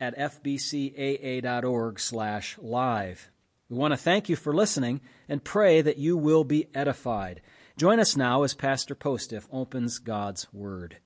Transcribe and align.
at 0.00 0.16
fbcaa.org 0.18 2.00
slash 2.00 2.58
live. 2.58 3.30
We 3.68 3.76
want 3.76 3.92
to 3.92 3.98
thank 3.98 4.28
you 4.28 4.36
for 4.36 4.54
listening 4.54 5.00
and 5.28 5.42
pray 5.42 5.80
that 5.82 5.98
you 5.98 6.16
will 6.16 6.44
be 6.44 6.68
edified. 6.74 7.40
Join 7.76 7.98
us 7.98 8.16
now 8.16 8.42
as 8.42 8.54
Pastor 8.54 8.94
Postiff 8.94 9.48
opens 9.52 9.98
God's 9.98 10.52
Word. 10.52 10.98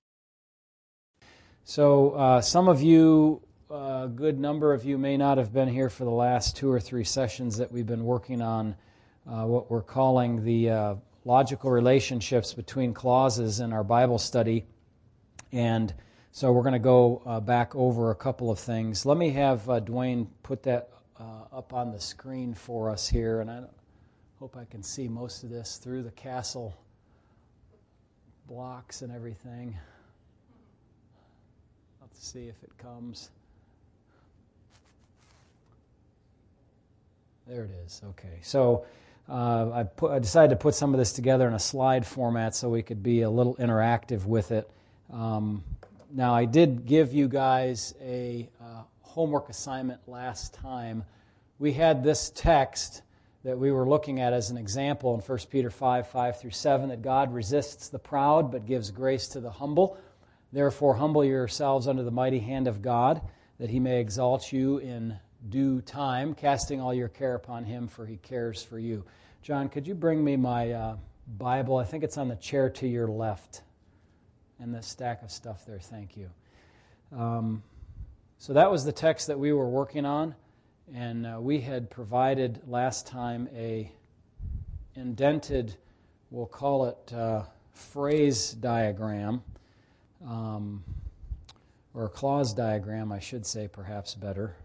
So, 1.65 2.11
uh, 2.11 2.41
some 2.41 2.69
of 2.69 2.83
you, 2.83 3.43
a 3.71 4.09
good 4.15 4.39
number 4.39 4.73
of 4.73 4.85
you, 4.85 4.99
may 4.99 5.17
not 5.17 5.39
have 5.39 5.53
been 5.53 5.69
here 5.69 5.89
for 5.89 6.05
the 6.05 6.11
last 6.11 6.57
two 6.57 6.71
or 6.71 6.81
three 6.81 7.05
sessions 7.05 7.57
that 7.59 7.73
we've 7.73 7.87
been 7.87 8.05
working 8.05 8.43
on 8.43 8.77
uh, 9.27 9.45
what 9.45 9.71
we're 9.71 9.83
calling 9.83 10.45
the 10.45 10.71
uh, 10.71 10.95
logical 11.25 11.71
relationships 11.71 12.53
between 12.53 12.93
clauses 12.93 13.61
in 13.61 13.73
our 13.73 13.85
Bible 13.85 14.19
study. 14.19 14.67
And 15.53 15.93
so 16.33 16.53
we're 16.53 16.63
going 16.63 16.75
to 16.75 16.79
go 16.79 17.23
uh, 17.27 17.41
back 17.41 17.75
over 17.75 18.11
a 18.11 18.15
couple 18.15 18.51
of 18.51 18.59
things. 18.59 19.05
Let 19.05 19.17
me 19.17 19.31
have 19.31 19.69
uh, 19.69 19.81
Dwayne 19.81 20.29
put 20.43 20.63
that 20.63 20.91
uh, 21.19 21.45
up 21.53 21.73
on 21.73 21.91
the 21.91 22.01
screen 22.01 22.55
for 22.55 22.89
us 22.89 23.09
here, 23.09 23.41
and 23.41 23.51
I 23.51 23.63
hope 24.39 24.57
I 24.57 24.65
can 24.65 24.83
see 24.83 25.09
most 25.09 25.43
of 25.43 25.51
this 25.51 25.77
through 25.77 26.03
the 26.03 26.13
castle 26.13 26.77
blocks 28.47 29.03
and 29.03 29.13
everything. 29.13 29.77
Let's 32.01 32.27
see 32.27 32.49
if 32.49 32.63
it 32.63 32.77
comes. 32.79 33.31
There 37.47 37.65
it 37.65 37.71
is. 37.85 38.01
Okay. 38.11 38.39
So 38.43 38.87
uh, 39.29 39.71
I, 39.73 39.83
put, 39.83 40.13
I, 40.13 40.21
decided 40.21 40.51
to 40.51 40.57
put 40.57 40.75
some 40.75 40.95
of 40.95 40.99
this 40.99 41.13
together 41.13 41.49
in 41.49 41.55
a 41.55 41.59
slide 41.59 42.07
format 42.07 42.55
so 42.55 42.69
we 42.69 42.83
could 42.83 43.03
be 43.03 43.23
a 43.23 43.31
little 43.31 43.57
interactive 43.57 44.25
with 44.25 44.53
it. 44.53 44.71
Um, 45.13 45.65
now, 46.13 46.35
I 46.35 46.45
did 46.45 46.87
give 46.87 47.13
you 47.13 47.29
guys 47.29 47.95
a 48.03 48.49
uh, 48.61 48.83
homework 49.03 49.49
assignment 49.49 50.01
last 50.09 50.55
time. 50.55 51.05
We 51.61 51.73
had 51.73 52.03
this 52.03 52.31
text 52.35 53.03
that 53.45 53.57
we 53.57 53.71
were 53.71 53.89
looking 53.89 54.19
at 54.19 54.33
as 54.33 54.51
an 54.51 54.57
example 54.57 55.15
in 55.15 55.21
1 55.21 55.39
Peter 55.51 55.71
5 55.71 56.09
5 56.09 56.41
through 56.41 56.51
7 56.51 56.89
that 56.89 57.03
God 57.03 57.33
resists 57.33 57.89
the 57.89 57.99
proud 57.99 58.51
but 58.51 58.67
gives 58.67 58.91
grace 58.91 59.29
to 59.29 59.41
the 59.41 59.51
humble. 59.51 59.99
Therefore, 60.53 60.95
humble 60.95 61.25
yourselves 61.25 61.87
under 61.87 62.03
the 62.03 62.11
mighty 62.11 62.41
hand 62.41 62.67
of 62.67 62.83
God, 62.83 63.21
that 63.61 63.71
he 63.71 63.79
may 63.79 64.01
exalt 64.01 64.53
you 64.53 64.79
in 64.79 65.17
due 65.49 65.81
time, 65.81 66.35
casting 66.35 66.81
all 66.81 66.93
your 66.93 67.09
care 67.09 67.37
upon 67.37 67.65
him, 67.65 67.87
for 67.87 68.05
he 68.05 68.17
cares 68.17 68.65
for 68.65 68.81
you. 68.81 69.05
John, 69.43 69.69
could 69.69 69.87
you 69.87 69.95
bring 69.95 70.25
me 70.25 70.37
my 70.37 70.73
uh, 70.73 70.97
Bible? 71.39 71.77
I 71.77 71.85
think 71.85 72.03
it's 72.03 72.19
on 72.19 72.27
the 72.27 72.37
chair 72.37 72.69
to 72.71 72.89
your 72.89 73.07
left 73.07 73.63
and 74.61 74.75
the 74.75 74.83
stack 74.83 75.23
of 75.23 75.31
stuff 75.31 75.65
there. 75.67 75.79
Thank 75.79 76.17
you. 76.17 76.31
Um, 77.17 77.63
so 78.39 78.53
that 78.53 78.71
was 78.71 78.85
the 78.85 78.93
text 78.93 79.27
that 79.27 79.39
we 79.39 79.53
were 79.53 79.69
working 79.69 80.07
on, 80.07 80.35
and 80.95 81.27
uh, 81.27 81.39
we 81.41 81.61
had 81.61 81.91
provided 81.91 82.61
last 82.67 83.07
time 83.07 83.49
a 83.55 83.91
indented, 84.95 85.77
we'll 86.31 86.47
call 86.47 86.87
it 86.87 87.13
uh, 87.13 87.43
phrase 87.73 88.53
diagram, 88.53 89.43
um, 90.27 90.85
or 91.95 92.05
a 92.05 92.09
clause 92.09 92.55
diagram, 92.55 93.13
I 93.13 93.21
should 93.21 93.47
say, 93.47 93.69
perhaps 93.69 94.15
better. 94.15 94.57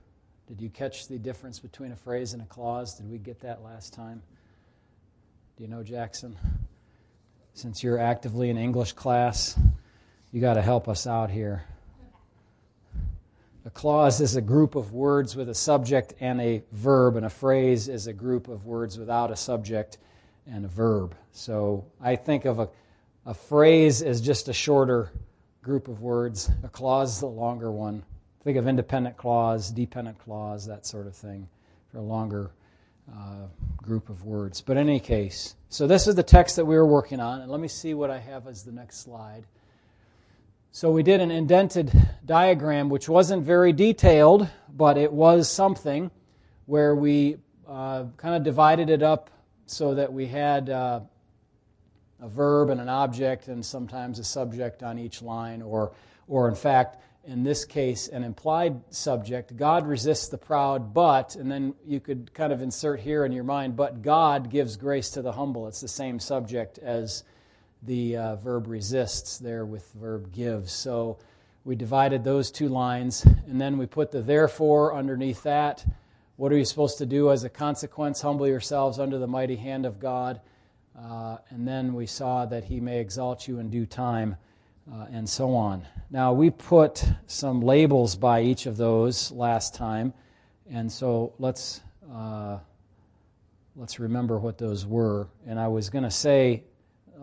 Did 0.48 0.62
you 0.62 0.70
catch 0.70 1.08
the 1.08 1.18
difference 1.18 1.60
between 1.60 1.92
a 1.92 1.96
phrase 1.96 2.34
and 2.34 2.42
a 2.42 2.46
clause? 2.46 2.96
Did 2.96 3.10
we 3.10 3.18
get 3.18 3.40
that 3.42 3.64
last 3.64 3.94
time? 3.94 4.22
Do 5.58 5.64
you 5.64 5.70
know, 5.70 5.82
Jackson? 5.82 6.38
Since 7.54 7.84
you're 7.84 8.00
actively 8.00 8.50
in 8.50 8.58
English 8.58 8.92
class, 8.92 9.58
you 10.36 10.42
got 10.42 10.56
to 10.56 10.62
help 10.62 10.90
us 10.90 11.08
out 11.08 11.32
here. 11.32 11.64
A 13.64 13.70
clause 13.70 14.20
is 14.20 14.36
a 14.36 14.42
group 14.42 14.76
of 14.76 14.92
words 14.92 15.34
with 15.34 15.48
a 15.48 15.56
subject 15.56 16.14
and 16.20 16.42
a 16.42 16.62
verb, 16.74 17.16
and 17.16 17.26
a 17.26 17.30
phrase 17.30 17.88
is 17.88 18.08
a 18.08 18.12
group 18.12 18.50
of 18.50 18.66
words 18.66 19.00
without 19.00 19.32
a 19.32 19.38
subject 19.38 19.98
and 20.46 20.66
a 20.66 20.68
verb. 20.68 21.16
So 21.32 21.86
I 22.02 22.18
think 22.18 22.44
of 22.44 22.60
a, 22.60 22.68
a 23.26 23.34
phrase 23.34 24.02
as 24.02 24.20
just 24.20 24.50
a 24.50 24.54
shorter 24.54 25.10
group 25.62 25.88
of 25.88 26.02
words, 26.02 26.52
a 26.66 26.68
clause 26.68 27.16
is 27.16 27.22
a 27.22 27.28
longer 27.28 27.72
one. 27.72 28.04
Think 28.44 28.58
of 28.58 28.68
independent 28.68 29.16
clause, 29.16 29.72
dependent 29.72 30.20
clause, 30.20 30.66
that 30.66 30.86
sort 30.86 31.08
of 31.08 31.16
thing 31.16 31.48
for 31.94 32.00
a 32.00 32.04
longer 32.04 32.52
uh, 33.10 33.48
group 33.78 34.10
of 34.10 34.26
words. 34.26 34.60
But 34.60 34.76
in 34.76 34.90
any 34.90 35.00
case, 35.00 35.56
so 35.70 35.88
this 35.88 36.08
is 36.08 36.16
the 36.16 36.24
text 36.24 36.58
that 36.58 36.66
we 36.66 36.76
were 36.76 36.86
working 36.86 37.22
on, 37.22 37.40
and 37.40 37.50
let 37.50 37.62
me 37.62 37.70
see 37.70 37.94
what 37.94 38.10
I 38.10 38.20
have 38.20 38.48
as 38.48 38.64
the 38.64 38.74
next 38.74 38.98
slide. 38.98 39.46
So 40.76 40.92
we 40.92 41.04
did 41.04 41.22
an 41.22 41.32
indented 41.32 41.90
diagram, 42.26 42.90
which 42.90 43.08
wasn't 43.08 43.46
very 43.46 43.72
detailed, 43.72 44.50
but 44.68 44.98
it 44.98 45.14
was 45.14 45.50
something 45.50 46.12
where 46.66 46.94
we 46.94 47.38
uh, 47.66 48.08
kind 48.18 48.36
of 48.36 48.44
divided 48.44 48.90
it 48.90 49.02
up 49.02 49.30
so 49.68 49.96
that 49.96 50.12
we 50.12 50.28
had 50.28 50.70
uh, 50.70 51.00
a 52.20 52.28
verb 52.28 52.72
and 52.72 52.82
an 52.82 52.90
object 52.90 53.48
and 53.48 53.66
sometimes 53.66 54.20
a 54.20 54.26
subject 54.26 54.84
on 54.84 55.00
each 55.00 55.22
line, 55.22 55.62
or, 55.62 55.94
or 56.28 56.50
in 56.50 56.56
fact, 56.56 57.02
in 57.24 57.44
this 57.44 57.64
case, 57.64 58.10
an 58.10 58.26
implied 58.26 58.78
subject. 58.94 59.56
God 59.56 59.88
resists 59.88 60.28
the 60.28 60.38
proud, 60.38 60.94
but, 60.94 61.38
and 61.38 61.50
then 61.50 61.74
you 61.88 62.02
could 62.02 62.34
kind 62.34 62.52
of 62.52 62.62
insert 62.62 63.00
here 63.00 63.24
in 63.24 63.32
your 63.32 63.46
mind, 63.46 63.78
but 63.78 64.02
God 64.02 64.50
gives 64.50 64.76
grace 64.76 65.12
to 65.12 65.22
the 65.22 65.32
humble. 65.32 65.70
It's 65.70 65.80
the 65.80 65.88
same 65.88 66.20
subject 66.20 66.80
as 66.80 67.24
the 67.86 68.18
uh, 68.18 68.36
verb 68.38 68.68
resists 68.68 69.38
there 69.38 69.66
with 69.66 69.92
verb 69.94 70.32
gives. 70.32 70.72
So 70.72 71.18
we 71.64 71.76
divided 71.76 72.24
those 72.24 72.52
two 72.52 72.68
lines, 72.68 73.26
and 73.48 73.60
then 73.60 73.78
we 73.78 73.86
put 73.86 74.12
the 74.12 74.22
therefore 74.22 74.94
underneath 74.94 75.44
that. 75.44 75.86
What 76.38 76.52
are 76.52 76.58
you 76.58 76.66
supposed 76.66 76.98
to 77.00 77.06
do 77.06 77.32
as 77.32 77.44
a 77.44 77.50
consequence? 77.50 78.22
Humble 78.22 78.48
yourselves 78.48 79.00
under 79.00 79.18
the 79.18 79.28
mighty 79.28 79.56
hand 79.56 79.86
of 79.86 80.00
God. 80.00 80.42
Uh, 80.98 81.38
and 81.50 81.68
then 81.68 81.94
we 81.94 82.06
saw 82.06 82.46
that 82.46 82.64
he 82.66 82.80
may 82.80 83.00
exalt 83.00 83.48
you 83.48 83.60
in 83.60 83.70
due 83.70 83.86
time, 83.86 84.36
uh, 84.92 85.06
and 85.12 85.28
so 85.28 85.56
on. 85.56 85.86
Now, 86.10 86.34
we 86.34 86.50
put 86.50 87.04
some 87.28 87.62
labels 87.62 88.16
by 88.16 88.42
each 88.42 88.66
of 88.66 88.78
those 88.78 89.32
last 89.32 89.76
time, 89.76 90.14
and 90.70 90.92
so 90.92 91.34
let's, 91.40 91.82
uh, 92.14 92.60
let's 93.76 94.00
remember 94.00 94.38
what 94.38 94.58
those 94.58 94.86
were. 94.86 95.28
And 95.48 95.60
I 95.60 95.68
was 95.68 95.90
going 95.90 96.04
to 96.04 96.12
say 96.12 96.64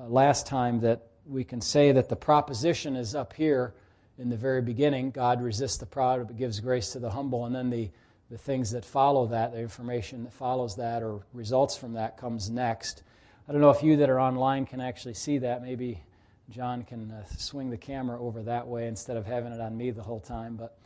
uh, 0.02 0.08
last 0.08 0.46
time 0.46 0.80
that 0.80 1.02
we 1.26 1.44
can 1.44 1.60
say 1.60 1.92
that 1.92 2.08
the 2.08 2.16
proposition 2.16 2.96
is 2.96 3.14
up 3.14 3.32
here 3.32 3.74
in 4.18 4.28
the 4.28 4.36
very 4.36 4.62
beginning 4.62 5.10
God 5.10 5.42
resists 5.42 5.78
the 5.78 5.86
proud, 5.86 6.26
but 6.26 6.36
gives 6.36 6.60
grace 6.60 6.92
to 6.92 6.98
the 6.98 7.10
humble. 7.10 7.46
And 7.46 7.54
then 7.54 7.70
the, 7.70 7.90
the 8.30 8.38
things 8.38 8.70
that 8.72 8.84
follow 8.84 9.26
that, 9.26 9.52
the 9.52 9.60
information 9.60 10.24
that 10.24 10.32
follows 10.32 10.76
that 10.76 11.02
or 11.02 11.20
results 11.32 11.76
from 11.76 11.94
that, 11.94 12.16
comes 12.16 12.50
next. 12.50 13.02
I 13.48 13.52
don't 13.52 13.60
know 13.60 13.70
if 13.70 13.82
you 13.82 13.96
that 13.98 14.10
are 14.10 14.20
online 14.20 14.66
can 14.66 14.80
actually 14.80 15.14
see 15.14 15.38
that. 15.38 15.62
Maybe 15.62 16.02
John 16.50 16.84
can 16.84 17.10
uh, 17.10 17.24
swing 17.36 17.70
the 17.70 17.76
camera 17.76 18.20
over 18.20 18.42
that 18.42 18.66
way 18.66 18.86
instead 18.88 19.16
of 19.16 19.26
having 19.26 19.52
it 19.52 19.60
on 19.60 19.76
me 19.76 19.90
the 19.90 20.02
whole 20.02 20.20
time. 20.20 20.56
But 20.56 20.76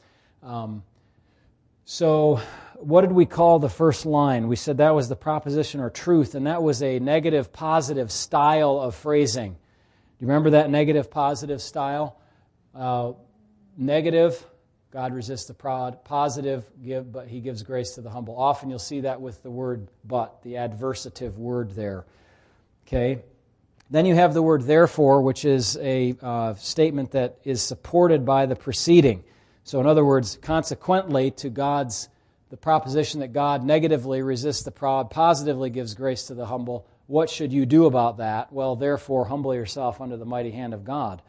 um, 0.42 0.82
so, 1.88 2.40
what 2.74 3.02
did 3.02 3.12
we 3.12 3.26
call 3.26 3.60
the 3.60 3.68
first 3.68 4.06
line? 4.06 4.48
We 4.48 4.56
said 4.56 4.78
that 4.78 4.96
was 4.96 5.08
the 5.08 5.14
proposition 5.14 5.80
or 5.80 5.88
truth, 5.88 6.34
and 6.34 6.48
that 6.48 6.60
was 6.60 6.82
a 6.82 6.98
negative 6.98 7.52
positive 7.52 8.10
style 8.10 8.80
of 8.80 8.96
phrasing. 8.96 9.52
Do 9.52 9.58
you 10.18 10.26
remember 10.26 10.50
that 10.50 10.68
negative 10.68 11.12
positive 11.12 11.62
style? 11.62 12.18
Uh, 12.74 13.12
negative, 13.78 14.44
God 14.90 15.14
resists 15.14 15.46
the 15.46 15.54
proud. 15.54 16.04
Positive, 16.04 16.64
give, 16.84 17.12
but 17.12 17.28
He 17.28 17.38
gives 17.38 17.62
grace 17.62 17.92
to 17.92 18.00
the 18.00 18.10
humble. 18.10 18.36
Often 18.36 18.70
you'll 18.70 18.80
see 18.80 19.02
that 19.02 19.20
with 19.20 19.44
the 19.44 19.50
word 19.50 19.86
but, 20.04 20.42
the 20.42 20.54
adversative 20.54 21.36
word 21.36 21.70
there. 21.76 22.04
Okay? 22.88 23.22
Then 23.90 24.06
you 24.06 24.16
have 24.16 24.34
the 24.34 24.42
word 24.42 24.62
therefore, 24.62 25.22
which 25.22 25.44
is 25.44 25.76
a 25.76 26.16
uh, 26.20 26.54
statement 26.54 27.12
that 27.12 27.38
is 27.44 27.62
supported 27.62 28.24
by 28.26 28.46
the 28.46 28.56
preceding. 28.56 29.22
So, 29.66 29.80
in 29.80 29.86
other 29.86 30.04
words, 30.04 30.38
consequently 30.40 31.32
to 31.32 31.50
God's, 31.50 32.08
the 32.50 32.56
proposition 32.56 33.18
that 33.18 33.32
God 33.32 33.64
negatively 33.64 34.22
resists 34.22 34.62
the 34.62 34.70
proud, 34.70 35.10
positively 35.10 35.70
gives 35.70 35.94
grace 35.94 36.28
to 36.28 36.34
the 36.34 36.46
humble, 36.46 36.86
what 37.08 37.28
should 37.28 37.52
you 37.52 37.66
do 37.66 37.86
about 37.86 38.18
that? 38.18 38.52
Well, 38.52 38.76
therefore, 38.76 39.24
humble 39.24 39.52
yourself 39.52 40.00
under 40.00 40.16
the 40.16 40.24
mighty 40.24 40.52
hand 40.52 40.72
of 40.72 40.84
God. 40.84 41.20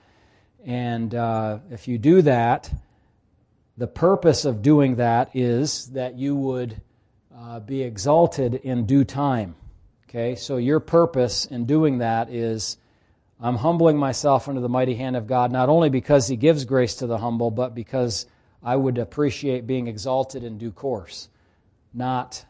And 0.63 1.15
uh, 1.15 1.59
if 1.71 1.87
you 1.87 1.97
do 1.97 2.21
that, 2.21 2.71
the 3.75 3.87
purpose 3.87 4.45
of 4.45 4.61
doing 4.61 4.97
that 4.97 5.35
is 5.35 5.87
that 5.93 6.15
you 6.15 6.35
would 6.35 6.79
uh, 7.35 7.59
be 7.59 7.81
exalted 7.81 8.53
in 8.53 8.85
due 8.85 9.03
time. 9.03 9.55
Okay, 10.07 10.35
so 10.35 10.57
your 10.57 10.79
purpose 10.79 11.47
in 11.47 11.65
doing 11.65 11.97
that 11.97 12.29
is 12.29 12.77
I'm 13.39 13.55
humbling 13.55 13.97
myself 13.97 14.47
under 14.47 14.61
the 14.61 14.69
mighty 14.69 14.95
hand 14.95 15.15
of 15.15 15.27
God, 15.27 15.51
not 15.51 15.69
only 15.69 15.89
because 15.89 16.27
He 16.27 16.35
gives 16.35 16.65
grace 16.65 16.95
to 16.95 17.07
the 17.07 17.17
humble, 17.17 17.51
but 17.51 17.75
because 17.75 18.25
I 18.63 18.75
would 18.75 18.97
appreciate 18.97 19.67
being 19.67 19.87
exalted 19.87 20.43
in 20.43 20.57
due 20.57 20.71
course, 20.71 21.29
not 21.93 22.43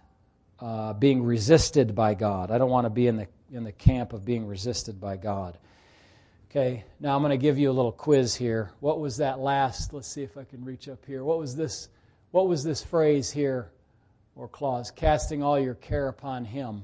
uh, 0.60 0.94
being 0.94 1.24
resisted 1.24 1.94
by 1.94 2.14
God. 2.14 2.52
I 2.52 2.58
don't 2.58 2.70
want 2.70 2.86
to 2.86 2.90
be 2.90 3.08
in 3.08 3.18
the, 3.18 3.28
in 3.52 3.64
the 3.64 3.72
camp 3.72 4.14
of 4.14 4.26
being 4.26 4.48
resisted 4.48 5.00
by 5.00 5.18
God. 5.18 5.58
Okay, 6.50 6.86
now 7.02 7.16
I'm 7.16 7.22
going 7.22 7.32
to 7.32 7.38
give 7.38 7.58
you 7.58 7.70
a 7.70 7.74
little 7.74 7.92
quiz 7.92 8.34
here. 8.34 8.72
What 8.80 9.02
was 9.02 9.18
that 9.18 9.40
last? 9.40 9.94
Let's 9.94 10.08
see 10.08 10.24
if 10.24 10.38
I 10.38 10.46
can 10.46 10.64
reach 10.64 10.88
up 10.88 11.06
here. 11.06 11.24
What 11.24 11.38
was 11.40 11.56
this? 11.56 11.90
What 12.32 12.48
was 12.48 12.64
this 12.64 12.82
phrase 12.82 13.30
here 13.30 13.70
or 14.36 14.48
clause? 14.48 14.90
Casting 14.90 15.44
all 15.44 15.60
your 15.60 15.76
care 15.76 16.08
upon 16.08 16.46
Him. 16.46 16.84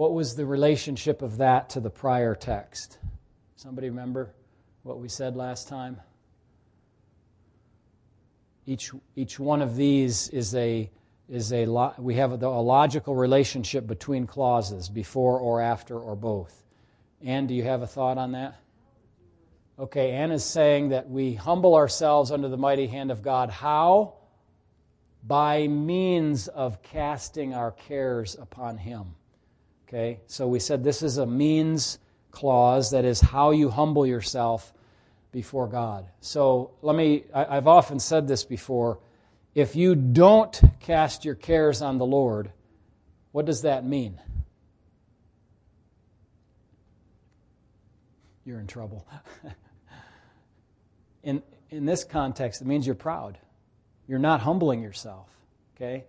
What 0.00 0.14
was 0.14 0.34
the 0.34 0.46
relationship 0.46 1.20
of 1.20 1.36
that 1.36 1.68
to 1.70 1.80
the 1.80 1.90
prior 1.90 2.34
text? 2.34 2.96
Somebody 3.56 3.90
remember 3.90 4.32
what 4.82 4.98
we 4.98 5.10
said 5.10 5.36
last 5.36 5.68
time? 5.68 6.00
Each, 8.64 8.92
each 9.14 9.38
one 9.38 9.60
of 9.60 9.76
these 9.76 10.30
is 10.30 10.54
a 10.54 10.90
is 11.28 11.52
a 11.52 11.66
we 11.98 12.14
have 12.14 12.42
a, 12.42 12.46
a 12.46 12.62
logical 12.62 13.14
relationship 13.14 13.86
between 13.86 14.26
clauses 14.26 14.88
before 14.88 15.38
or 15.38 15.60
after 15.60 15.98
or 15.98 16.16
both. 16.16 16.64
Anne, 17.22 17.46
do 17.46 17.52
you 17.52 17.64
have 17.64 17.82
a 17.82 17.86
thought 17.86 18.16
on 18.16 18.32
that? 18.32 18.58
Okay, 19.78 20.12
Anne 20.12 20.32
is 20.32 20.44
saying 20.44 20.88
that 20.88 21.10
we 21.10 21.34
humble 21.34 21.74
ourselves 21.74 22.30
under 22.30 22.48
the 22.48 22.56
mighty 22.56 22.86
hand 22.86 23.10
of 23.10 23.20
God. 23.20 23.50
How? 23.50 24.14
By 25.22 25.68
means 25.68 26.48
of 26.48 26.82
casting 26.82 27.52
our 27.52 27.72
cares 27.72 28.34
upon 28.40 28.78
Him. 28.78 29.16
Okay, 29.92 30.20
so 30.28 30.46
we 30.46 30.60
said 30.60 30.84
this 30.84 31.02
is 31.02 31.18
a 31.18 31.26
means 31.26 31.98
clause, 32.30 32.92
that 32.92 33.04
is 33.04 33.20
how 33.20 33.50
you 33.50 33.70
humble 33.70 34.06
yourself 34.06 34.72
before 35.32 35.66
God. 35.66 36.06
So 36.20 36.70
let 36.80 36.94
me, 36.94 37.24
I, 37.34 37.56
have 37.56 37.66
often 37.66 37.98
said 37.98 38.28
this 38.28 38.44
before. 38.44 39.00
If 39.52 39.74
you 39.74 39.96
don't 39.96 40.60
cast 40.78 41.24
your 41.24 41.34
cares 41.34 41.82
on 41.82 41.98
the 41.98 42.06
Lord, 42.06 42.52
what 43.32 43.46
does 43.46 43.62
that 43.62 43.84
mean? 43.84 44.20
You're 48.44 48.60
in 48.60 48.68
trouble. 48.68 49.08
in, 51.24 51.42
in 51.70 51.84
this 51.84 52.04
context, 52.04 52.60
it 52.60 52.66
means 52.68 52.86
you're 52.86 52.94
proud. 52.94 53.38
You're 54.06 54.20
not 54.20 54.40
humbling 54.40 54.82
yourself. 54.82 55.26
Okay? 55.74 56.04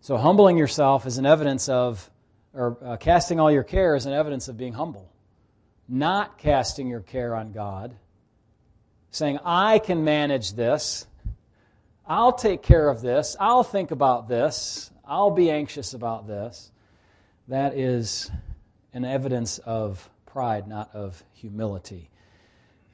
So, 0.00 0.16
humbling 0.16 0.56
yourself 0.56 1.06
is 1.06 1.18
an 1.18 1.26
evidence 1.26 1.68
of 1.68 2.10
or 2.54 2.78
uh, 2.82 2.96
casting 2.96 3.40
all 3.40 3.50
your 3.50 3.64
care 3.64 3.96
is 3.96 4.06
an 4.06 4.12
evidence 4.12 4.48
of 4.48 4.56
being 4.56 4.72
humble. 4.72 5.10
Not 5.88 6.38
casting 6.38 6.88
your 6.88 7.00
care 7.00 7.34
on 7.34 7.52
God, 7.52 7.94
saying, 9.10 9.38
I 9.44 9.80
can 9.80 10.04
manage 10.04 10.54
this, 10.54 11.06
I'll 12.06 12.32
take 12.32 12.62
care 12.62 12.88
of 12.88 13.02
this, 13.02 13.36
I'll 13.38 13.64
think 13.64 13.90
about 13.90 14.28
this, 14.28 14.90
I'll 15.04 15.30
be 15.30 15.50
anxious 15.50 15.92
about 15.92 16.26
this. 16.26 16.70
That 17.48 17.76
is 17.76 18.30
an 18.94 19.04
evidence 19.04 19.58
of 19.58 20.08
pride, 20.24 20.66
not 20.66 20.94
of 20.94 21.22
humility. 21.32 22.10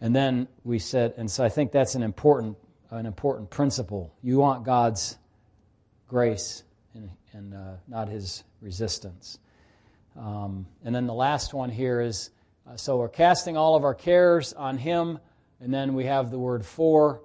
And 0.01 0.17
then 0.17 0.49
we 0.65 0.79
said, 0.79 1.15
and 1.17 1.31
so 1.31 1.45
I 1.45 1.49
think 1.49 1.71
that's 1.71 1.95
an 1.95 2.03
important, 2.03 2.56
an 2.91 3.06
important 3.06 3.51
principle. 3.51 4.13
You 4.23 4.39
want 4.39 4.65
God's 4.65 5.19
grace 6.09 6.65
and, 6.95 7.11
and 7.33 7.55
uh, 7.55 7.75
not 7.87 8.09
his 8.09 8.43
resistance. 8.61 9.39
Um, 10.19 10.67
and 10.85 10.95
then 10.95 11.07
the 11.07 11.15
last 11.15 11.55
one 11.55 11.71
here 11.71 12.01
is 12.01 12.31
uh, 12.71 12.77
so 12.77 12.99
we're 12.99 13.09
casting 13.09 13.57
all 13.57 13.75
of 13.75 13.85
our 13.85 13.95
cares 13.95 14.53
on 14.53 14.79
Him, 14.79 15.19
and 15.61 15.73
then 15.73 15.95
we 15.95 16.05
have 16.05 16.31
the 16.31 16.39
word 16.39 16.65
for. 16.65 17.21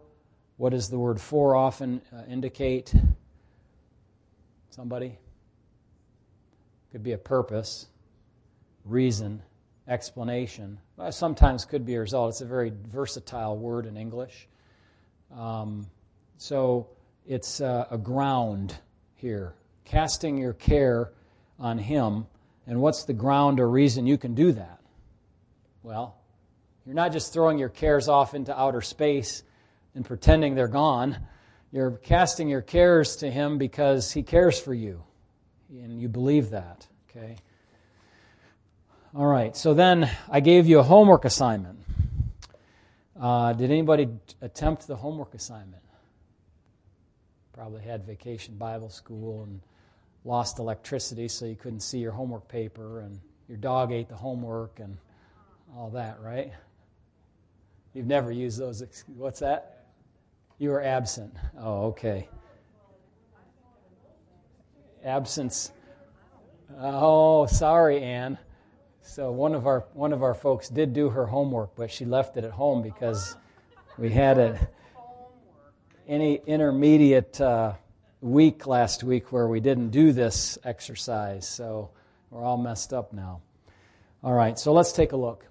What 0.57 0.71
does 0.71 0.89
the 0.89 0.97
word 0.97 1.19
for 1.19 1.55
often 1.55 2.01
uh, 2.11 2.23
indicate? 2.29 2.93
Somebody? 4.69 5.17
Could 6.91 7.03
be 7.03 7.11
a 7.11 7.17
purpose, 7.17 7.87
reason, 8.85 9.41
explanation. 9.87 10.79
Well, 10.97 11.11
sometimes 11.11 11.65
could 11.65 11.85
be 11.85 11.95
a 11.95 11.99
result. 11.99 12.29
It's 12.29 12.41
a 12.41 12.45
very 12.45 12.71
versatile 12.89 13.57
word 13.57 13.85
in 13.85 13.97
English. 13.97 14.47
Um, 15.35 15.85
so 16.37 16.87
it's 17.27 17.61
uh, 17.61 17.85
a 17.91 17.97
ground 17.97 18.75
here. 19.15 19.53
Casting 19.83 20.37
your 20.37 20.53
care 20.53 21.11
on 21.59 21.77
Him 21.77 22.25
and 22.67 22.81
what's 22.81 23.03
the 23.03 23.13
ground 23.13 23.59
or 23.59 23.69
reason 23.69 24.07
you 24.07 24.17
can 24.17 24.35
do 24.35 24.51
that? 24.51 24.79
Well, 25.83 26.15
you're 26.85 26.95
not 26.95 27.11
just 27.11 27.33
throwing 27.33 27.57
your 27.57 27.69
cares 27.69 28.07
off 28.07 28.33
into 28.33 28.57
outer 28.57 28.81
space 28.81 29.43
and 29.93 30.05
pretending 30.05 30.55
they're 30.55 30.67
gone. 30.67 31.17
You're 31.71 31.91
casting 31.91 32.47
your 32.47 32.61
cares 32.61 33.17
to 33.17 33.29
Him 33.29 33.57
because 33.57 34.11
He 34.11 34.23
cares 34.23 34.59
for 34.59 34.73
you. 34.73 35.03
And 35.69 35.99
you 35.99 36.07
believe 36.07 36.51
that, 36.51 36.87
okay? 37.09 37.37
All 39.15 39.25
right, 39.25 39.55
so 39.55 39.73
then 39.73 40.09
I 40.29 40.39
gave 40.39 40.67
you 40.67 40.79
a 40.79 40.83
homework 40.83 41.25
assignment. 41.25 41.79
Uh, 43.19 43.53
did 43.53 43.71
anybody 43.71 44.09
attempt 44.41 44.87
the 44.87 44.95
homework 44.95 45.33
assignment? 45.33 45.81
Probably 47.53 47.81
had 47.81 48.05
vacation 48.05 48.55
Bible 48.55 48.89
school 48.89 49.43
and 49.43 49.61
lost 50.25 50.59
electricity 50.59 51.27
so 51.27 51.45
you 51.45 51.55
couldn't 51.55 51.79
see 51.79 51.99
your 51.99 52.11
homework 52.11 52.47
paper, 52.47 52.99
and 53.01 53.19
your 53.47 53.57
dog 53.57 53.91
ate 53.91 54.09
the 54.09 54.15
homework, 54.15 54.79
and 54.79 54.97
all 55.75 55.91
that, 55.91 56.19
right? 56.19 56.51
You've 57.93 58.07
never 58.07 58.31
used 58.31 58.59
those. 58.59 58.83
What's 59.07 59.39
that? 59.39 59.85
You 60.57 60.69
were 60.69 60.81
absent. 60.81 61.33
Oh, 61.57 61.87
okay. 61.87 62.27
Absence. 65.03 65.71
Oh, 66.77 67.45
sorry, 67.45 68.01
Anne. 68.01 68.37
So 69.01 69.31
one 69.31 69.53
of 69.53 69.67
our 69.67 69.85
one 69.93 70.13
of 70.13 70.23
our 70.23 70.33
folks 70.33 70.67
did 70.67 70.93
do 70.93 71.09
her 71.09 71.27
homework, 71.27 71.75
but 71.75 71.91
she 71.91 72.05
left 72.05 72.37
it 72.37 72.43
at 72.43 72.51
home 72.51 72.81
because 72.81 73.35
we 73.97 74.09
had 74.09 74.39
a 74.39 74.67
any 76.07 76.41
intermediate 76.47 77.39
uh, 77.39 77.73
week 78.21 78.65
last 78.65 79.03
week 79.03 79.31
where 79.31 79.47
we 79.47 79.59
didn't 79.59 79.89
do 79.89 80.11
this 80.11 80.57
exercise, 80.63 81.47
so 81.47 81.91
we're 82.29 82.43
all 82.43 82.57
messed 82.57 82.93
up 82.93 83.13
now. 83.13 83.41
All 84.23 84.33
right, 84.33 84.57
so 84.57 84.73
let's 84.73 84.91
take 84.91 85.11
a 85.11 85.17
look. 85.17 85.45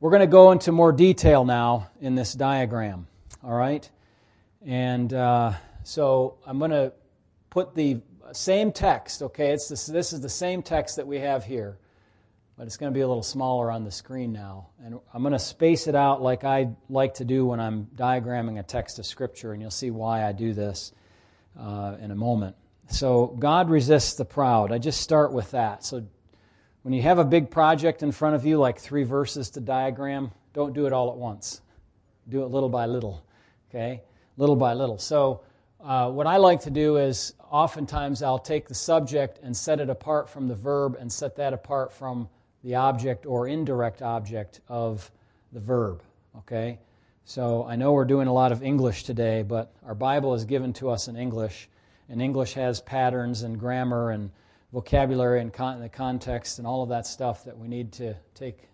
We're 0.00 0.10
going 0.10 0.20
to 0.20 0.26
go 0.26 0.52
into 0.52 0.72
more 0.72 0.92
detail 0.92 1.44
now 1.44 1.90
in 2.00 2.14
this 2.14 2.32
diagram, 2.32 3.06
all 3.42 3.54
right? 3.54 3.88
And 4.64 5.12
uh, 5.12 5.52
so 5.82 6.38
I'm 6.46 6.58
going 6.58 6.70
to 6.70 6.92
put 7.50 7.74
the 7.74 8.00
same 8.32 8.72
text, 8.72 9.22
okay? 9.22 9.52
It's 9.52 9.68
this, 9.68 9.86
this 9.86 10.12
is 10.12 10.20
the 10.20 10.28
same 10.28 10.62
text 10.62 10.96
that 10.96 11.06
we 11.06 11.18
have 11.18 11.44
here 11.44 11.78
but 12.56 12.66
it's 12.66 12.76
going 12.76 12.92
to 12.92 12.94
be 12.94 13.00
a 13.00 13.08
little 13.08 13.22
smaller 13.22 13.70
on 13.70 13.84
the 13.84 13.90
screen 13.90 14.32
now. 14.32 14.68
And 14.84 14.98
I'm 15.12 15.22
going 15.22 15.32
to 15.32 15.38
space 15.38 15.86
it 15.86 15.94
out 15.94 16.22
like 16.22 16.44
I 16.44 16.68
like 16.88 17.14
to 17.14 17.24
do 17.24 17.46
when 17.46 17.58
I'm 17.58 17.86
diagramming 17.96 18.58
a 18.60 18.62
text 18.62 18.98
of 18.98 19.06
Scripture, 19.06 19.52
and 19.52 19.60
you'll 19.60 19.70
see 19.70 19.90
why 19.90 20.24
I 20.24 20.32
do 20.32 20.52
this 20.52 20.92
uh, 21.58 21.96
in 22.00 22.10
a 22.10 22.14
moment. 22.14 22.56
So, 22.88 23.28
God 23.38 23.70
resists 23.70 24.14
the 24.14 24.24
proud. 24.24 24.70
I 24.70 24.78
just 24.78 25.00
start 25.00 25.32
with 25.32 25.50
that. 25.52 25.84
So, 25.84 26.06
when 26.82 26.92
you 26.92 27.02
have 27.02 27.18
a 27.18 27.24
big 27.24 27.50
project 27.50 28.02
in 28.02 28.12
front 28.12 28.36
of 28.36 28.44
you, 28.44 28.58
like 28.58 28.78
three 28.78 29.04
verses 29.04 29.50
to 29.50 29.60
diagram, 29.60 30.30
don't 30.52 30.74
do 30.74 30.86
it 30.86 30.92
all 30.92 31.10
at 31.10 31.16
once. 31.16 31.62
Do 32.28 32.42
it 32.44 32.50
little 32.50 32.68
by 32.68 32.86
little, 32.86 33.24
okay? 33.70 34.02
Little 34.36 34.56
by 34.56 34.74
little. 34.74 34.98
So, 34.98 35.40
uh, 35.82 36.10
what 36.10 36.26
I 36.26 36.36
like 36.36 36.60
to 36.60 36.70
do 36.70 36.98
is 36.98 37.34
oftentimes 37.50 38.22
I'll 38.22 38.38
take 38.38 38.68
the 38.68 38.74
subject 38.74 39.38
and 39.42 39.56
set 39.56 39.80
it 39.80 39.88
apart 39.90 40.28
from 40.28 40.46
the 40.46 40.54
verb 40.54 40.96
and 41.00 41.10
set 41.10 41.36
that 41.36 41.52
apart 41.52 41.92
from 41.92 42.28
the 42.64 42.74
object 42.74 43.26
or 43.26 43.46
indirect 43.46 44.02
object 44.02 44.60
of 44.68 45.10
the 45.52 45.60
verb. 45.60 46.02
Okay? 46.38 46.80
So 47.24 47.64
I 47.64 47.76
know 47.76 47.92
we're 47.92 48.06
doing 48.06 48.26
a 48.26 48.32
lot 48.32 48.52
of 48.52 48.62
English 48.62 49.04
today, 49.04 49.42
but 49.42 49.72
our 49.84 49.94
Bible 49.94 50.34
is 50.34 50.44
given 50.44 50.72
to 50.74 50.90
us 50.90 51.06
in 51.06 51.16
English, 51.16 51.68
and 52.08 52.20
English 52.20 52.54
has 52.54 52.80
patterns 52.80 53.42
and 53.42 53.58
grammar 53.58 54.10
and 54.10 54.30
vocabulary 54.72 55.40
and 55.40 55.52
con- 55.52 55.80
the 55.80 55.88
context 55.88 56.58
and 56.58 56.66
all 56.66 56.82
of 56.82 56.88
that 56.88 57.06
stuff 57.06 57.44
that 57.44 57.56
we 57.56 57.68
need 57.68 57.92
to 57.92 58.16
take 58.34 58.68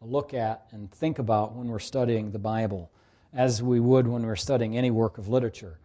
a 0.00 0.06
look 0.06 0.34
at 0.34 0.66
and 0.70 0.90
think 0.90 1.18
about 1.18 1.54
when 1.54 1.68
we're 1.68 1.78
studying 1.78 2.30
the 2.30 2.38
Bible, 2.38 2.90
as 3.34 3.62
we 3.62 3.78
would 3.78 4.06
when 4.06 4.24
we're 4.24 4.36
studying 4.36 4.76
any 4.76 4.90
work 4.90 5.18
of 5.18 5.28
literature 5.28 5.78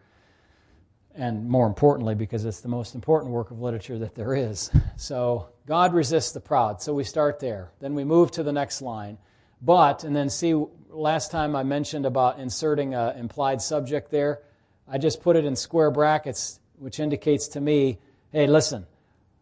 and 1.18 1.48
more 1.48 1.66
importantly, 1.66 2.14
because 2.14 2.44
it's 2.44 2.60
the 2.60 2.68
most 2.68 2.94
important 2.94 3.32
work 3.32 3.50
of 3.50 3.60
literature 3.60 3.98
that 3.98 4.14
there 4.14 4.34
is. 4.34 4.70
So, 4.96 5.50
God 5.66 5.94
resists 5.94 6.32
the 6.32 6.40
proud. 6.40 6.82
So, 6.82 6.92
we 6.92 7.04
start 7.04 7.38
there. 7.38 7.70
Then 7.78 7.94
we 7.94 8.02
move 8.04 8.32
to 8.32 8.42
the 8.42 8.52
next 8.52 8.82
line. 8.82 9.18
But, 9.62 10.02
and 10.02 10.14
then 10.14 10.28
see, 10.28 10.54
last 10.88 11.30
time 11.30 11.54
I 11.54 11.62
mentioned 11.62 12.04
about 12.04 12.38
inserting 12.38 12.94
an 12.94 13.16
implied 13.16 13.62
subject 13.62 14.10
there. 14.10 14.40
I 14.88 14.98
just 14.98 15.22
put 15.22 15.36
it 15.36 15.44
in 15.44 15.54
square 15.54 15.90
brackets, 15.90 16.58
which 16.78 16.98
indicates 16.98 17.48
to 17.48 17.60
me, 17.60 17.98
hey, 18.32 18.46
listen, 18.46 18.86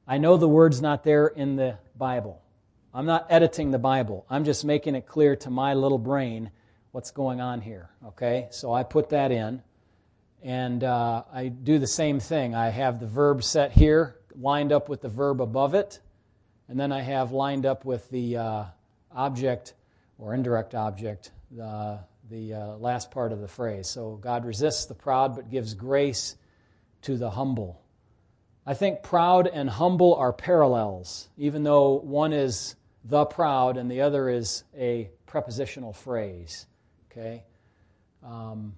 I 0.06 0.18
know 0.18 0.36
the 0.36 0.48
word's 0.48 0.82
not 0.82 1.04
there 1.04 1.26
in 1.26 1.56
the 1.56 1.78
Bible. 1.96 2.42
I'm 2.92 3.06
not 3.06 3.26
editing 3.30 3.70
the 3.70 3.78
Bible. 3.78 4.26
I'm 4.28 4.44
just 4.44 4.64
making 4.64 4.94
it 4.94 5.06
clear 5.06 5.36
to 5.36 5.50
my 5.50 5.74
little 5.74 5.98
brain 5.98 6.50
what's 6.92 7.10
going 7.10 7.40
on 7.40 7.60
here. 7.60 7.90
Okay? 8.06 8.48
So 8.50 8.72
I 8.72 8.82
put 8.82 9.10
that 9.10 9.32
in. 9.32 9.62
And 10.46 10.84
uh, 10.84 11.24
I 11.32 11.48
do 11.48 11.80
the 11.80 11.88
same 11.88 12.20
thing. 12.20 12.54
I 12.54 12.68
have 12.68 13.00
the 13.00 13.06
verb 13.08 13.42
set 13.42 13.72
here, 13.72 14.14
lined 14.32 14.70
up 14.70 14.88
with 14.88 15.00
the 15.00 15.08
verb 15.08 15.42
above 15.42 15.74
it. 15.74 15.98
And 16.68 16.78
then 16.78 16.92
I 16.92 17.00
have 17.00 17.32
lined 17.32 17.66
up 17.66 17.84
with 17.84 18.08
the 18.10 18.36
uh, 18.36 18.64
object 19.10 19.74
or 20.20 20.34
indirect 20.34 20.76
object, 20.76 21.32
the, 21.50 21.98
the 22.30 22.54
uh, 22.54 22.66
last 22.76 23.10
part 23.10 23.32
of 23.32 23.40
the 23.40 23.48
phrase. 23.48 23.88
So 23.88 24.20
God 24.22 24.44
resists 24.44 24.86
the 24.86 24.94
proud 24.94 25.34
but 25.34 25.50
gives 25.50 25.74
grace 25.74 26.36
to 27.02 27.16
the 27.16 27.30
humble. 27.30 27.82
I 28.64 28.74
think 28.74 29.02
proud 29.02 29.48
and 29.48 29.68
humble 29.68 30.14
are 30.14 30.32
parallels, 30.32 31.28
even 31.36 31.64
though 31.64 31.94
one 31.94 32.32
is 32.32 32.76
the 33.04 33.24
proud 33.24 33.76
and 33.76 33.90
the 33.90 34.02
other 34.02 34.28
is 34.28 34.62
a 34.78 35.10
prepositional 35.26 35.92
phrase. 35.92 36.66
Okay? 37.10 37.42
Um, 38.24 38.76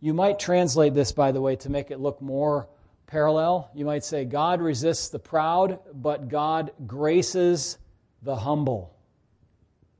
you 0.00 0.14
might 0.14 0.38
translate 0.38 0.94
this, 0.94 1.12
by 1.12 1.32
the 1.32 1.40
way, 1.40 1.56
to 1.56 1.70
make 1.70 1.90
it 1.90 2.00
look 2.00 2.22
more 2.22 2.68
parallel. 3.06 3.70
You 3.74 3.84
might 3.84 4.04
say, 4.04 4.24
God 4.24 4.62
resists 4.62 5.08
the 5.08 5.18
proud, 5.18 5.78
but 5.94 6.28
God 6.28 6.72
graces 6.86 7.76
the 8.22 8.36
humble. 8.36 8.94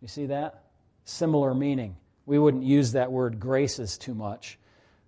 You 0.00 0.08
see 0.08 0.26
that? 0.26 0.64
Similar 1.04 1.54
meaning. 1.54 1.96
We 2.24 2.38
wouldn't 2.38 2.62
use 2.62 2.92
that 2.92 3.12
word 3.12 3.40
graces 3.40 3.98
too 3.98 4.14
much, 4.14 4.58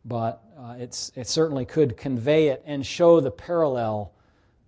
but 0.04 0.42
uh, 0.58 0.75
it's, 0.78 1.12
it 1.14 1.28
certainly 1.28 1.64
could 1.64 1.96
convey 1.96 2.49
it 2.49 2.62
and 2.66 2.84
show 2.84 3.20
the 3.20 3.30
parallel 3.30 4.12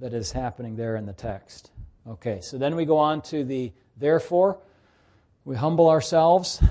that 0.00 0.14
is 0.14 0.32
happening 0.32 0.76
there 0.76 0.96
in 0.96 1.04
the 1.04 1.12
text. 1.12 1.70
Okay, 2.06 2.40
so 2.40 2.58
then 2.58 2.76
we 2.76 2.84
go 2.84 2.98
on 2.98 3.22
to 3.22 3.44
the 3.44 3.72
therefore. 3.96 4.58
We 5.44 5.56
humble 5.56 5.88
ourselves. 5.88 6.62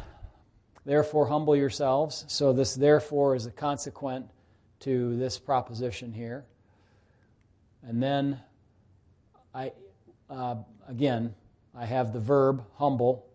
Therefore, 0.86 1.28
humble 1.28 1.56
yourselves. 1.56 2.26
So, 2.28 2.54
this 2.54 2.76
therefore 2.76 3.36
is 3.36 3.46
a 3.46 3.52
consequent 3.52 4.28
to 4.82 5.16
this 5.18 5.40
proposition 5.40 6.12
here. 6.12 6.46
And 7.82 8.02
then, 8.04 8.40
I 9.54 9.72
uh, 10.30 10.56
again, 10.88 11.36
I 11.76 11.86
have 11.86 12.14
the 12.14 12.20
verb 12.20 12.64
humble, 12.76 13.26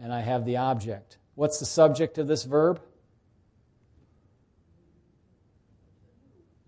and 0.00 0.12
I 0.12 0.20
have 0.20 0.44
the 0.44 0.58
object. 0.58 1.18
What's 1.34 1.58
the 1.58 1.66
subject 1.66 2.18
of 2.18 2.26
this 2.26 2.44
verb? 2.44 2.80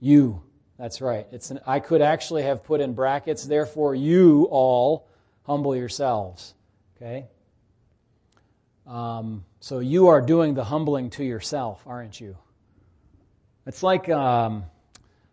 You. 0.01 0.43
That's 0.79 1.01
right. 1.01 1.27
It's 1.33 1.51
an, 1.51 1.61
I 1.67 1.81
could 1.81 2.03
actually 2.03 2.43
have 2.43 2.63
put 2.65 2.81
in 2.81 2.93
brackets, 2.93 3.45
therefore, 3.45 3.95
you 3.95 4.47
all 4.51 5.09
humble 5.45 5.75
yourselves. 5.75 6.55
Okay? 6.97 7.27
Um, 8.87 9.45
so 9.59 9.81
you 9.81 10.09
are 10.09 10.21
doing 10.21 10.55
the 10.55 10.65
humbling 10.65 11.11
to 11.11 11.25
yourself, 11.25 11.83
aren't 11.87 12.21
you? 12.21 12.37
It's 13.67 13.83
like 13.83 14.09
um, 14.09 14.65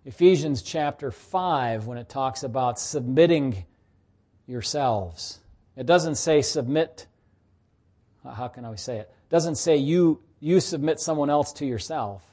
Ephesians 0.06 0.64
chapter 0.64 1.12
5 1.12 1.86
when 1.86 2.00
it 2.00 2.10
talks 2.10 2.42
about 2.42 2.80
submitting 2.80 3.64
yourselves. 4.48 5.40
It 5.78 5.86
doesn't 5.86 6.16
say 6.16 6.42
submit. 6.42 7.06
How 8.24 8.48
can 8.48 8.66
I 8.66 8.74
say 8.76 8.98
it? 8.98 9.12
It 9.12 9.30
doesn't 9.30 9.56
say 9.56 9.78
you, 9.78 10.22
you 10.40 10.60
submit 10.60 11.00
someone 11.00 11.30
else 11.30 11.54
to 11.54 11.66
yourself. 11.66 12.24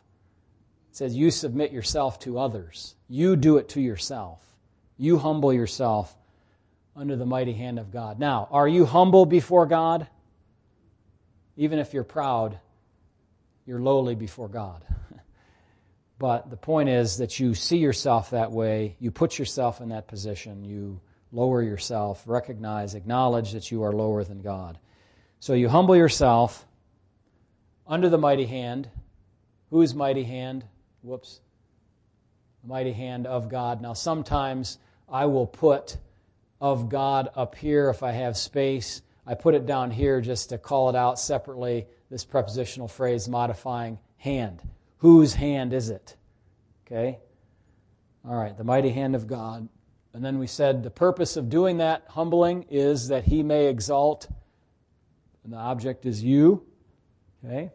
It 0.91 0.97
says 0.97 1.15
you 1.15 1.31
submit 1.31 1.71
yourself 1.71 2.19
to 2.21 2.39
others. 2.39 2.95
You 3.09 3.37
do 3.37 3.59
it 3.59 3.69
to 3.71 3.81
yourself. 3.81 4.43
You 4.97 5.19
humble 5.19 5.53
yourself 5.53 6.17
under 6.97 7.17
the 7.17 7.27
mighty 7.27 7.53
hand 7.53 7.79
of 7.79 7.93
God. 7.93 8.19
Now, 8.19 8.49
are 8.51 8.67
you 8.67 8.87
humble 8.87 9.27
before 9.27 9.67
God? 9.67 10.07
Even 11.61 11.79
if 11.79 11.93
you're 11.93 12.05
proud, 12.05 12.59
you're 13.67 13.83
lowly 13.83 14.15
before 14.15 14.49
God. 14.49 14.83
but 16.19 16.49
the 16.49 16.57
point 16.57 16.89
is 16.89 17.19
that 17.19 17.39
you 17.39 17.53
see 17.53 17.77
yourself 17.77 18.31
that 18.31 18.51
way, 18.51 18.97
you 18.99 19.11
put 19.11 19.39
yourself 19.39 19.83
in 19.83 19.91
that 19.91 20.09
position, 20.09 20.65
you 20.65 21.03
lower 21.31 21.63
yourself, 21.63 22.23
recognize, 22.25 22.95
acknowledge 22.95 23.53
that 23.53 23.71
you 23.71 23.83
are 23.83 23.93
lower 23.93 24.25
than 24.25 24.41
God. 24.41 24.79
So 25.39 25.53
you 25.53 25.69
humble 25.69 25.95
yourself 25.95 26.67
under 27.87 28.09
the 28.09 28.17
mighty 28.17 28.47
hand. 28.47 28.89
Whose 29.69 29.95
mighty 29.95 30.25
hand? 30.25 30.65
Whoops. 31.03 31.43
The 32.63 32.69
mighty 32.71 32.93
hand 32.93 33.27
of 33.27 33.51
God. 33.51 33.83
Now, 33.83 33.93
sometimes 33.93 34.79
I 35.07 35.27
will 35.27 35.47
put 35.47 35.99
of 36.59 36.89
God 36.89 37.29
up 37.37 37.55
here 37.55 37.91
if 37.91 38.03
I 38.03 38.13
have 38.13 38.39
space. 38.39 39.03
I 39.27 39.35
put 39.35 39.55
it 39.55 39.67
down 39.67 39.91
here 39.91 40.21
just 40.21 40.49
to 40.49 40.59
call 40.59 40.89
it 40.89 40.97
out 40.97 41.19
separately, 41.19 41.87
this 42.11 42.25
prepositional 42.25 42.89
phrase 42.89 43.29
modifying 43.29 43.99
hand. 44.17 44.63
Whose 44.99 45.35
hand 45.35 45.73
is 45.73 45.91
it? 45.91 46.17
Okay? 46.87 47.19
All 48.29 48.35
right, 48.35 48.57
the 48.57 48.65
mighty 48.65 48.91
hand 48.91 49.15
of 49.15 49.27
God. 49.27 49.69
And 50.13 50.25
then 50.25 50.39
we 50.39 50.47
said 50.47 50.83
the 50.83 50.91
purpose 50.91 51.37
of 51.37 51.49
doing 51.49 51.79
that 51.79 52.05
humbling 52.09 52.67
is 52.69 53.09
that 53.09 53.25
he 53.25 53.43
may 53.43 53.67
exalt, 53.69 54.29
and 55.45 55.53
the 55.53 55.59
object 55.59 56.05
is 56.05 56.23
you. 56.23 56.67
Okay? 57.45 57.71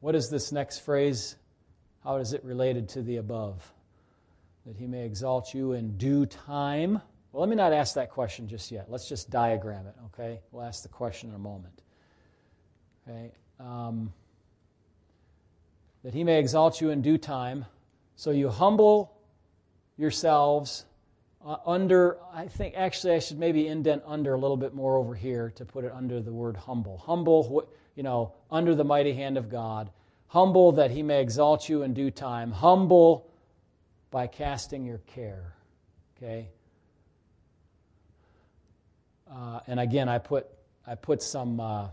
What 0.00 0.14
is 0.14 0.30
this 0.30 0.52
next 0.52 0.78
phrase? 0.78 1.36
How 2.04 2.16
is 2.16 2.32
it 2.32 2.44
related 2.44 2.90
to 2.90 3.02
the 3.02 3.16
above? 3.16 3.72
That 4.64 4.76
he 4.76 4.86
may 4.86 5.04
exalt 5.04 5.52
you 5.52 5.72
in 5.72 5.96
due 5.96 6.26
time. 6.26 7.02
Well, 7.32 7.40
let 7.40 7.50
me 7.50 7.56
not 7.56 7.72
ask 7.72 7.94
that 7.94 8.10
question 8.10 8.48
just 8.48 8.70
yet. 8.70 8.90
Let's 8.90 9.08
just 9.08 9.30
diagram 9.30 9.86
it, 9.86 9.94
okay? 10.06 10.40
We'll 10.50 10.64
ask 10.64 10.82
the 10.82 10.88
question 10.88 11.28
in 11.28 11.34
a 11.34 11.38
moment. 11.38 11.82
Okay? 13.06 13.32
Um, 13.60 14.12
that 16.04 16.14
he 16.14 16.24
may 16.24 16.38
exalt 16.38 16.80
you 16.80 16.90
in 16.90 17.02
due 17.02 17.18
time. 17.18 17.66
So 18.16 18.30
you 18.30 18.48
humble 18.48 19.12
yourselves 19.96 20.84
uh, 21.44 21.56
under, 21.66 22.18
I 22.32 22.46
think 22.46 22.74
actually 22.76 23.14
I 23.14 23.18
should 23.18 23.38
maybe 23.38 23.68
indent 23.68 24.02
under 24.06 24.34
a 24.34 24.38
little 24.38 24.56
bit 24.56 24.74
more 24.74 24.96
over 24.96 25.14
here 25.14 25.52
to 25.56 25.64
put 25.64 25.84
it 25.84 25.92
under 25.92 26.20
the 26.20 26.32
word 26.32 26.56
humble. 26.56 26.98
Humble, 26.98 27.68
you 27.94 28.02
know, 28.02 28.32
under 28.50 28.74
the 28.74 28.84
mighty 28.84 29.12
hand 29.12 29.36
of 29.36 29.50
God. 29.50 29.90
Humble 30.28 30.72
that 30.72 30.90
he 30.90 31.02
may 31.02 31.20
exalt 31.20 31.68
you 31.68 31.82
in 31.82 31.94
due 31.94 32.10
time. 32.10 32.52
Humble 32.52 33.30
by 34.10 34.26
casting 34.26 34.84
your 34.84 34.98
care. 34.98 35.54
Okay? 36.16 36.48
Uh, 39.30 39.60
and 39.66 39.78
again, 39.78 40.08
I 40.08 40.18
put, 40.18 40.46
I 40.86 40.94
put 40.94 41.22
some 41.22 41.60
uh, 41.60 41.88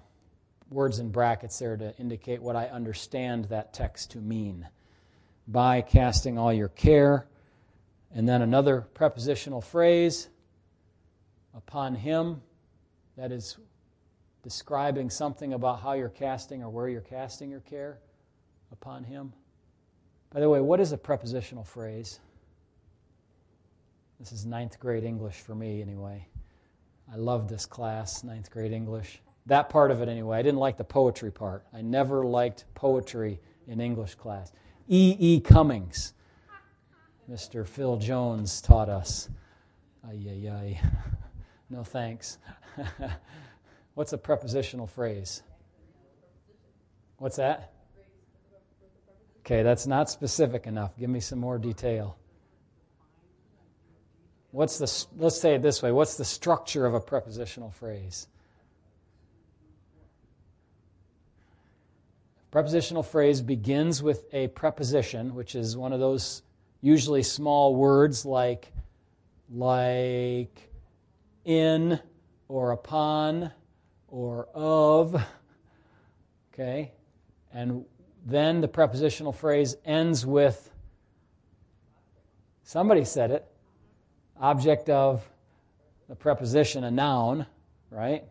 words 0.70 1.00
in 1.00 1.10
brackets 1.10 1.60
there 1.60 1.77
to 1.77 1.96
indicate 1.98 2.42
what 2.42 2.56
I 2.56 2.68
understand 2.68 3.46
that 3.46 3.74
text 3.74 4.12
to 4.12 4.20
mean. 4.20 4.68
By 5.48 5.82
casting 5.82 6.38
all 6.38 6.51
your 6.51 6.70
care. 6.70 7.27
And 8.13 8.27
then 8.27 8.42
another 8.42 8.82
prepositional 8.82 9.62
phrase 9.62 10.30
upon 11.56 11.96
him. 11.96 12.42
That 13.18 13.32
is 13.32 13.58
describing 14.44 15.10
something 15.10 15.54
about 15.54 15.82
how 15.82 15.94
you're 15.94 16.10
casting 16.10 16.63
or 16.63 16.70
where 16.70 16.88
you're 16.88 17.01
casting 17.01 17.50
your 17.50 17.62
care 17.62 18.00
upon 18.72 19.04
him. 19.04 19.34
By 20.32 20.39
the 20.39 20.50
way, 20.50 20.60
what 20.60 20.80
is 20.80 20.92
a 20.92 20.98
prepositional 20.98 21.63
phrase? 21.63 22.20
This 24.20 24.32
is 24.32 24.46
ninth 24.46 24.80
grade 24.80 25.04
English 25.04 25.36
for 25.36 25.56
me, 25.56 25.82
anyway. 25.82 26.27
I 27.12 27.18
loved 27.18 27.50
this 27.50 27.66
class, 27.66 28.24
ninth 28.24 28.50
grade 28.50 28.72
English. 28.72 29.22
That 29.46 29.70
part 29.70 29.92
of 29.92 30.02
it, 30.02 30.10
anyway. 30.10 30.38
I 30.38 30.42
didn't 30.42 30.60
like 30.60 30.78
the 30.78 30.84
poetry 30.84 31.32
part. 31.32 31.66
I 31.74 31.82
never 31.82 32.26
liked 32.26 32.66
poetry 32.74 33.40
in 33.68 33.80
English 33.80 34.16
class. 34.16 34.52
E. 34.88 35.16
E. 35.20 35.40
Cummings, 35.40 36.14
Mr. 37.30 37.68
Phil 37.68 37.98
Jones, 37.98 38.62
taught 38.62 38.90
us. 38.90 39.30
Ay, 40.08 40.28
ay, 40.30 40.50
ay. 40.50 40.82
No 41.68 41.84
thanks. 41.84 42.38
What's 43.96 44.14
a 44.14 44.20
prepositional 44.20 44.86
phrase? 44.86 45.42
What's 47.18 47.38
that? 47.38 47.74
Okay, 49.40 49.64
that's 49.64 49.88
not 49.88 50.10
specific 50.10 50.68
enough. 50.68 50.96
Give 50.98 51.10
me 51.10 51.20
some 51.20 51.40
more 51.40 51.58
detail. 51.58 52.18
What's 54.56 54.78
the 54.78 55.06
let's 55.22 55.38
say 55.38 55.56
it 55.56 55.62
this 55.62 55.84
way, 55.84 55.92
what's 55.92 56.16
the 56.16 56.24
structure 56.24 56.86
of 56.86 56.94
a 56.94 57.02
prepositional 57.02 57.72
phrase? 57.72 58.30
Prepositional 62.52 63.04
phrase 63.04 63.42
begins 63.42 64.02
with 64.02 64.24
a 64.34 64.48
preposition, 64.48 65.36
which 65.36 65.56
is 65.56 65.76
one 65.76 65.92
of 65.92 66.00
those 66.00 66.42
usually 66.80 67.22
small 67.22 67.76
words 67.76 68.26
like 68.26 68.72
like 69.54 70.72
in 71.44 72.00
or 72.48 72.72
upon 72.72 73.52
or 74.08 74.48
of. 74.54 75.22
Okay? 76.54 76.94
And 77.54 77.84
then 78.26 78.62
the 78.62 78.70
prepositional 78.70 79.34
phrase 79.34 79.76
ends 79.84 80.26
with 80.26 80.72
somebody 82.64 83.04
said 83.04 83.32
it 83.32 83.46
object 84.39 84.89
of 84.89 85.27
the 86.08 86.15
preposition, 86.15 86.84
a 86.84 86.92
noun, 86.92 87.46
right? 87.89 88.24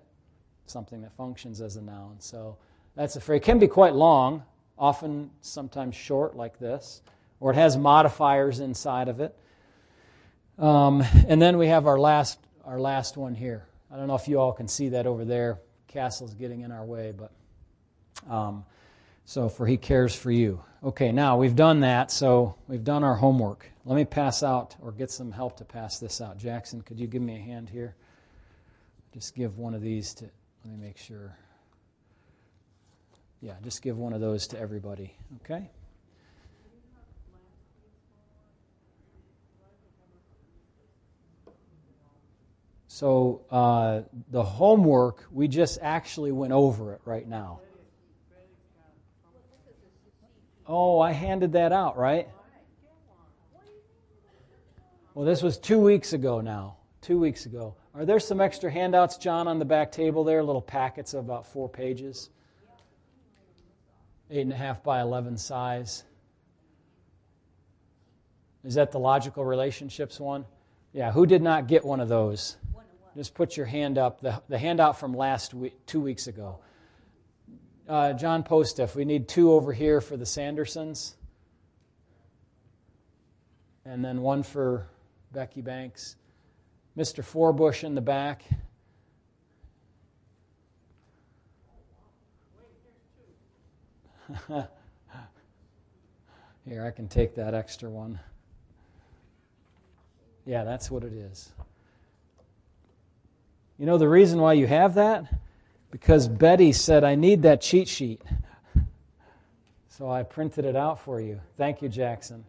Something 0.66 1.02
that 1.02 1.12
functions 1.16 1.61
as 1.61 1.76
a 1.76 1.82
noun. 1.82 2.16
So 2.18 2.56
that's 2.94 3.16
a 3.16 3.20
phrase. 3.20 3.38
It 3.38 3.44
can 3.44 3.58
be 3.58 3.68
quite 3.68 3.94
long, 3.94 4.42
often 4.78 5.30
sometimes 5.40 5.94
short, 5.94 6.37
like 6.37 6.58
this, 6.58 7.02
or 7.40 7.52
it 7.52 7.56
has 7.56 7.76
modifiers 7.76 8.61
inside 8.61 9.08
of 9.08 9.20
it. 9.20 9.37
Um, 10.58 11.02
and 11.28 11.42
then 11.42 11.58
we 11.58 11.66
have 11.68 11.87
our 11.87 11.99
last, 11.99 12.38
our 12.64 12.78
last 12.78 13.16
one 13.16 13.34
here. 13.34 13.66
I 13.90 13.96
don't 13.96 14.06
know 14.06 14.14
if 14.14 14.28
you 14.28 14.38
all 14.38 14.52
can 14.52 14.68
see 14.68 14.90
that 14.90 15.06
over 15.06 15.25
there. 15.25 15.58
Castle's 15.88 16.34
getting 16.34 16.62
in 16.62 16.73
our 16.73 16.84
way, 16.84 17.12
but 17.16 17.32
um, 18.32 18.64
so 19.25 19.49
for 19.49 19.66
he 19.66 19.76
cares 19.76 20.14
for 20.14 20.30
you. 20.30 20.62
Okay, 20.85 21.12
now 21.12 21.38
we've 21.38 21.57
done 21.57 21.81
that, 21.81 22.11
so 22.11 22.57
we've 22.69 22.85
done 22.85 23.05
our 23.05 23.14
homework. 23.14 23.71
Let 23.87 23.97
me 23.97 24.05
pass 24.05 24.43
out 24.43 24.76
or 24.83 24.93
get 24.93 25.11
some 25.11 25.33
help 25.33 25.57
to 25.57 25.64
pass 25.64 25.99
this 25.99 26.21
out. 26.21 26.37
Jackson, 26.37 26.83
could 26.83 27.00
you 27.00 27.07
give 27.07 27.23
me 27.23 27.37
a 27.37 27.41
hand 27.41 27.71
here? 27.71 27.97
Just 29.14 29.35
give 29.35 29.57
one 29.57 29.73
of 29.73 29.81
these 29.81 30.12
to, 30.12 30.26
let 30.62 30.75
me 30.75 30.87
make 30.87 30.99
sure. 30.99 31.38
Yeah, 33.41 33.55
just 33.62 33.81
give 33.81 33.97
one 33.97 34.12
of 34.12 34.21
those 34.21 34.47
to 34.49 34.61
everybody, 34.61 35.17
okay? 35.41 35.71
So 42.88 43.41
uh, 43.50 44.03
the 44.31 44.43
homework, 44.43 45.25
we 45.33 45.49
just 45.49 45.79
actually 45.81 46.33
went 46.33 46.53
over 46.53 46.93
it 46.93 47.00
right 47.07 47.26
now. 47.26 47.61
Oh, 50.66 50.99
I 50.99 51.12
handed 51.12 51.52
that 51.52 51.73
out, 51.73 51.97
right? 51.97 52.28
Well, 55.14 55.26
this 55.26 55.42
was 55.42 55.59
two 55.59 55.78
weeks 55.78 56.12
ago 56.12 56.40
now. 56.40 56.76
Two 57.02 57.18
weeks 57.18 57.47
ago. 57.47 57.76
Are 57.94 58.04
there 58.04 58.18
some 58.18 58.40
extra 58.40 58.71
handouts, 58.71 59.18
John, 59.18 59.47
on 59.47 59.59
the 59.59 59.64
back 59.64 59.92
table 59.92 60.25
there? 60.25 60.42
Little 60.42 60.62
packets 60.62 61.12
of 61.14 61.25
about 61.25 61.47
four 61.47 61.68
pages. 61.68 62.30
Eight 64.30 64.40
and 64.40 64.52
a 64.52 64.56
half 64.56 64.83
by 64.83 65.02
11 65.02 65.37
size. 65.37 66.04
Is 68.64 68.75
that 68.75 68.90
the 68.90 68.99
logical 68.99 69.44
relationships 69.44 70.18
one? 70.18 70.47
Yeah, 70.94 71.12
who 71.12 71.26
did 71.26 71.42
not 71.42 71.68
get 71.68 71.85
one 71.85 72.00
of 72.00 72.09
those? 72.09 72.56
Just 73.14 73.35
put 73.35 73.56
your 73.56 73.66
hand 73.66 73.99
up. 73.99 74.23
The, 74.23 74.42
the 74.49 74.59
handout 74.59 74.99
from 74.99 75.14
last 75.14 75.52
week, 75.52 75.75
two 75.87 76.00
weeks 76.00 76.26
ago 76.26 76.59
uh, 77.88 78.12
John 78.14 78.43
Postiff. 78.43 78.97
We 78.97 79.05
need 79.05 79.29
two 79.29 79.53
over 79.53 79.73
here 79.73 80.00
for 80.00 80.17
the 80.17 80.25
Sandersons. 80.25 81.14
And 83.85 84.05
then 84.05 84.23
one 84.23 84.43
for 84.43 84.88
Becky 85.33 85.61
Banks. 85.61 86.17
Mr. 86.97 87.23
Forbush 87.25 87.85
in 87.85 87.95
the 87.95 88.00
back. 88.00 88.45
Here, 96.67 96.85
I 96.85 96.91
can 96.91 97.09
take 97.09 97.35
that 97.35 97.53
extra 97.53 97.91
one. 97.91 98.19
Yeah, 100.47 100.64
that's 100.64 100.91
what 100.91 101.05
it 101.05 101.12
is. 101.12 101.53
You 103.79 103.85
know 103.87 103.99
the 103.99 104.09
reason 104.09 104.41
why 104.41 104.55
you 104.55 104.67
have 104.67 104.95
that? 104.95 105.26
Because 105.94 106.26
Betty 106.26 106.72
said, 106.72 107.04
I 107.04 107.14
need 107.14 107.42
that 107.42 107.60
cheat 107.60 107.86
sheet. 107.86 108.20
So 109.86 110.10
I 110.10 110.24
printed 110.24 110.64
it 110.64 110.74
out 110.74 110.98
for 110.98 111.20
you. 111.20 111.40
Thank 111.56 111.82
you, 111.82 111.88
Jackson. 111.88 112.44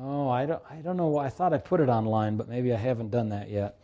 Oh, 0.00 0.28
I 0.28 0.46
don't, 0.46 0.62
I 0.70 0.76
don't 0.76 0.96
know. 0.96 1.18
I 1.18 1.30
thought 1.30 1.52
I 1.52 1.58
put 1.58 1.80
it 1.80 1.88
online, 1.88 2.36
but 2.36 2.48
maybe 2.48 2.72
I 2.72 2.76
haven't 2.76 3.10
done 3.10 3.30
that 3.30 3.50
yet. 3.50 3.80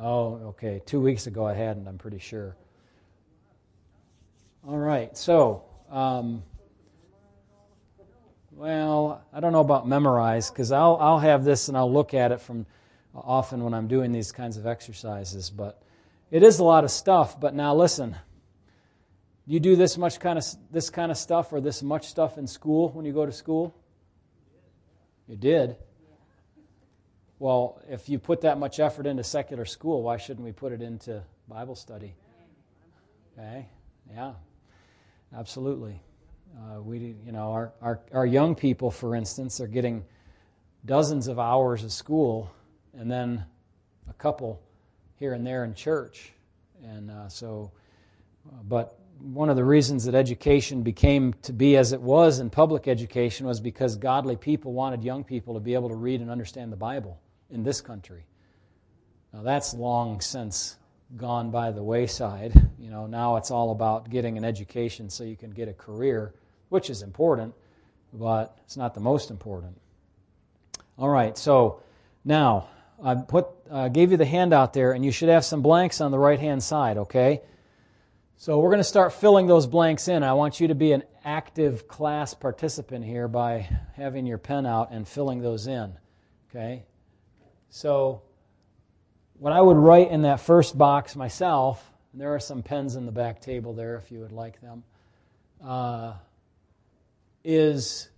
Oh, 0.00 0.36
okay. 0.46 0.80
Two 0.86 1.02
weeks 1.02 1.26
ago 1.26 1.46
I 1.46 1.52
hadn't, 1.52 1.86
I'm 1.86 1.98
pretty 1.98 2.18
sure. 2.18 2.56
All 4.66 4.78
right. 4.78 5.14
So, 5.18 5.64
um, 5.90 6.42
well, 8.56 9.24
I 9.32 9.40
don't 9.40 9.52
know 9.52 9.60
about 9.60 9.88
memorize 9.88 10.50
because 10.50 10.72
I'll, 10.72 10.96
I'll 11.00 11.18
have 11.18 11.44
this 11.44 11.68
and 11.68 11.76
I'll 11.76 11.92
look 11.92 12.14
at 12.14 12.32
it 12.32 12.40
from 12.40 12.66
often 13.14 13.62
when 13.62 13.74
I'm 13.74 13.88
doing 13.88 14.12
these 14.12 14.32
kinds 14.32 14.56
of 14.56 14.66
exercises. 14.66 15.50
But 15.50 15.82
it 16.30 16.42
is 16.42 16.58
a 16.58 16.64
lot 16.64 16.84
of 16.84 16.90
stuff. 16.90 17.38
But 17.40 17.54
now 17.54 17.74
listen, 17.74 18.16
you 19.46 19.60
do 19.60 19.76
this 19.76 19.98
much 19.98 20.20
kind 20.20 20.38
of 20.38 20.44
this 20.70 20.90
kind 20.90 21.10
of 21.10 21.18
stuff 21.18 21.52
or 21.52 21.60
this 21.60 21.82
much 21.82 22.06
stuff 22.06 22.38
in 22.38 22.46
school 22.46 22.90
when 22.90 23.04
you 23.04 23.12
go 23.12 23.26
to 23.26 23.32
school? 23.32 23.74
You 25.26 25.36
did. 25.36 25.76
Well, 27.38 27.82
if 27.88 28.08
you 28.08 28.18
put 28.18 28.42
that 28.42 28.58
much 28.58 28.78
effort 28.78 29.06
into 29.06 29.24
secular 29.24 29.64
school, 29.64 30.02
why 30.02 30.16
shouldn't 30.16 30.44
we 30.44 30.52
put 30.52 30.72
it 30.72 30.80
into 30.80 31.22
Bible 31.48 31.74
study? 31.74 32.14
Okay? 33.36 33.66
Yeah. 34.10 34.34
Absolutely. 35.36 36.00
Uh, 36.56 36.80
we, 36.80 37.16
you 37.24 37.32
know, 37.32 37.50
our, 37.50 37.72
our, 37.82 38.00
our 38.12 38.26
young 38.26 38.54
people, 38.54 38.90
for 38.90 39.14
instance, 39.14 39.60
are 39.60 39.66
getting 39.66 40.04
dozens 40.84 41.28
of 41.28 41.38
hours 41.38 41.82
of 41.82 41.92
school 41.92 42.50
and 42.96 43.10
then 43.10 43.44
a 44.08 44.12
couple 44.12 44.60
here 45.16 45.32
and 45.32 45.46
there 45.46 45.64
in 45.64 45.74
church. 45.74 46.32
And 46.82 47.10
uh, 47.10 47.28
so, 47.28 47.72
uh, 48.46 48.62
but 48.62 48.98
one 49.20 49.48
of 49.48 49.56
the 49.56 49.64
reasons 49.64 50.04
that 50.04 50.14
education 50.14 50.82
became 50.82 51.34
to 51.42 51.52
be 51.52 51.76
as 51.76 51.92
it 51.92 52.00
was 52.00 52.40
in 52.40 52.50
public 52.50 52.86
education 52.88 53.46
was 53.46 53.60
because 53.60 53.96
godly 53.96 54.36
people 54.36 54.72
wanted 54.72 55.02
young 55.02 55.24
people 55.24 55.54
to 55.54 55.60
be 55.60 55.74
able 55.74 55.88
to 55.88 55.94
read 55.94 56.20
and 56.20 56.30
understand 56.30 56.70
the 56.70 56.76
Bible 56.76 57.18
in 57.50 57.62
this 57.62 57.80
country. 57.80 58.26
Now, 59.32 59.42
that's 59.42 59.74
long 59.74 60.20
since 60.20 60.76
gone 61.16 61.50
by 61.50 61.70
the 61.72 61.82
wayside. 61.82 62.52
You 62.84 62.90
know, 62.90 63.06
now 63.06 63.36
it's 63.36 63.50
all 63.50 63.70
about 63.70 64.10
getting 64.10 64.36
an 64.36 64.44
education 64.44 65.08
so 65.08 65.24
you 65.24 65.36
can 65.36 65.50
get 65.50 65.68
a 65.68 65.72
career 65.72 66.34
which 66.74 66.90
is 66.90 67.02
important, 67.02 67.54
but 68.12 68.58
it's 68.64 68.76
not 68.76 68.94
the 68.94 69.00
most 69.00 69.30
important. 69.30 69.80
All 70.98 71.08
right, 71.08 71.38
so 71.38 71.80
now 72.24 72.66
I 73.00 73.14
put 73.14 73.46
uh, 73.70 73.86
gave 73.86 74.10
you 74.10 74.16
the 74.16 74.24
handout 74.24 74.72
there, 74.72 74.90
and 74.90 75.04
you 75.04 75.12
should 75.12 75.28
have 75.28 75.44
some 75.44 75.62
blanks 75.62 76.00
on 76.00 76.10
the 76.10 76.18
right 76.18 76.40
hand 76.40 76.64
side. 76.64 76.98
Okay, 76.98 77.42
so 78.36 78.58
we're 78.58 78.70
going 78.70 78.80
to 78.80 78.82
start 78.82 79.12
filling 79.12 79.46
those 79.46 79.68
blanks 79.68 80.08
in. 80.08 80.24
I 80.24 80.32
want 80.32 80.58
you 80.58 80.66
to 80.66 80.74
be 80.74 80.90
an 80.90 81.04
active 81.24 81.86
class 81.86 82.34
participant 82.34 83.04
here 83.04 83.28
by 83.28 83.68
having 83.94 84.26
your 84.26 84.38
pen 84.38 84.66
out 84.66 84.90
and 84.90 85.06
filling 85.06 85.42
those 85.42 85.68
in. 85.68 85.96
Okay, 86.50 86.82
so 87.70 88.22
what 89.34 89.52
I 89.52 89.60
would 89.60 89.76
write 89.76 90.10
in 90.10 90.22
that 90.22 90.40
first 90.40 90.76
box 90.76 91.14
myself, 91.14 91.88
and 92.10 92.20
there 92.20 92.34
are 92.34 92.40
some 92.40 92.64
pens 92.64 92.96
in 92.96 93.06
the 93.06 93.12
back 93.12 93.40
table 93.40 93.74
there 93.74 93.94
if 93.94 94.10
you 94.10 94.18
would 94.18 94.32
like 94.32 94.60
them. 94.60 94.82
Uh, 95.64 96.14
is 97.44 98.08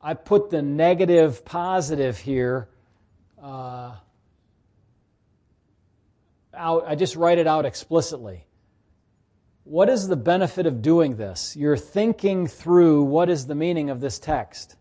I 0.00 0.14
put 0.14 0.50
the 0.50 0.62
negative 0.62 1.44
positive 1.44 2.18
here 2.18 2.68
uh, 3.42 3.94
out. 6.54 6.84
I 6.86 6.94
just 6.94 7.16
write 7.16 7.38
it 7.38 7.46
out 7.46 7.64
explicitly. 7.64 8.44
What 9.64 9.88
is 9.88 10.08
the 10.08 10.16
benefit 10.16 10.66
of 10.66 10.82
doing 10.82 11.16
this? 11.16 11.56
You're 11.56 11.78
thinking 11.78 12.46
through 12.46 13.04
what 13.04 13.30
is 13.30 13.46
the 13.46 13.54
meaning 13.54 13.88
of 13.88 14.00
this 14.00 14.18
text. 14.18 14.76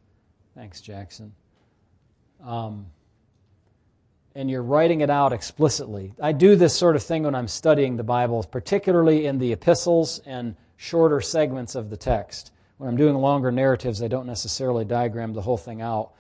Thanks, 0.56 0.82
Jackson. 0.82 1.34
Um, 2.46 2.88
and 4.36 4.50
you're 4.50 4.64
writing 4.64 5.02
it 5.02 5.10
out 5.10 5.32
explicitly. 5.32 6.14
I 6.22 6.32
do 6.32 6.56
this 6.56 6.76
sort 6.76 6.96
of 6.96 7.04
thing 7.04 7.24
when 7.24 7.36
I'm 7.36 7.48
studying 7.48 7.96
the 7.96 8.04
Bible, 8.04 8.44
particularly 8.44 9.26
in 9.26 9.38
the 9.38 9.54
epistles 9.54 10.20
and 10.26 10.56
shorter 10.76 11.22
segments 11.22 11.76
of 11.76 11.90
the 11.90 11.98
text. 11.98 12.52
When 12.84 12.90
I'm 12.90 12.98
doing 12.98 13.16
longer 13.16 13.50
narratives, 13.50 14.04
I 14.04 14.10
don't 14.10 14.26
necessarily 14.26 14.84
diagram 14.84 15.32
the 15.32 15.42
whole 15.42 15.56
thing 15.56 15.82
out. 15.82 16.12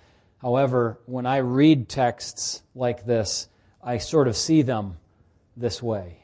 However, 0.41 0.97
when 1.07 1.25
I 1.25 1.39
read 1.39 1.89
texts 1.89 2.63
like 2.73 3.05
this, 3.05 3.49
I 3.83 3.97
sort 3.97 4.29
of 4.29 4.37
see 4.37 4.61
them 4.61 4.95
this 5.57 5.83
way, 5.83 6.23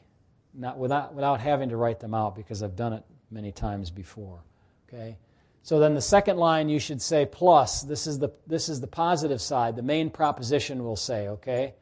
not 0.54 0.78
without, 0.78 1.12
without 1.12 1.42
having 1.42 1.68
to 1.68 1.76
write 1.76 2.00
them 2.00 2.14
out 2.14 2.36
because 2.36 2.62
I've 2.62 2.74
done 2.74 2.94
it 2.94 3.04
many 3.30 3.52
times 3.52 3.90
before. 3.90 4.40
Okay? 4.88 5.18
So 5.62 5.78
then 5.78 5.92
the 5.92 6.00
second 6.00 6.38
line 6.38 6.70
you 6.70 6.78
should 6.78 7.02
say 7.02 7.26
plus. 7.26 7.82
This 7.82 8.06
is 8.06 8.18
the, 8.18 8.30
this 8.46 8.70
is 8.70 8.80
the 8.80 8.86
positive 8.86 9.42
side. 9.42 9.76
The 9.76 9.82
main 9.82 10.08
proposition 10.08 10.84
will 10.84 10.96
say, 10.96 11.28
okay? 11.28 11.74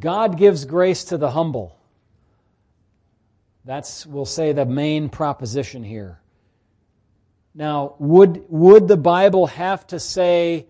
God 0.00 0.38
gives 0.38 0.64
grace 0.64 1.04
to 1.04 1.18
the 1.18 1.32
humble. 1.32 1.78
That's, 3.66 4.06
we'll 4.06 4.24
say, 4.24 4.52
the 4.52 4.64
main 4.64 5.10
proposition 5.10 5.84
here. 5.84 6.21
Now, 7.54 7.96
would, 7.98 8.44
would 8.48 8.88
the 8.88 8.96
Bible 8.96 9.46
have 9.46 9.86
to 9.88 10.00
say 10.00 10.66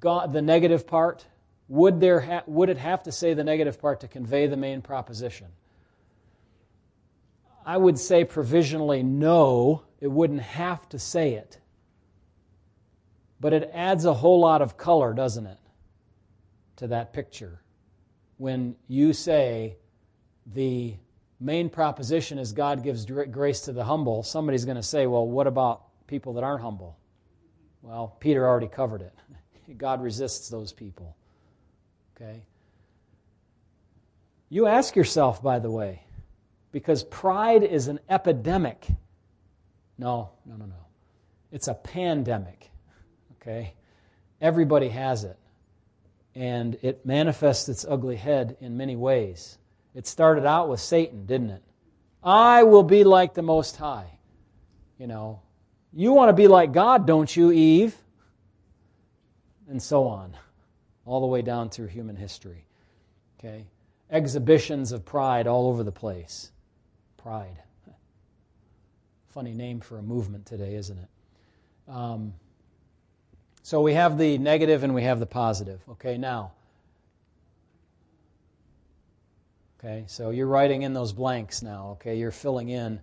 God, 0.00 0.32
the 0.32 0.42
negative 0.42 0.86
part? 0.86 1.26
Would, 1.68 2.00
there 2.00 2.20
ha- 2.20 2.44
would 2.46 2.68
it 2.68 2.78
have 2.78 3.02
to 3.04 3.12
say 3.12 3.34
the 3.34 3.44
negative 3.44 3.80
part 3.80 4.00
to 4.00 4.08
convey 4.08 4.46
the 4.46 4.56
main 4.56 4.80
proposition? 4.80 5.48
I 7.64 7.76
would 7.76 7.98
say 7.98 8.24
provisionally 8.24 9.02
no, 9.02 9.82
it 10.00 10.06
wouldn't 10.06 10.42
have 10.42 10.88
to 10.90 10.98
say 10.98 11.34
it. 11.34 11.58
But 13.40 13.52
it 13.52 13.70
adds 13.74 14.04
a 14.04 14.14
whole 14.14 14.40
lot 14.40 14.62
of 14.62 14.76
color, 14.76 15.12
doesn't 15.12 15.46
it, 15.46 15.58
to 16.76 16.86
that 16.86 17.12
picture. 17.12 17.60
When 18.38 18.76
you 18.86 19.12
say 19.12 19.76
the 20.46 20.94
main 21.40 21.68
proposition 21.68 22.38
is 22.38 22.52
God 22.52 22.82
gives 22.82 23.04
grace 23.04 23.60
to 23.62 23.72
the 23.72 23.84
humble, 23.84 24.22
somebody's 24.22 24.64
going 24.64 24.76
to 24.76 24.82
say, 24.82 25.06
well, 25.06 25.26
what 25.26 25.46
about 25.46 25.82
people 26.06 26.34
that 26.34 26.44
aren't 26.44 26.62
humble? 26.62 26.98
Well, 27.82 28.16
Peter 28.20 28.46
already 28.46 28.68
covered 28.68 29.02
it. 29.02 29.14
God 29.78 30.02
resists 30.02 30.48
those 30.48 30.72
people. 30.72 31.16
Okay? 32.16 32.42
You 34.48 34.66
ask 34.66 34.96
yourself, 34.96 35.42
by 35.42 35.58
the 35.58 35.70
way, 35.70 36.02
because 36.72 37.02
pride 37.04 37.62
is 37.62 37.88
an 37.88 38.00
epidemic. 38.08 38.86
No, 39.98 40.30
no, 40.44 40.56
no, 40.56 40.66
no. 40.66 40.86
It's 41.52 41.68
a 41.68 41.74
pandemic. 41.74 42.70
Okay? 43.40 43.74
Everybody 44.40 44.88
has 44.88 45.24
it. 45.24 45.38
And 46.34 46.76
it 46.82 47.06
manifests 47.06 47.68
its 47.68 47.84
ugly 47.88 48.16
head 48.16 48.56
in 48.60 48.76
many 48.76 48.94
ways. 48.94 49.58
It 49.96 50.06
started 50.06 50.44
out 50.44 50.68
with 50.68 50.78
Satan, 50.78 51.24
didn't 51.24 51.48
it? 51.48 51.62
I 52.22 52.64
will 52.64 52.82
be 52.82 53.02
like 53.02 53.32
the 53.32 53.40
Most 53.40 53.78
High. 53.78 54.18
You 54.98 55.06
know, 55.06 55.40
you 55.90 56.12
want 56.12 56.28
to 56.28 56.34
be 56.34 56.48
like 56.48 56.72
God, 56.72 57.06
don't 57.06 57.34
you, 57.34 57.50
Eve? 57.50 57.96
And 59.70 59.82
so 59.82 60.04
on, 60.06 60.36
all 61.06 61.22
the 61.22 61.26
way 61.26 61.40
down 61.40 61.70
through 61.70 61.86
human 61.86 62.14
history. 62.14 62.66
Okay? 63.38 63.64
Exhibitions 64.10 64.92
of 64.92 65.06
pride 65.06 65.46
all 65.46 65.68
over 65.68 65.82
the 65.82 65.92
place. 65.92 66.52
Pride. 67.16 67.56
Funny 69.28 69.54
name 69.54 69.80
for 69.80 69.96
a 69.96 70.02
movement 70.02 70.44
today, 70.44 70.74
isn't 70.74 70.98
it? 70.98 71.90
Um, 71.90 72.34
so 73.62 73.80
we 73.80 73.94
have 73.94 74.18
the 74.18 74.36
negative 74.36 74.82
and 74.82 74.94
we 74.94 75.04
have 75.04 75.20
the 75.20 75.26
positive. 75.26 75.80
Okay, 75.88 76.18
now. 76.18 76.52
Okay, 79.86 80.02
so 80.08 80.30
you're 80.30 80.48
writing 80.48 80.82
in 80.82 80.94
those 80.94 81.12
blanks 81.12 81.62
now. 81.62 81.90
Okay, 81.92 82.18
you're 82.18 82.32
filling 82.32 82.70
in. 82.70 82.98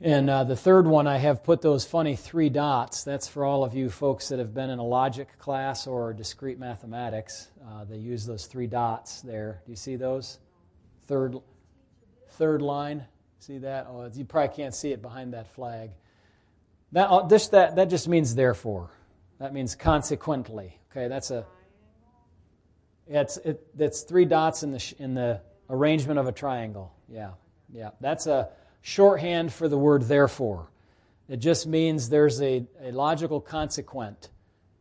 And 0.00 0.30
uh, 0.30 0.44
the 0.44 0.56
third 0.56 0.86
one, 0.86 1.06
I 1.06 1.18
have 1.18 1.44
put 1.44 1.60
those 1.60 1.84
funny 1.84 2.16
three 2.16 2.48
dots. 2.48 3.04
That's 3.04 3.28
for 3.28 3.44
all 3.44 3.62
of 3.62 3.74
you 3.74 3.90
folks 3.90 4.30
that 4.30 4.38
have 4.38 4.54
been 4.54 4.70
in 4.70 4.78
a 4.78 4.84
logic 4.84 5.38
class 5.38 5.86
or 5.86 6.14
discrete 6.14 6.58
mathematics. 6.58 7.48
Uh, 7.62 7.84
they 7.84 7.98
use 7.98 8.24
those 8.24 8.46
three 8.46 8.66
dots 8.66 9.20
there. 9.20 9.60
Do 9.66 9.72
you 9.72 9.76
see 9.76 9.96
those? 9.96 10.38
Third, 11.08 11.36
third 12.30 12.62
line. 12.62 13.04
See 13.40 13.58
that? 13.58 13.86
Oh, 13.90 14.10
you 14.14 14.24
probably 14.24 14.56
can't 14.56 14.74
see 14.74 14.92
it 14.92 15.02
behind 15.02 15.34
that 15.34 15.46
flag. 15.54 15.90
That, 16.92 17.10
uh, 17.10 17.26
this, 17.26 17.48
that, 17.48 17.76
that 17.76 17.90
just 17.90 18.08
means 18.08 18.34
therefore. 18.34 18.88
That 19.40 19.52
means 19.52 19.74
consequently. 19.74 20.80
Okay, 20.90 21.08
that's 21.08 21.30
a. 21.30 21.44
It's 23.06 23.36
it, 23.36 23.60
it's 23.78 24.02
three 24.02 24.24
dots 24.24 24.62
in 24.62 24.72
the 24.72 24.94
in 24.98 25.12
the 25.12 25.42
arrangement 25.68 26.18
of 26.18 26.26
a 26.26 26.32
triangle. 26.32 26.92
Yeah, 27.08 27.30
yeah. 27.72 27.90
That's 28.00 28.26
a 28.26 28.48
shorthand 28.82 29.52
for 29.52 29.68
the 29.68 29.78
word 29.78 30.02
therefore. 30.02 30.68
It 31.28 31.38
just 31.38 31.66
means 31.66 32.08
there's 32.08 32.40
a, 32.40 32.64
a 32.80 32.92
logical 32.92 33.40
consequent. 33.40 34.30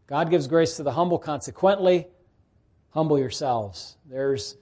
God 0.07 0.29
gives 0.29 0.47
grace 0.47 0.75
to 0.77 0.83
the 0.83 0.91
humble. 0.91 1.17
Consequently, 1.17 2.07
humble 2.91 3.17
yourselves. 3.17 3.97
There's, 4.07 4.55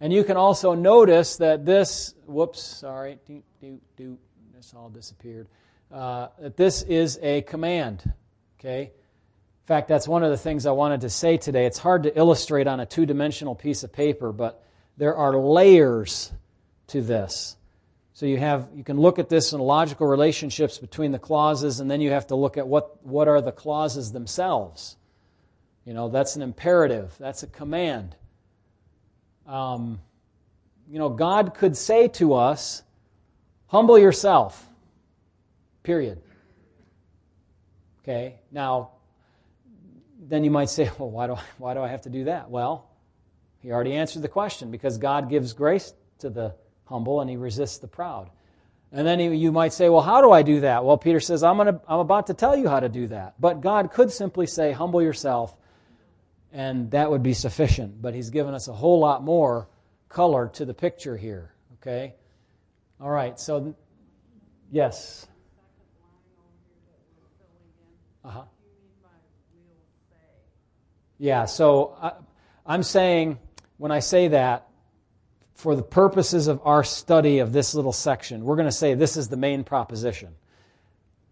and 0.00 0.12
you 0.12 0.24
can 0.24 0.36
also 0.36 0.74
notice 0.74 1.36
that 1.36 1.64
this. 1.64 2.14
Whoops, 2.26 2.62
sorry. 2.62 3.18
Do, 3.26 3.42
do, 3.60 3.80
do, 3.96 4.18
this 4.54 4.74
all 4.76 4.90
disappeared. 4.90 5.48
Uh, 5.90 6.28
that 6.38 6.56
this 6.56 6.82
is 6.82 7.18
a 7.22 7.42
command. 7.42 8.12
Okay. 8.60 8.82
In 8.82 9.66
fact, 9.66 9.88
that's 9.88 10.08
one 10.08 10.22
of 10.22 10.30
the 10.30 10.36
things 10.36 10.66
I 10.66 10.72
wanted 10.72 11.02
to 11.02 11.10
say 11.10 11.36
today. 11.36 11.66
It's 11.66 11.78
hard 11.78 12.02
to 12.02 12.18
illustrate 12.18 12.66
on 12.66 12.80
a 12.80 12.86
two 12.86 13.06
dimensional 13.06 13.54
piece 13.54 13.84
of 13.84 13.92
paper, 13.92 14.32
but 14.32 14.62
there 14.96 15.16
are 15.16 15.36
layers 15.36 16.32
to 16.88 17.00
this. 17.00 17.56
So 18.14 18.26
you 18.26 18.38
have 18.38 18.68
you 18.74 18.84
can 18.84 19.00
look 19.00 19.18
at 19.18 19.28
this 19.28 19.52
in 19.52 19.60
logical 19.60 20.06
relationships 20.06 20.78
between 20.78 21.12
the 21.12 21.18
clauses, 21.18 21.80
and 21.80 21.90
then 21.90 22.00
you 22.00 22.10
have 22.10 22.26
to 22.28 22.36
look 22.36 22.56
at 22.56 22.68
what, 22.68 23.04
what 23.04 23.26
are 23.26 23.40
the 23.40 23.52
clauses 23.52 24.12
themselves. 24.12 24.96
You 25.84 25.94
know, 25.94 26.08
that's 26.08 26.36
an 26.36 26.42
imperative, 26.42 27.14
that's 27.18 27.42
a 27.42 27.46
command. 27.46 28.14
Um, 29.46 30.00
you 30.88 30.98
know, 30.98 31.08
God 31.08 31.54
could 31.54 31.76
say 31.76 32.08
to 32.08 32.34
us, 32.34 32.82
humble 33.66 33.98
yourself. 33.98 34.64
Period. 35.82 36.20
Okay? 38.02 38.36
Now, 38.52 38.90
then 40.20 40.44
you 40.44 40.50
might 40.50 40.70
say, 40.70 40.90
well, 40.98 41.10
why 41.10 41.26
do, 41.26 41.34
I, 41.34 41.42
why 41.58 41.74
do 41.74 41.80
I 41.80 41.88
have 41.88 42.02
to 42.02 42.10
do 42.10 42.24
that? 42.24 42.50
Well, 42.50 42.88
he 43.62 43.70
already 43.70 43.94
answered 43.94 44.22
the 44.22 44.28
question 44.28 44.70
because 44.70 44.98
God 44.98 45.30
gives 45.30 45.52
grace 45.52 45.94
to 46.18 46.30
the 46.30 46.54
humble 46.84 47.20
and 47.20 47.30
he 47.30 47.36
resists 47.36 47.78
the 47.78 47.88
proud. 47.88 48.30
And 48.90 49.06
then 49.06 49.20
you 49.20 49.52
might 49.52 49.72
say, 49.72 49.88
well, 49.88 50.02
how 50.02 50.20
do 50.20 50.32
I 50.32 50.42
do 50.42 50.60
that? 50.60 50.84
Well, 50.84 50.98
Peter 50.98 51.20
says, 51.20 51.42
I'm, 51.42 51.56
gonna, 51.56 51.80
I'm 51.88 52.00
about 52.00 52.26
to 52.26 52.34
tell 52.34 52.54
you 52.54 52.68
how 52.68 52.80
to 52.80 52.90
do 52.90 53.06
that. 53.06 53.40
But 53.40 53.62
God 53.62 53.90
could 53.92 54.12
simply 54.12 54.46
say, 54.46 54.72
humble 54.72 55.00
yourself, 55.00 55.56
and 56.52 56.90
that 56.90 57.10
would 57.10 57.22
be 57.22 57.32
sufficient. 57.32 58.02
But 58.02 58.14
he's 58.14 58.28
given 58.28 58.52
us 58.52 58.68
a 58.68 58.72
whole 58.74 58.98
lot 58.98 59.22
more 59.22 59.68
color 60.10 60.48
to 60.54 60.66
the 60.66 60.74
picture 60.74 61.16
here. 61.16 61.54
Okay? 61.80 62.14
All 63.00 63.08
right, 63.08 63.40
so, 63.40 63.74
yes. 64.70 65.26
Uh 68.22 68.30
huh. 68.30 68.42
Yeah, 71.18 71.46
so 71.46 71.96
I, 72.02 72.12
I'm 72.66 72.82
saying, 72.82 73.38
when 73.82 73.90
I 73.90 73.98
say 73.98 74.28
that, 74.28 74.68
for 75.54 75.74
the 75.74 75.82
purposes 75.82 76.46
of 76.46 76.60
our 76.62 76.84
study 76.84 77.40
of 77.40 77.52
this 77.52 77.74
little 77.74 77.92
section, 77.92 78.44
we're 78.44 78.54
going 78.54 78.68
to 78.68 78.70
say 78.70 78.94
this 78.94 79.16
is 79.16 79.26
the 79.26 79.36
main 79.36 79.64
proposition. 79.64 80.36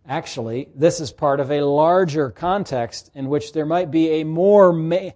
Actually, 0.04 0.68
this 0.74 0.98
is 0.98 1.12
part 1.12 1.38
of 1.38 1.52
a 1.52 1.60
larger 1.60 2.28
context 2.28 3.12
in 3.14 3.28
which 3.28 3.52
there 3.52 3.66
might 3.66 3.92
be 3.92 4.14
a 4.14 4.24
more 4.24 4.72
ma- 4.72 5.10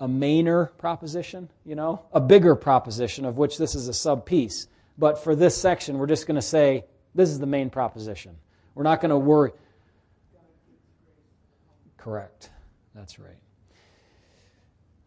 a 0.00 0.08
mainer 0.08 0.76
proposition, 0.78 1.48
you 1.64 1.76
know, 1.76 2.06
a 2.12 2.20
bigger 2.20 2.56
proposition 2.56 3.24
of 3.24 3.38
which 3.38 3.56
this 3.56 3.76
is 3.76 3.86
a 3.86 3.94
sub 3.94 4.26
piece. 4.26 4.66
But 4.98 5.22
for 5.22 5.36
this 5.36 5.56
section, 5.56 5.96
we're 5.96 6.08
just 6.08 6.26
going 6.26 6.40
to 6.40 6.42
say 6.42 6.86
this 7.14 7.30
is 7.30 7.38
the 7.38 7.46
main 7.46 7.70
proposition. 7.70 8.34
We're 8.74 8.82
not 8.82 9.00
going 9.00 9.10
to 9.10 9.16
worry. 9.16 9.52
Correct. 11.96 12.50
That's 12.96 13.20
right. 13.20 13.38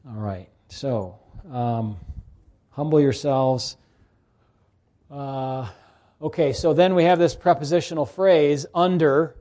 All 0.08 0.15
right. 0.22 0.48
So, 0.69 1.19
um, 1.51 1.97
humble 2.71 2.99
yourselves. 2.99 3.77
Uh, 5.10 5.69
okay, 6.21 6.53
so 6.53 6.73
then 6.73 6.95
we 6.95 7.03
have 7.03 7.19
this 7.19 7.36
prepositional 7.36 8.06
phrase 8.06 8.65
under. 8.73 9.36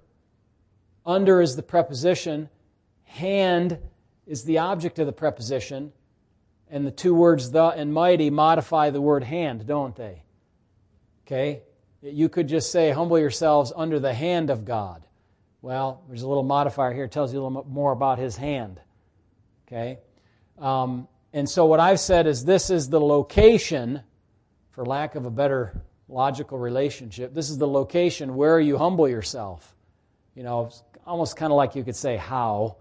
Under 1.04 1.40
is 1.40 1.56
the 1.56 1.62
preposition. 1.62 2.48
Hand 3.04 3.78
is 4.26 4.44
the 4.44 4.58
object 4.58 4.98
of 4.98 5.06
the 5.06 5.12
preposition. 5.12 5.92
And 6.70 6.86
the 6.86 6.90
two 6.90 7.14
words 7.14 7.50
the 7.50 7.66
and 7.66 7.92
mighty 7.92 8.30
modify 8.30 8.90
the 8.90 9.00
word 9.00 9.24
hand, 9.24 9.66
don't 9.66 9.94
they? 9.94 10.22
Okay? 11.26 11.62
You 12.02 12.28
could 12.28 12.48
just 12.48 12.72
say, 12.72 12.90
humble 12.90 13.18
yourselves 13.18 13.72
under 13.74 14.00
the 14.00 14.12
hand 14.12 14.50
of 14.50 14.64
God. 14.64 15.04
Well, 15.60 16.02
there's 16.08 16.22
a 16.22 16.28
little 16.28 16.42
modifier 16.42 16.92
here. 16.92 17.06
Tells 17.06 17.32
you 17.32 17.40
a 17.40 17.42
little 17.44 17.64
more 17.68 17.92
about 17.92 18.18
his 18.18 18.36
hand. 18.36 18.80
Okay? 19.66 19.98
Um, 20.58 21.06
and 21.32 21.48
so 21.48 21.66
what 21.66 21.80
I've 21.80 22.00
said 22.00 22.26
is 22.26 22.44
this 22.44 22.70
is 22.70 22.88
the 22.88 23.00
location, 23.00 24.02
for 24.70 24.84
lack 24.84 25.14
of 25.14 25.24
a 25.24 25.30
better 25.30 25.82
logical 26.08 26.58
relationship, 26.58 27.32
this 27.32 27.48
is 27.48 27.58
the 27.58 27.66
location 27.66 28.34
where 28.36 28.60
you 28.60 28.76
humble 28.76 29.08
yourself. 29.08 29.74
You 30.34 30.42
know, 30.42 30.70
almost 31.06 31.36
kind 31.36 31.52
of 31.52 31.56
like 31.56 31.74
you 31.74 31.84
could 31.84 31.96
say 31.96 32.16
how 32.16 32.76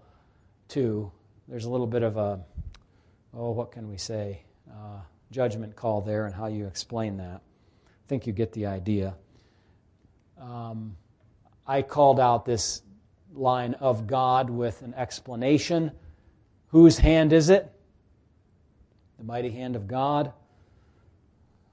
to. 0.68 1.10
There's 1.48 1.64
a 1.64 1.70
little 1.70 1.86
bit 1.86 2.02
of 2.02 2.16
a, 2.16 2.40
oh, 3.34 3.50
what 3.50 3.72
can 3.72 3.88
we 3.88 3.96
say, 3.96 4.42
uh, 4.70 5.00
judgment 5.30 5.74
call 5.74 6.02
there 6.02 6.26
and 6.26 6.34
how 6.34 6.46
you 6.46 6.66
explain 6.66 7.16
that. 7.16 7.40
I 7.84 8.08
think 8.08 8.26
you 8.26 8.32
get 8.32 8.52
the 8.52 8.66
idea. 8.66 9.14
Um, 10.40 10.96
I 11.66 11.82
called 11.82 12.20
out 12.20 12.44
this 12.44 12.82
line 13.34 13.74
of 13.74 14.06
God 14.06 14.50
with 14.50 14.82
an 14.82 14.94
explanation. 14.94 15.92
Whose 16.68 16.98
hand 16.98 17.32
is 17.32 17.48
it? 17.48 17.71
The 19.22 19.28
mighty 19.28 19.50
hand 19.50 19.76
of 19.76 19.86
God. 19.86 20.32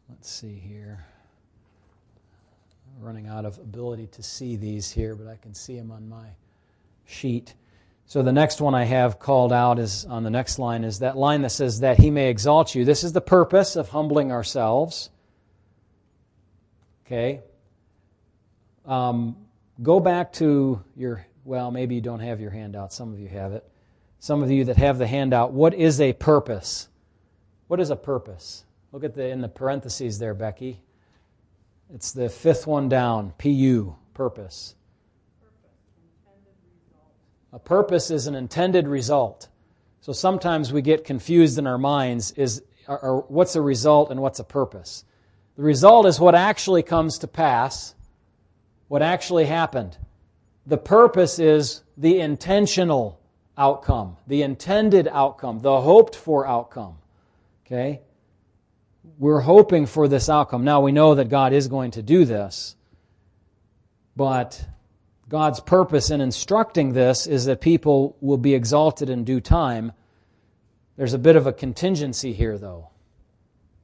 Let's 0.07 0.29
see 0.29 0.53
here. 0.53 1.03
I'm 2.95 3.03
running 3.03 3.25
out 3.25 3.43
of 3.43 3.57
ability 3.57 4.05
to 4.11 4.21
see 4.21 4.55
these 4.55 4.91
here, 4.91 5.15
but 5.15 5.25
I 5.25 5.35
can 5.35 5.55
see 5.55 5.75
them 5.75 5.89
on 5.89 6.07
my 6.07 6.27
sheet. 7.07 7.55
So 8.05 8.21
the 8.21 8.31
next 8.31 8.61
one 8.61 8.75
I 8.75 8.83
have 8.83 9.17
called 9.17 9.51
out 9.51 9.79
is 9.79 10.05
on 10.05 10.21
the 10.21 10.29
next 10.29 10.59
line 10.59 10.83
is 10.83 10.99
that 10.99 11.17
line 11.17 11.41
that 11.41 11.49
says 11.49 11.79
that 11.79 11.97
he 11.97 12.11
may 12.11 12.29
exalt 12.29 12.75
you. 12.75 12.85
This 12.85 13.03
is 13.03 13.13
the 13.13 13.21
purpose 13.21 13.75
of 13.75 13.89
humbling 13.89 14.31
ourselves. 14.31 15.09
Okay? 17.07 17.41
Um, 18.85 19.35
go 19.81 19.99
back 19.99 20.33
to 20.33 20.83
your, 20.95 21.25
well, 21.45 21.71
maybe 21.71 21.95
you 21.95 22.01
don't 22.01 22.19
have 22.19 22.39
your 22.39 22.51
handout. 22.51 22.93
Some 22.93 23.11
of 23.11 23.19
you 23.19 23.27
have 23.29 23.53
it. 23.53 23.67
Some 24.19 24.43
of 24.43 24.51
you 24.51 24.65
that 24.65 24.77
have 24.77 24.99
the 24.99 25.07
handout, 25.07 25.51
what 25.51 25.73
is 25.73 25.99
a 25.99 26.13
purpose? 26.13 26.88
What 27.69 27.79
is 27.79 27.91
a 27.91 27.95
purpose? 27.95 28.63
Look 28.91 29.03
at 29.03 29.13
the 29.13 29.27
in 29.27 29.41
the 29.41 29.47
parentheses 29.47 30.17
there, 30.17 30.33
Becky. 30.33 30.81
It's 31.93 32.11
the 32.11 32.27
fifth 32.27 32.65
one 32.65 32.89
down, 32.89 33.33
PU, 33.37 33.95
purpose. 34.15 34.73
A 37.53 37.59
purpose 37.59 38.09
is 38.09 38.25
an 38.25 38.33
intended 38.33 38.87
result. 38.87 39.49
So 40.01 40.13
sometimes 40.13 40.73
we 40.73 40.81
get 40.81 41.03
confused 41.03 41.59
in 41.59 41.67
our 41.67 41.77
minds 41.77 42.31
is 42.31 42.63
or 42.87 43.25
what's 43.27 43.55
a 43.55 43.61
result 43.61 44.09
and 44.09 44.19
what's 44.19 44.39
a 44.39 44.43
purpose. 44.43 45.05
The 45.55 45.61
result 45.61 46.07
is 46.07 46.19
what 46.19 46.33
actually 46.33 46.81
comes 46.81 47.19
to 47.19 47.27
pass, 47.27 47.93
what 48.87 49.03
actually 49.03 49.45
happened. 49.45 49.95
The 50.65 50.79
purpose 50.79 51.37
is 51.37 51.83
the 51.95 52.19
intentional 52.19 53.19
outcome, 53.55 54.17
the 54.25 54.41
intended 54.41 55.07
outcome, 55.07 55.59
the 55.59 55.81
hoped 55.81 56.15
for 56.15 56.47
outcome. 56.47 56.95
Okay? 57.69 58.01
We're 59.17 59.41
hoping 59.41 59.85
for 59.85 60.07
this 60.07 60.29
outcome. 60.29 60.63
Now 60.63 60.81
we 60.81 60.91
know 60.91 61.15
that 61.15 61.29
God 61.29 61.53
is 61.53 61.67
going 61.67 61.91
to 61.91 62.01
do 62.01 62.25
this, 62.25 62.75
but 64.15 64.65
God's 65.29 65.59
purpose 65.59 66.09
in 66.09 66.21
instructing 66.21 66.93
this 66.93 67.27
is 67.27 67.45
that 67.45 67.61
people 67.61 68.17
will 68.19 68.37
be 68.37 68.55
exalted 68.55 69.09
in 69.09 69.23
due 69.23 69.39
time. 69.39 69.91
There's 70.97 71.13
a 71.13 71.19
bit 71.19 71.35
of 71.35 71.45
a 71.45 71.53
contingency 71.53 72.33
here, 72.33 72.57
though. 72.57 72.89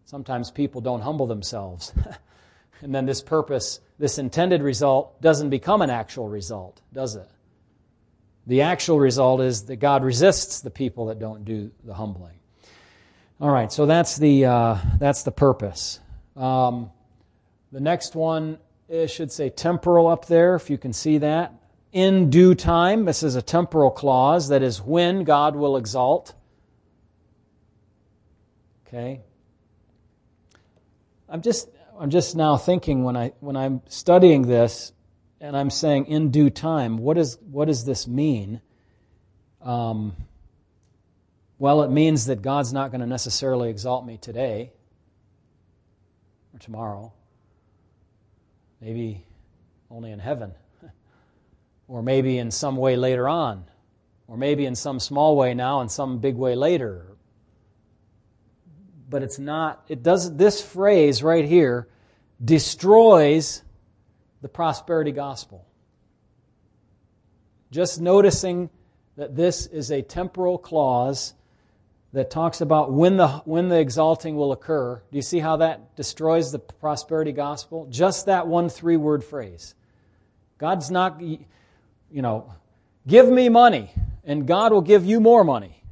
Sometimes 0.06 0.52
people 0.52 0.82
don't 0.82 1.02
humble 1.02 1.28
themselves. 1.28 1.94
and 2.82 2.94
then 2.94 3.06
this 3.06 3.22
purpose, 3.22 3.80
this 4.00 4.18
intended 4.18 4.64
result, 4.64 5.22
doesn't 5.22 5.50
become 5.50 5.82
an 5.82 5.90
actual 5.92 6.28
result, 6.28 6.82
does 6.92 7.16
it? 7.16 7.30
The 8.48 8.62
actual 8.62 9.00
result 9.00 9.42
is 9.42 9.66
that 9.66 9.78
God 9.78 10.04
resists 10.04 10.62
the 10.62 10.70
people 10.70 11.08
that 11.08 11.20
don't 11.20 11.46
do 11.46 11.72
the 11.84 11.94
humbling. 11.94 12.35
All 13.42 13.52
right, 13.52 13.72
so 13.72 13.86
that's 13.86 14.18
the, 14.18 14.46
uh, 14.46 14.78
that's 14.98 15.24
the 15.24 15.32
purpose. 15.32 16.00
Um, 16.36 16.92
the 17.72 17.82
next 17.82 18.16
one 18.16 18.60
it 18.88 19.08
should 19.08 19.32
say 19.32 19.50
temporal 19.50 20.08
up 20.08 20.28
there, 20.28 20.56
if 20.56 20.70
you 20.70 20.78
can 20.78 20.94
see 20.94 21.18
that. 21.20 21.54
In 21.92 22.30
due 22.30 22.56
time, 22.56 23.06
this 23.06 23.24
is 23.24 23.36
a 23.36 23.42
temporal 23.42 23.90
clause, 23.90 24.50
that 24.50 24.62
is 24.62 24.82
when 24.82 25.24
God 25.24 25.56
will 25.56 25.78
exalt. 25.78 26.34
Okay. 28.88 29.22
I'm 31.28 31.42
just 31.42 31.70
I'm 32.00 32.10
just 32.10 32.36
now 32.36 32.58
thinking 32.58 33.04
when 33.04 33.18
I 33.18 33.34
when 33.40 33.56
I'm 33.56 33.82
studying 33.88 34.44
this 34.44 34.92
and 35.42 35.58
I'm 35.58 35.70
saying 35.70 36.06
in 36.06 36.30
due 36.32 36.50
time, 36.50 36.98
what 36.98 37.18
is 37.18 37.38
what 37.50 37.66
does 37.66 37.86
this 37.86 38.08
mean? 38.08 38.62
Um, 39.62 40.16
well, 41.58 41.84
it 41.84 41.92
means 41.92 42.26
that 42.26 42.42
God's 42.42 42.74
not 42.74 42.92
going 42.92 43.02
to 43.02 43.08
necessarily 43.08 43.70
exalt 43.70 44.06
me 44.06 44.18
today 44.18 44.72
or 46.54 46.60
tomorrow 46.60 47.14
maybe 48.86 49.26
only 49.90 50.12
in 50.12 50.20
heaven, 50.20 50.54
or 51.88 52.04
maybe 52.04 52.38
in 52.38 52.52
some 52.52 52.76
way 52.76 52.96
later 52.96 53.28
on, 53.28 53.66
or 54.28 54.38
maybe 54.38 54.66
in 54.66 54.76
some 54.76 55.00
small 55.00 55.36
way 55.36 55.56
now 55.56 55.82
and 55.82 55.92
some 55.92 56.20
big 56.20 56.36
way 56.36 56.56
later. 56.56 57.08
But 59.10 59.24
it's 59.24 59.40
not, 59.40 59.84
it 59.88 60.04
does, 60.04 60.36
this 60.36 60.62
phrase 60.62 61.24
right 61.24 61.46
here 61.46 61.88
destroys 62.44 63.64
the 64.42 64.50
prosperity 64.50 65.12
gospel. 65.12 65.66
Just 67.72 68.00
noticing 68.00 68.70
that 69.18 69.36
this 69.36 69.66
is 69.66 69.92
a 69.92 70.04
temporal 70.04 70.60
clause 70.60 71.34
that 72.16 72.30
talks 72.30 72.62
about 72.62 72.94
when 72.94 73.18
the, 73.18 73.28
when 73.44 73.68
the 73.68 73.78
exalting 73.78 74.38
will 74.38 74.54
occur. 74.54 75.04
Do 75.12 75.18
you 75.18 75.22
see 75.22 75.40
how 75.40 75.58
that 75.58 75.98
destroys 75.98 76.50
the 76.50 76.60
prosperity 76.60 77.34
gospel? 77.34 77.88
Just 77.90 78.28
that 78.28 78.48
one 78.48 78.70
three 78.70 78.96
word 78.96 79.22
phrase. 79.22 79.76
God's 80.58 80.90
not, 80.90 81.20
you 81.20 81.38
know, 82.10 82.54
give 83.06 83.30
me 83.30 83.50
money 83.50 83.92
and 84.24 84.48
God 84.48 84.72
will 84.72 84.82
give 84.82 85.06
you 85.06 85.20
more 85.20 85.44
money. 85.44 85.84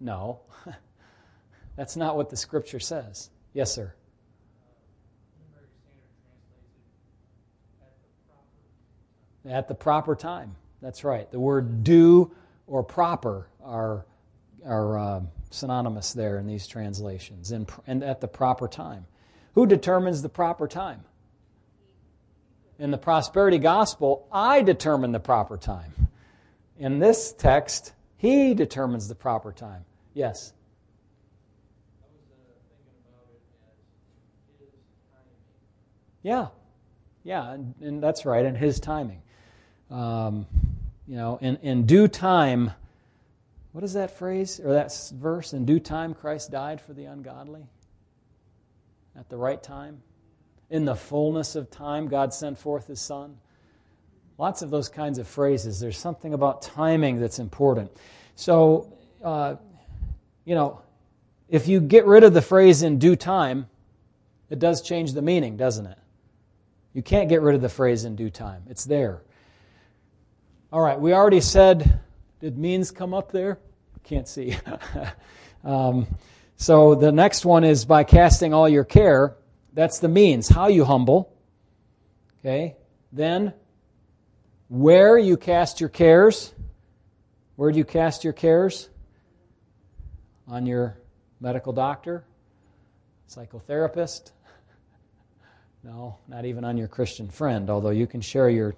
No, 0.00 0.40
that's 1.76 1.96
not 1.96 2.16
what 2.16 2.28
the 2.28 2.36
scripture 2.36 2.80
says. 2.80 3.30
Yes, 3.52 3.72
sir. 3.72 3.94
At 9.48 9.68
the 9.68 9.74
proper 9.76 10.16
time. 10.16 10.56
That's 10.82 11.04
right. 11.04 11.30
The 11.30 11.38
word 11.38 11.84
due 11.84 12.32
or 12.66 12.82
proper 12.82 13.46
are 13.62 14.04
are 14.64 14.98
uh, 14.98 15.20
synonymous 15.50 16.12
there 16.12 16.38
in 16.38 16.46
these 16.46 16.66
translations, 16.66 17.52
and, 17.52 17.70
and 17.86 18.02
at 18.02 18.20
the 18.20 18.28
proper 18.28 18.68
time. 18.68 19.06
Who 19.54 19.66
determines 19.66 20.22
the 20.22 20.28
proper 20.28 20.68
time? 20.68 21.04
In 22.78 22.90
the 22.90 22.98
prosperity 22.98 23.58
gospel, 23.58 24.28
I 24.30 24.62
determine 24.62 25.12
the 25.12 25.20
proper 25.20 25.56
time. 25.56 25.92
In 26.78 27.00
this 27.00 27.32
text, 27.32 27.92
he 28.16 28.54
determines 28.54 29.08
the 29.08 29.16
proper 29.16 29.52
time. 29.52 29.84
Yes? 30.14 30.52
Yeah, 36.22 36.48
yeah, 37.24 37.52
and, 37.52 37.74
and, 37.80 38.02
that's 38.02 38.26
right, 38.26 38.44
in 38.44 38.54
his 38.54 38.80
timing. 38.80 39.22
Um, 39.90 40.46
you 41.06 41.16
know, 41.16 41.38
in, 41.40 41.56
in 41.62 41.86
due 41.86 42.06
time, 42.06 42.72
what 43.78 43.84
is 43.84 43.92
that 43.92 44.10
phrase 44.10 44.58
or 44.58 44.72
that 44.72 44.92
verse? 45.14 45.52
In 45.52 45.64
due 45.64 45.78
time, 45.78 46.12
Christ 46.12 46.50
died 46.50 46.80
for 46.80 46.94
the 46.94 47.04
ungodly. 47.04 47.64
At 49.16 49.28
the 49.28 49.36
right 49.36 49.62
time. 49.62 50.02
In 50.68 50.84
the 50.84 50.96
fullness 50.96 51.54
of 51.54 51.70
time, 51.70 52.08
God 52.08 52.34
sent 52.34 52.58
forth 52.58 52.88
his 52.88 53.00
Son. 53.00 53.36
Lots 54.36 54.62
of 54.62 54.70
those 54.70 54.88
kinds 54.88 55.20
of 55.20 55.28
phrases. 55.28 55.78
There's 55.78 55.96
something 55.96 56.34
about 56.34 56.60
timing 56.60 57.20
that's 57.20 57.38
important. 57.38 57.92
So, 58.34 58.92
uh, 59.22 59.54
you 60.44 60.56
know, 60.56 60.82
if 61.48 61.68
you 61.68 61.78
get 61.80 62.04
rid 62.04 62.24
of 62.24 62.34
the 62.34 62.42
phrase 62.42 62.82
in 62.82 62.98
due 62.98 63.14
time, 63.14 63.68
it 64.50 64.58
does 64.58 64.82
change 64.82 65.12
the 65.12 65.22
meaning, 65.22 65.56
doesn't 65.56 65.86
it? 65.86 65.98
You 66.94 67.02
can't 67.02 67.28
get 67.28 67.42
rid 67.42 67.54
of 67.54 67.62
the 67.62 67.68
phrase 67.68 68.04
in 68.04 68.16
due 68.16 68.30
time, 68.30 68.64
it's 68.68 68.84
there. 68.84 69.22
All 70.72 70.80
right, 70.80 70.98
we 70.98 71.12
already 71.12 71.40
said, 71.40 72.00
did 72.40 72.58
means 72.58 72.90
come 72.90 73.14
up 73.14 73.30
there? 73.30 73.60
Can't 74.08 74.26
see. 74.26 74.56
um, 75.64 76.06
so 76.56 76.94
the 76.94 77.12
next 77.12 77.44
one 77.44 77.62
is 77.62 77.84
by 77.84 78.04
casting 78.04 78.54
all 78.54 78.68
your 78.68 78.84
care. 78.84 79.36
That's 79.74 79.98
the 79.98 80.08
means, 80.08 80.48
how 80.48 80.68
you 80.68 80.84
humble. 80.84 81.32
Okay? 82.40 82.76
Then, 83.12 83.52
where 84.68 85.18
you 85.18 85.36
cast 85.36 85.80
your 85.80 85.90
cares. 85.90 86.54
Where 87.56 87.70
do 87.70 87.78
you 87.78 87.84
cast 87.84 88.24
your 88.24 88.32
cares? 88.32 88.88
On 90.46 90.64
your 90.64 90.98
medical 91.40 91.72
doctor, 91.72 92.24
psychotherapist. 93.28 94.32
No, 95.84 96.18
not 96.26 96.44
even 96.44 96.64
on 96.64 96.76
your 96.76 96.88
Christian 96.88 97.28
friend, 97.28 97.70
although 97.70 97.90
you 97.90 98.08
can 98.08 98.20
share 98.20 98.50
your 98.50 98.74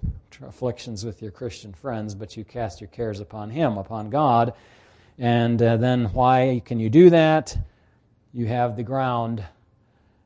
afflictions 0.47 1.03
with 1.03 1.19
your 1.19 1.31
Christian 1.31 1.73
friends, 1.73 2.13
but 2.13 2.37
you 2.37 2.45
cast 2.45 2.79
your 2.79 2.89
cares 2.89 3.19
upon 3.19 3.49
Him, 3.49 3.79
upon 3.79 4.11
God, 4.11 4.53
and 5.21 5.61
uh, 5.61 5.77
then 5.77 6.05
why 6.13 6.63
can 6.65 6.79
you 6.79 6.89
do 6.89 7.11
that? 7.11 7.55
You 8.33 8.47
have 8.47 8.75
the 8.75 8.81
ground 8.81 9.43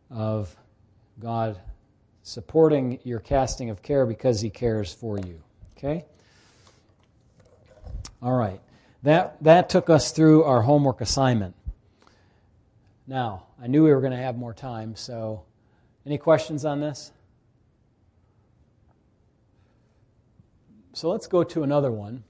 of 0.10 0.56
God 1.20 1.60
supporting 2.24 3.00
your 3.04 3.20
casting 3.20 3.70
of 3.70 3.82
care 3.82 4.06
because 4.06 4.40
He 4.40 4.50
cares 4.50 4.94
for 4.94 5.20
you. 5.20 5.44
Okay? 5.78 6.06
All 8.22 8.38
right. 8.38 8.62
That, 9.04 9.36
that 9.44 9.68
took 9.68 9.90
us 9.90 10.14
through 10.14 10.46
our 10.46 10.62
homework 10.62 11.02
assignment. 11.02 11.56
Now, 13.06 13.48
I 13.62 13.68
knew 13.68 13.84
we 13.84 13.94
were 13.94 14.00
going 14.00 14.14
to 14.14 14.18
have 14.18 14.38
more 14.38 14.54
time, 14.54 14.96
so 14.96 15.44
any 16.06 16.18
questions 16.18 16.64
on 16.64 16.80
this? 16.80 17.12
So 20.94 21.10
let's 21.10 21.28
go 21.28 21.44
to 21.44 21.64
another 21.64 21.92
one. 21.92 22.24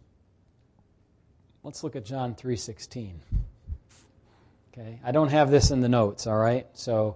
Let's 1.65 1.83
look 1.83 1.95
at 1.95 2.05
John 2.05 2.35
3:16. 2.35 3.21
Okay, 4.71 4.99
I 5.03 5.11
don't 5.11 5.29
have 5.29 5.49
this 5.49 5.71
in 5.71 5.81
the 5.81 5.89
notes, 5.89 6.27
all 6.27 6.37
right? 6.37 6.67
So 6.73 7.15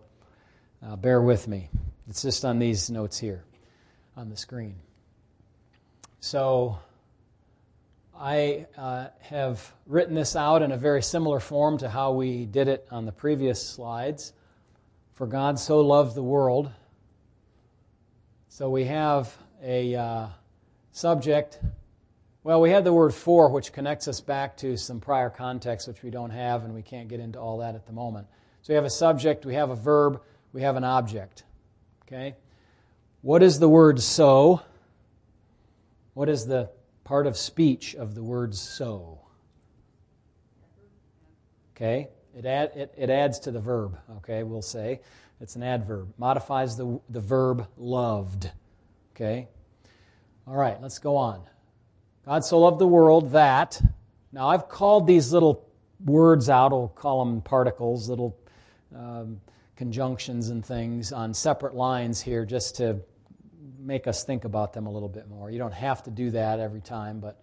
uh, 0.84 0.96
bear 0.96 1.22
with 1.22 1.48
me. 1.48 1.70
It's 2.08 2.24
just 2.24 2.44
on 2.44 2.58
these 2.58 2.90
notes 2.90 3.20
here 3.20 3.44
on 4.18 4.32
the 4.32 4.36
screen. 4.36 4.74
So 6.20 6.80
I 8.20 8.66
uh, 8.76 9.10
have 9.20 9.72
written 9.86 10.16
this 10.16 10.36
out 10.36 10.64
in 10.64 10.72
a 10.72 10.78
very 10.78 11.04
similar 11.04 11.40
form 11.40 11.78
to 11.78 11.88
how 11.88 12.14
we 12.14 12.48
did 12.48 12.68
it 12.68 12.88
on 12.90 13.06
the 13.06 13.12
previous 13.12 13.64
slides. 13.64 14.34
For 15.14 15.28
God 15.28 15.60
so 15.60 15.82
loved 15.82 16.16
the 16.16 16.24
world. 16.24 16.72
So 18.48 18.68
we 18.72 18.86
have 18.86 19.32
a 19.62 19.94
uh, 19.94 20.28
subject. 20.92 21.60
Well, 22.42 22.62
we 22.62 22.70
had 22.70 22.86
the 22.86 22.94
word 22.94 23.14
for, 23.14 23.50
which 23.50 23.74
connects 23.74 24.08
us 24.08 24.22
back 24.22 24.56
to 24.58 24.78
some 24.78 25.02
prior 25.02 25.30
context, 25.30 25.88
which 25.90 26.02
we 26.02 26.10
don't 26.10 26.30
have, 26.30 26.64
and 26.64 26.74
we 26.74 26.82
can't 26.82 27.10
get 27.10 27.20
into 27.20 27.38
all 27.38 27.58
that 27.58 27.76
at 27.76 27.86
the 27.86 27.92
moment. 27.92 28.28
So 28.62 28.72
we 28.72 28.76
have 28.76 28.86
a 28.86 28.90
subject, 28.90 29.46
we 29.46 29.56
have 29.56 29.70
a 29.70 29.76
verb, 29.76 30.22
we 30.54 30.62
have 30.62 30.78
an 30.78 30.86
object. 30.86 31.44
Okay? 32.04 32.36
What 33.22 33.44
is 33.44 33.60
the 33.60 33.68
word 33.68 34.02
so? 34.02 34.62
What 36.14 36.30
is 36.30 36.46
the 36.46 36.70
part 37.04 37.28
of 37.28 37.36
speech 37.36 37.94
of 37.96 38.16
the 38.16 38.24
word 38.24 38.56
so? 38.56 39.20
Okay? 41.76 42.08
It, 42.38 42.46
add, 42.46 42.72
it, 42.74 42.94
it 42.98 43.10
adds 43.10 43.40
to 43.42 43.52
the 43.52 43.60
verb, 43.60 43.98
okay, 44.18 44.44
we'll 44.44 44.62
say. 44.62 45.02
It's 45.42 45.58
an 45.58 45.64
adverb. 45.64 46.14
Modifies 46.18 46.78
the, 46.78 47.02
the 47.10 47.20
verb 47.20 47.68
loved. 47.78 48.50
Okay? 49.14 49.50
All 50.48 50.56
right, 50.56 50.82
let's 50.82 51.00
go 51.00 51.18
on. 51.18 51.42
God 52.30 52.46
so 52.46 52.60
loved 52.60 52.78
the 52.78 52.86
world 52.86 53.32
that. 53.32 53.82
Now, 54.32 54.50
I've 54.50 54.70
called 54.70 55.08
these 55.08 55.34
little 55.34 55.68
words 56.06 56.48
out, 56.48 56.72
I'll 56.72 56.90
call 56.90 57.26
them 57.26 57.42
particles, 57.42 58.08
little 58.08 58.38
um, 58.96 59.42
conjunctions 59.76 60.50
and 60.50 60.64
things 60.64 61.12
on 61.12 61.34
separate 61.34 61.74
lines 61.74 62.22
here 62.22 62.46
just 62.46 62.76
to 62.76 63.00
make 63.80 64.06
us 64.06 64.26
think 64.26 64.46
about 64.46 64.74
them 64.74 64.86
a 64.86 64.92
little 64.92 65.10
bit 65.10 65.28
more. 65.28 65.50
You 65.50 65.58
don't 65.58 65.74
have 65.74 66.04
to 66.04 66.12
do 66.12 66.30
that 66.30 66.60
every 66.60 66.82
time, 66.82 67.20
but 67.20 67.42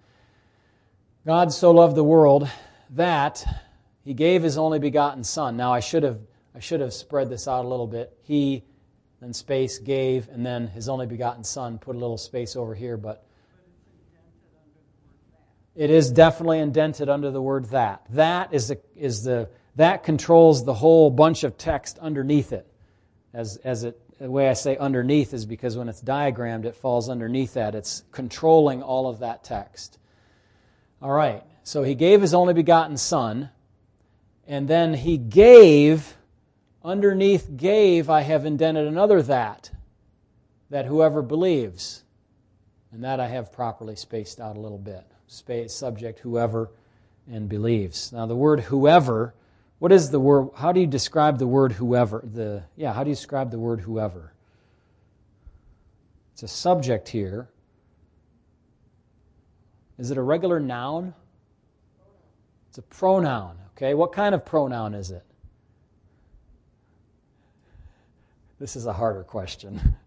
God 1.27 1.53
so 1.53 1.73
loved 1.73 1.97
the 1.97 2.05
world 2.05 2.49
that 2.91 3.45
he 4.05 4.15
gave 4.15 4.45
his 4.45 4.57
only 4.57 4.79
begotten 4.79 5.25
son. 5.25 5.57
Now 5.57 5.73
I 5.73 5.81
should 5.81 6.05
have 6.05 6.21
I 6.55 6.61
should 6.61 6.81
have 6.81 6.95
spread 6.95 7.29
this 7.29 7.49
out 7.49 7.65
a 7.65 7.69
little 7.69 7.89
bit. 7.89 8.17
He 8.23 8.63
then 9.21 9.33
space 9.33 9.81
gave 9.81 10.29
and 10.29 10.47
then 10.47 10.69
his 10.69 10.89
only 10.89 11.07
begotten 11.07 11.43
son 11.43 11.77
put 11.79 11.97
a 11.97 11.99
little 11.99 12.19
space 12.19 12.55
over 12.55 12.77
here, 12.77 12.97
but 12.97 13.26
it 15.77 15.91
is 15.91 16.11
definitely 16.11 16.59
indented 16.59 17.09
under 17.09 17.31
the 17.31 17.43
word 17.43 17.67
that. 17.67 18.03
That 18.11 18.53
is 18.53 18.69
the, 18.69 18.81
is 18.97 19.23
the 19.23 19.49
that 19.77 20.05
controls 20.05 20.65
the 20.65 20.73
whole 20.73 21.11
bunch 21.11 21.45
of 21.45 21.59
text 21.59 21.99
underneath 21.99 22.53
it. 22.53 22.67
As 23.35 23.59
as 23.59 23.85
it 23.85 24.01
the 24.19 24.31
way 24.31 24.49
I 24.49 24.55
say 24.55 24.79
underneath 24.79 25.35
is 25.35 25.45
because 25.45 25.77
when 25.77 25.89
it's 25.89 26.01
diagrammed, 26.01 26.65
it 26.65 26.75
falls 26.75 27.11
underneath 27.11 27.55
that. 27.55 27.75
It's 27.75 28.03
controlling 28.11 28.83
all 28.83 29.09
of 29.09 29.19
that 29.19 29.45
text. 29.45 29.99
All 31.03 31.13
right. 31.13 31.43
So 31.63 31.83
he 31.83 31.95
gave 31.95 32.23
his 32.23 32.33
only 32.33 32.55
begotten 32.55 32.97
son 32.97 33.51
and 34.47 34.69
then 34.69 34.95
he 34.95 35.19
gave, 35.19 36.17
underneath 36.85 37.57
gave, 37.57 38.09
I 38.09 38.23
have 38.23 38.47
indented 38.47 38.87
another 38.87 39.21
that, 39.23 39.71
that 40.71 40.87
whoever 40.87 41.21
believes. 41.21 42.05
And 42.93 43.05
that 43.05 43.21
I 43.21 43.27
have 43.27 43.53
properly 43.53 43.97
spaced 43.97 44.41
out 44.41 44.57
a 44.57 44.61
little 44.61 44.79
bit. 44.79 45.05
Space, 45.29 45.75
subject, 45.75 46.21
whoever, 46.21 46.71
and 47.31 47.49
believes. 47.49 48.13
Now, 48.13 48.27
the 48.27 48.37
word 48.37 48.61
whoever, 48.61 49.35
what 49.79 49.93
is 49.93 50.11
the 50.11 50.21
word? 50.21 50.51
How 50.57 50.73
do 50.73 50.81
you 50.81 50.87
describe 50.87 51.39
the 51.39 51.47
word 51.47 51.73
whoever? 51.73 52.23
The, 52.25 52.63
yeah, 52.77 52.93
how 52.93 53.05
do 53.05 53.11
you 53.11 53.17
describe 53.17 53.51
the 53.51 53.59
word 53.59 53.81
whoever? 53.81 54.33
It's 56.33 56.43
a 56.43 56.49
subject 56.49 57.09
here. 57.09 57.49
Is 59.99 60.11
it 60.11 60.19
a 60.19 60.23
regular 60.23 60.61
noun? 60.61 61.15
It's 62.69 62.79
a 62.79 62.83
pronoun. 62.83 63.57
Okay, 63.77 63.95
what 63.95 64.13
kind 64.13 64.35
of 64.35 64.45
pronoun 64.45 64.95
is 64.95 65.11
it? 65.11 65.25
This 68.59 68.77
is 68.77 68.87
a 68.87 68.93
harder 68.93 69.23
question. 69.23 69.97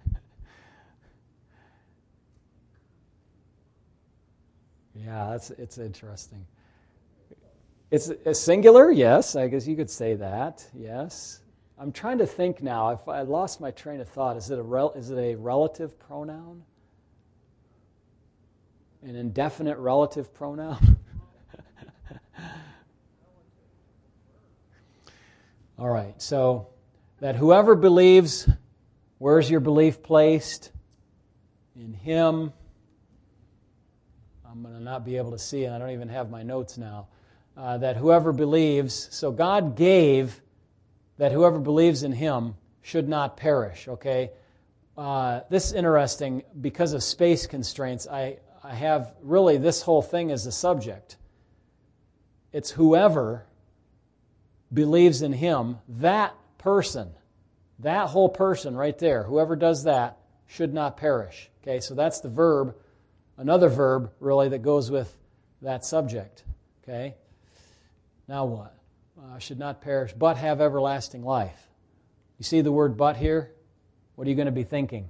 yeah, 5.04 5.30
that's 5.32 5.52
it's 5.52 5.78
interesting. 5.78 6.46
It's 7.92 8.10
a 8.10 8.34
singular, 8.34 8.92
yes. 8.92 9.36
I 9.36 9.48
guess 9.48 9.66
you 9.68 9.76
could 9.76 9.90
say 9.90 10.14
that. 10.16 10.66
Yes. 10.76 11.42
I'm 11.78 11.92
trying 11.92 12.18
to 12.20 12.28
think 12.28 12.62
now. 12.62 12.90
If 12.90 13.08
I 13.08 13.22
lost 13.22 13.62
my 13.62 13.72
train 13.72 14.00
of 14.02 14.10
thought, 14.10 14.38
is 14.38 14.52
it 14.52 14.60
a 14.60 14.64
rel- 14.64 14.92
is 14.92 15.10
it 15.10 15.18
a 15.18 15.36
relative 15.36 15.98
pronoun? 15.98 16.64
An 19.02 19.16
indefinite 19.16 19.78
relative 19.78 20.34
pronoun? 20.34 20.98
All 25.80 25.90
right, 25.90 26.22
so 26.22 26.68
that 27.22 27.38
whoever 27.38 27.76
believes, 27.76 28.50
where's 29.18 29.50
your 29.50 29.62
belief 29.62 30.04
placed? 30.04 30.72
In 31.76 31.94
Him. 31.94 32.52
I'm 34.52 34.64
going 34.64 34.74
to 34.74 34.82
not 34.82 35.06
be 35.06 35.18
able 35.18 35.32
to 35.32 35.38
see, 35.38 35.66
and 35.66 35.76
I 35.76 35.78
don't 35.78 35.92
even 35.92 36.10
have 36.10 36.32
my 36.32 36.42
notes 36.42 36.76
now. 36.78 37.08
Uh, 37.56 37.78
that 37.78 37.98
whoever 37.98 38.32
believes, 38.32 39.08
so 39.12 39.32
God 39.32 39.76
gave 39.76 40.42
that 41.18 41.32
whoever 41.32 41.60
believes 41.60 42.02
in 42.02 42.14
Him 42.14 42.56
should 42.82 43.08
not 43.08 43.38
perish, 43.38 43.88
okay? 43.88 44.32
Uh, 44.98 45.42
this 45.50 45.68
is 45.68 45.74
interesting 45.74 46.44
because 46.60 46.94
of 46.94 47.04
space 47.04 47.46
constraints. 47.46 48.08
I, 48.08 48.38
I 48.64 48.74
have 48.74 49.14
really 49.22 49.58
this 49.58 49.84
whole 49.84 50.02
thing 50.02 50.32
as 50.32 50.48
a 50.48 50.52
subject. 50.52 51.18
It's 52.52 52.72
whoever 52.72 53.46
believes 54.74 55.22
in 55.22 55.34
him, 55.34 55.78
that 55.88 56.34
person, 56.58 57.12
that 57.80 58.08
whole 58.08 58.30
person 58.30 58.76
right 58.76 58.98
there, 58.98 59.24
whoever 59.24 59.56
does 59.56 59.84
that, 59.84 60.18
should 60.48 60.74
not 60.74 60.98
perish. 60.98 61.50
Okay, 61.62 61.80
so 61.80 61.94
that's 61.94 62.22
the 62.22 62.30
verb, 62.30 62.76
another 63.40 63.70
verb 63.70 64.12
really 64.20 64.50
that 64.50 64.62
goes 64.62 64.92
with 64.92 65.18
that 65.64 65.84
subject. 65.84 66.44
Okay, 66.84 67.16
now 68.28 68.46
what? 68.46 68.76
Should 69.40 69.60
not 69.60 69.82
perish, 69.82 70.14
but 70.14 70.38
have 70.38 70.62
everlasting 70.62 71.24
life. 71.24 71.70
You 72.38 72.44
see 72.44 72.62
the 72.62 72.72
word 72.72 72.98
but 72.98 73.18
here? 73.18 73.52
What 74.16 74.28
are 74.28 74.30
you 74.30 74.36
going 74.36 74.48
to 74.48 74.52
be 74.52 74.64
thinking? 74.64 75.10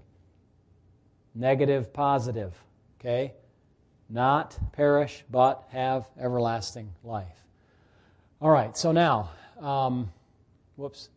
Negative, 1.34 1.92
positive. 1.92 2.54
Okay? 3.00 3.34
Not 4.10 4.58
perish, 4.74 5.24
but 5.30 5.64
have 5.72 6.08
everlasting 6.20 6.94
life. 7.04 7.44
All 8.42 8.52
right, 8.52 8.76
so 8.78 8.92
now 8.92 9.32
um, 9.60 10.12
whoops. 10.76 11.10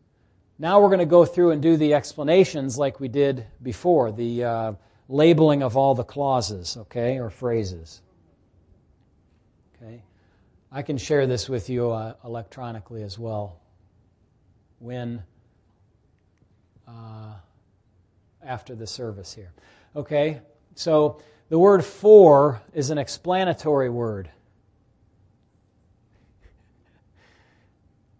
Now 0.58 0.80
we're 0.80 0.88
going 0.88 1.00
to 1.00 1.06
go 1.06 1.24
through 1.24 1.50
and 1.50 1.62
do 1.62 1.76
the 1.76 1.94
explanations 1.94 2.78
like 2.78 3.00
we 3.00 3.08
did 3.08 3.46
before, 3.62 4.12
the 4.12 4.44
uh, 4.44 4.72
labeling 5.08 5.62
of 5.62 5.76
all 5.76 5.94
the 5.94 6.04
clauses, 6.04 6.76
okay, 6.76 7.18
or 7.18 7.30
phrases. 7.30 8.02
Okay. 9.76 10.02
I 10.70 10.82
can 10.82 10.96
share 10.96 11.26
this 11.26 11.48
with 11.48 11.68
you 11.68 11.90
uh, 11.90 12.14
electronically 12.24 13.02
as 13.02 13.18
well 13.18 13.60
when 14.78 15.22
uh, 16.88 17.34
after 18.42 18.74
the 18.74 18.86
service 18.86 19.34
here. 19.34 19.52
Okay, 19.94 20.40
so 20.74 21.20
the 21.50 21.58
word 21.58 21.84
for 21.84 22.62
is 22.72 22.90
an 22.90 22.98
explanatory 22.98 23.90
word. 23.90 24.30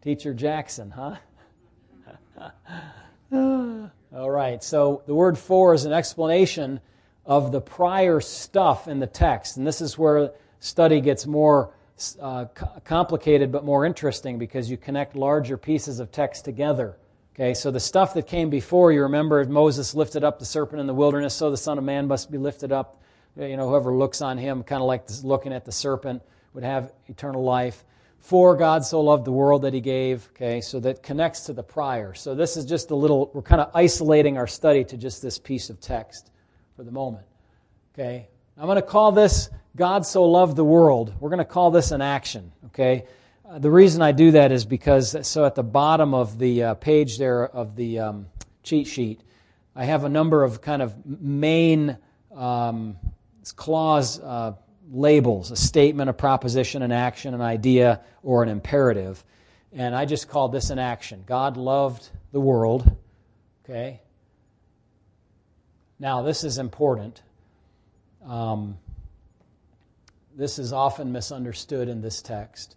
Teacher 0.03 0.35
Jackson, 0.35 0.91
huh? 0.91 1.17
All 4.15 4.31
right, 4.31 4.63
so 4.63 5.03
the 5.07 5.15
word 5.15 5.39
for 5.39 5.73
is 5.73 5.87
an 5.87 5.95
explanation 5.95 6.81
of 7.25 7.51
the 7.51 7.63
prior 7.63 8.21
stuff 8.21 8.87
in 8.87 8.99
the 8.99 9.07
text. 9.07 9.57
And 9.57 9.67
this 9.67 9.81
is 9.81 9.97
where 9.97 10.33
study 10.61 11.01
gets 11.01 11.27
more 11.27 11.73
uh, 12.21 12.45
complicated 12.85 13.51
but 13.51 13.65
more 13.65 13.87
interesting 13.87 14.39
because 14.39 14.71
you 14.71 14.77
connect 14.77 15.17
larger 15.17 15.57
pieces 15.57 15.99
of 15.99 16.13
text 16.13 16.45
together. 16.45 16.99
Okay, 17.35 17.55
so 17.55 17.71
the 17.71 17.81
stuff 17.81 18.13
that 18.13 18.27
came 18.27 18.51
before, 18.51 18.93
you 18.93 19.01
remember 19.05 19.43
Moses 19.47 19.95
lifted 19.95 20.25
up 20.25 20.39
the 20.39 20.45
serpent 20.45 20.83
in 20.83 20.87
the 20.87 20.93
wilderness, 20.93 21.33
so 21.33 21.51
the 21.51 21.57
Son 21.57 21.79
of 21.79 21.85
Man 21.85 22.07
must 22.07 22.31
be 22.31 22.37
lifted 22.37 22.71
up. 22.71 23.01
You 23.35 23.57
know, 23.57 23.67
whoever 23.67 23.95
looks 23.95 24.21
on 24.21 24.37
him, 24.37 24.63
kind 24.63 24.83
of 24.83 24.89
like 24.89 25.05
looking 25.23 25.55
at 25.55 25.65
the 25.65 25.73
serpent, 25.73 26.21
would 26.53 26.65
have 26.65 26.93
eternal 27.07 27.43
life. 27.43 27.83
For 28.23 28.55
God 28.55 28.85
so 28.85 29.01
loved 29.01 29.25
the 29.25 29.33
world 29.33 29.63
that 29.63 29.75
he 29.75 29.81
gave, 29.81 30.29
okay, 30.29 30.61
so 30.61 30.79
that 30.79 31.03
connects 31.03 31.41
to 31.47 31.53
the 31.53 31.65
prior. 31.65 32.15
So 32.15 32.37
this 32.37 32.57
is 32.57 32.65
just 32.65 32.93
a 32.93 32.95
little, 32.95 33.33
we're 33.35 33.43
kind 33.43 33.61
of 33.61 33.73
isolating 33.75 34.39
our 34.39 34.47
study 34.47 34.85
to 34.85 34.97
just 34.97 35.23
this 35.23 35.39
piece 35.39 35.71
of 35.71 35.81
text 35.81 36.31
for 36.77 36.85
the 36.85 36.93
moment, 36.93 37.27
okay. 37.93 38.29
I'm 38.57 38.67
going 38.67 38.77
to 38.77 38.83
call 38.83 39.11
this 39.11 39.51
God 39.75 40.07
so 40.07 40.25
loved 40.25 40.55
the 40.55 40.65
world. 40.65 41.13
We're 41.19 41.31
going 41.31 41.41
to 41.41 41.45
call 41.45 41.73
this 41.73 41.91
an 41.91 42.01
action, 42.01 42.53
okay. 42.67 43.07
Uh, 43.45 43.59
the 43.59 43.73
reason 43.73 44.03
I 44.03 44.13
do 44.13 44.31
that 44.31 44.53
is 44.53 44.65
because, 44.65 45.27
so 45.27 45.45
at 45.45 45.57
the 45.57 45.65
bottom 45.65 46.15
of 46.15 46.39
the 46.39 46.63
uh, 46.63 46.75
page 46.75 47.19
there 47.19 47.49
of 47.49 47.75
the 47.75 47.99
um, 47.99 48.27
cheat 48.63 48.87
sheet, 48.87 49.21
I 49.75 49.85
have 49.85 50.05
a 50.05 50.09
number 50.09 50.45
of 50.45 50.61
kind 50.61 50.81
of 50.81 50.95
main 51.05 51.99
um, 52.33 52.99
clause 53.57 54.21
uh, 54.21 54.53
labels 54.93 55.51
a 55.51 55.57
statement, 55.57 56.11
a 56.11 56.13
proposition, 56.13 56.83
an 56.83 56.93
action, 56.93 57.33
an 57.33 57.41
idea, 57.41 58.01
or 58.23 58.43
an 58.43 58.49
imperative. 58.49 59.25
And 59.73 59.95
I 59.95 60.05
just 60.05 60.29
called 60.29 60.53
this 60.53 60.69
an 60.71 60.79
action. 60.79 61.25
God 61.27 61.57
loved 61.57 62.09
the 62.31 62.41
world. 62.41 62.95
Okay? 63.65 64.01
Now, 65.99 66.23
this 66.23 66.45
is 66.45 66.59
important. 66.59 67.23
Um, 68.27 68.77
this 70.37 70.59
is 70.59 70.73
often 70.73 71.11
misunderstood 71.13 71.89
in 71.89 72.03
this 72.03 72.21
text. 72.21 72.77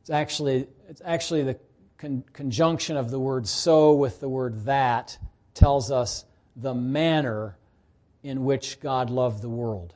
It's 0.00 0.10
actually, 0.10 0.66
it's 0.88 1.02
actually 1.04 1.42
the 1.42 1.58
con- 1.98 2.24
conjunction 2.32 2.96
of 2.96 3.10
the 3.10 3.20
word 3.20 3.46
so 3.46 3.92
with 3.92 4.20
the 4.20 4.28
word 4.28 4.64
that 4.64 5.18
tells 5.54 5.90
us 5.90 6.24
the 6.56 6.74
manner 6.74 7.56
in 8.22 8.44
which 8.44 8.80
God 8.80 9.10
loved 9.10 9.42
the 9.42 9.48
world. 9.48 9.94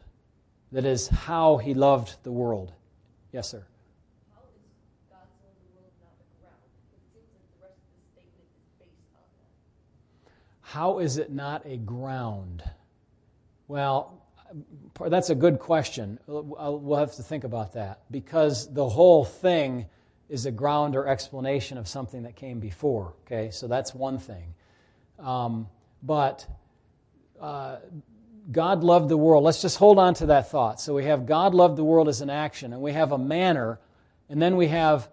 That 0.73 0.85
is, 0.85 1.09
how 1.09 1.59
he 1.59 1.75
loved 1.75 2.17
the 2.23 2.33
world. 2.33 2.73
Yes, 3.33 3.51
sir. 3.51 3.64
How 4.35 4.43
is 4.43 4.62
the 5.09 5.14
gospel 5.14 5.55
the 5.61 5.79
world 5.79 5.93
not 6.01 6.19
the 6.19 6.25
ground? 6.41 6.57
How 10.62 10.99
is 10.99 11.19
it 11.19 11.33
not 11.33 11.62
a 11.64 11.77
ground? 11.77 12.62
Well, 13.69 14.23
that's 15.09 15.31
a 15.31 15.35
good 15.35 15.59
question. 15.59 16.19
We'll 16.27 16.99
have 16.99 17.14
to 17.17 17.23
think 17.23 17.45
about 17.45 17.75
that 17.75 18.01
because 18.11 18.73
the 18.73 18.89
whole 18.89 19.25
thing 19.25 19.87
is 20.29 20.47
a 20.47 20.51
ground 20.51 20.97
or 20.97 21.07
explanation 21.07 21.79
of 21.79 21.87
something 21.87 22.25
that 22.25 22.35
came 22.37 22.59
before. 22.59 23.14
Okay, 23.27 23.51
so 23.51 23.69
that's 23.69 23.95
one 23.95 24.19
thing. 24.19 24.55
Um, 25.19 25.69
but 26.03 26.47
uh, 27.41 27.77
God 28.51 28.85
loved 28.85 29.09
the 29.09 29.17
world. 29.17 29.45
Let's 29.45 29.63
just 29.63 29.79
hold 29.79 29.99
on 29.99 30.15
to 30.15 30.27
that 30.27 30.51
thought. 30.51 30.81
So 30.81 30.95
we 30.95 31.05
have 31.05 31.27
God 31.27 31.55
loved 31.55 31.77
the 31.77 31.85
world 31.85 32.09
as 32.09 32.21
an 32.21 32.31
action, 32.31 32.73
and 32.73 32.81
we 32.81 32.93
have 32.93 33.13
a 33.13 33.19
manner, 33.19 33.81
and 34.29 34.41
then 34.41 34.57
we 34.57 34.69
have 34.69 35.09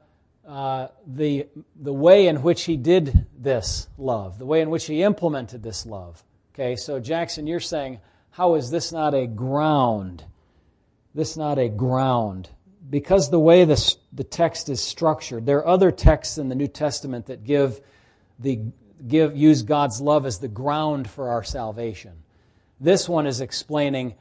uh, 0.47 0.87
the, 1.07 1.47
the 1.75 1.93
way 1.93 2.27
in 2.27 2.43
which 2.43 2.63
he 2.63 2.77
did 2.77 3.27
this 3.37 3.87
love, 3.97 4.37
the 4.37 4.45
way 4.45 4.61
in 4.61 4.69
which 4.69 4.85
he 4.85 5.03
implemented 5.03 5.63
this 5.63 5.85
love. 5.85 6.23
Okay, 6.53 6.75
so 6.75 6.99
Jackson, 6.99 7.47
you're 7.47 7.59
saying, 7.59 7.99
how 8.31 8.55
is 8.55 8.69
this 8.69 8.91
not 8.91 9.13
a 9.13 9.25
ground? 9.25 10.23
This 11.15 11.37
not 11.37 11.57
a 11.57 11.69
ground. 11.69 12.49
Because 12.89 13.29
the 13.29 13.39
way 13.39 13.65
this, 13.65 13.97
the 14.11 14.23
text 14.23 14.69
is 14.69 14.81
structured, 14.81 15.45
there 15.45 15.59
are 15.59 15.67
other 15.67 15.91
texts 15.91 16.37
in 16.37 16.49
the 16.49 16.55
New 16.55 16.67
Testament 16.67 17.27
that 17.27 17.43
give 17.43 17.81
the 18.37 18.59
give 19.07 19.35
use 19.35 19.63
God's 19.63 19.99
love 20.01 20.25
as 20.25 20.39
the 20.39 20.47
ground 20.47 21.09
for 21.09 21.29
our 21.29 21.43
salvation. 21.43 22.22
This 22.83 23.07
one 23.07 23.27
is 23.27 23.39
explaining 23.39 24.15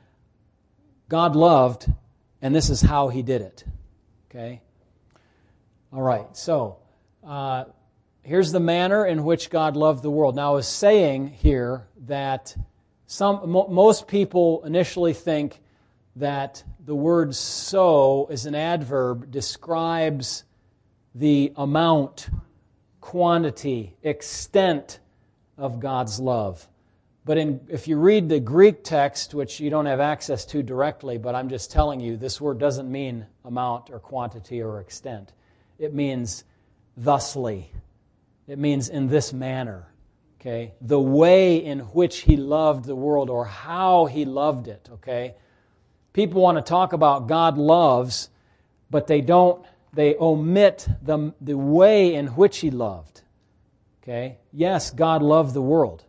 God 1.09 1.35
loved, 1.35 1.93
and 2.41 2.55
this 2.55 2.71
is 2.71 2.81
how 2.81 3.09
he 3.09 3.21
did 3.21 3.43
it. 3.43 3.65
Okay? 4.31 4.61
All 5.93 6.01
right, 6.01 6.37
so 6.37 6.77
uh, 7.27 7.65
here's 8.23 8.53
the 8.53 8.61
manner 8.61 9.05
in 9.05 9.25
which 9.25 9.51
God 9.51 9.77
loved 9.77 10.05
the 10.05 10.13
world. 10.13 10.37
Now, 10.37 10.53
I 10.53 10.55
was 10.55 10.69
saying 10.69 11.27
here 11.27 11.89
that 12.07 12.57
some, 13.07 13.51
mo- 13.51 13.67
most 13.67 14.07
people 14.07 14.63
initially 14.65 15.13
think 15.13 15.61
that 16.15 16.63
the 16.85 16.95
word 16.95 17.35
so 17.35 18.29
as 18.31 18.47
an 18.47 18.55
adverb 18.55 19.29
describes 19.33 20.45
the 21.17 21.53
amount, 21.57 22.31
quantity, 23.01 23.97
extent 24.05 25.01
of 25.59 25.81
God's 25.81 26.21
love. 26.21 26.69
But 27.25 27.39
in, 27.39 27.61
if 27.69 27.87
you 27.87 27.99
read 27.99 28.29
the 28.29 28.41
Greek 28.41 28.83
text, 28.83 29.33
which 29.33 29.61
you 29.61 29.71
don't 29.71 29.87
have 29.87 30.01
access 30.01 30.45
to 30.47 30.63
directly, 30.63 31.19
but 31.19 31.35
I'm 31.35 31.49
just 31.49 31.71
telling 31.71 32.01
you, 32.01 32.17
this 32.17 32.41
word 32.41 32.59
doesn't 32.59 32.91
mean 32.91 33.27
amount 33.45 33.91
or 33.91 34.01
quantity 34.01 34.61
or 34.61 34.81
extent 34.81 35.33
it 35.83 35.93
means 35.93 36.45
thusly. 36.97 37.73
It 38.47 38.59
means 38.59 38.89
in 38.89 39.09
this 39.09 39.33
manner. 39.33 39.89
Okay? 40.41 40.75
The 40.81 41.01
way 41.01 41.57
in 41.57 41.81
which 41.81 42.19
he 42.19 42.37
loved 42.37 42.85
the 42.85 42.95
world 42.95 43.29
or 43.29 43.45
how 43.45 44.07
he 44.07 44.25
loved 44.25 44.69
it. 44.69 44.89
Okay? 44.93 45.35
People 46.13 46.41
want 46.41 46.59
to 46.59 46.63
talk 46.63 46.93
about 46.93 47.27
God 47.27 47.59
loves, 47.59 48.29
but 48.91 49.09
they 49.09 49.21
don't, 49.21 49.65
they 49.93 50.15
omit 50.15 50.87
the, 51.03 51.35
the 51.41 51.57
way 51.57 52.15
in 52.15 52.29
which 52.29 52.59
he 52.59 52.71
loved. 52.71 53.23
Okay? 54.03 54.39
Yes, 54.53 54.91
God 54.91 55.23
loved 55.23 55.53
the 55.53 55.63
world. 55.63 56.05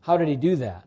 How 0.00 0.16
did 0.16 0.28
he 0.28 0.36
do 0.36 0.56
that? 0.56 0.84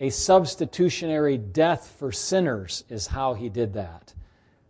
A 0.00 0.10
substitutionary 0.10 1.38
death 1.38 1.94
for 1.98 2.10
sinners 2.10 2.84
is 2.88 3.06
how 3.06 3.34
he 3.34 3.48
did 3.48 3.74
that. 3.74 4.14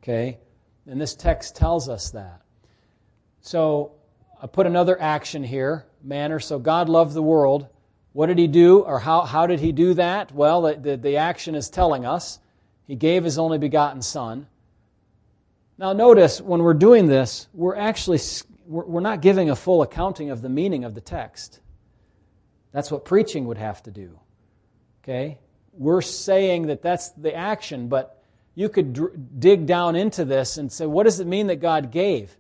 Okay? 0.03 0.39
And 0.87 1.01
this 1.01 1.15
text 1.15 1.57
tells 1.57 1.89
us 1.89 2.11
that. 2.11 2.43
So 3.41 3.93
I 4.43 4.47
put 4.47 4.67
another 4.67 5.01
action 5.01 5.43
here, 5.43 5.87
manner. 6.03 6.41
So 6.41 6.59
God 6.59 6.89
loved 6.89 7.15
the 7.15 7.23
world. 7.23 7.69
What 8.13 8.27
did 8.27 8.39
he 8.39 8.47
do, 8.47 8.81
or 8.81 8.99
how, 8.99 9.23
how 9.23 9.47
did 9.47 9.61
he 9.61 9.73
do 9.73 9.95
that? 9.95 10.33
Well, 10.33 10.63
the, 10.63 10.75
the, 10.75 10.97
the 10.97 11.17
action 11.17 11.55
is 11.55 11.71
telling 11.71 12.05
us. 12.05 12.41
He 12.87 12.95
gave 12.95 13.25
his 13.25 13.39
only 13.39 13.57
begotten 13.57 14.03
Son. 14.03 14.47
Now, 15.79 15.95
notice 15.95 16.41
when 16.41 16.63
we're 16.63 16.75
doing 16.75 17.07
this, 17.07 17.49
we're 17.55 17.77
actually 17.77 18.19
we're 18.67 19.01
not 19.01 19.23
giving 19.23 19.51
a 19.51 19.57
full 19.57 19.83
accounting 19.83 20.31
of 20.31 20.43
the 20.43 20.49
meaning 20.49 20.85
of 20.85 20.95
the 20.95 21.01
text. 21.01 21.61
That's 22.73 22.91
what 22.91 23.05
preaching 23.05 23.47
would 23.47 23.59
have 23.59 23.83
to 23.85 23.91
do. 23.91 24.19
Okay? 25.03 25.39
We're 25.73 26.03
saying 26.03 26.67
that 26.67 26.83
that's 26.83 27.11
the 27.11 27.35
action, 27.35 27.89
but 27.89 28.23
you 28.55 28.69
could 28.69 28.93
dr- 28.93 29.13
dig 29.39 29.67
down 29.67 29.97
into 29.97 30.25
this 30.25 30.59
and 30.59 30.71
say, 30.71 30.87
what 30.87 31.05
does 31.05 31.21
it 31.21 31.27
mean 31.27 31.47
that 31.47 31.57
God 31.57 31.91
gave? 31.91 32.37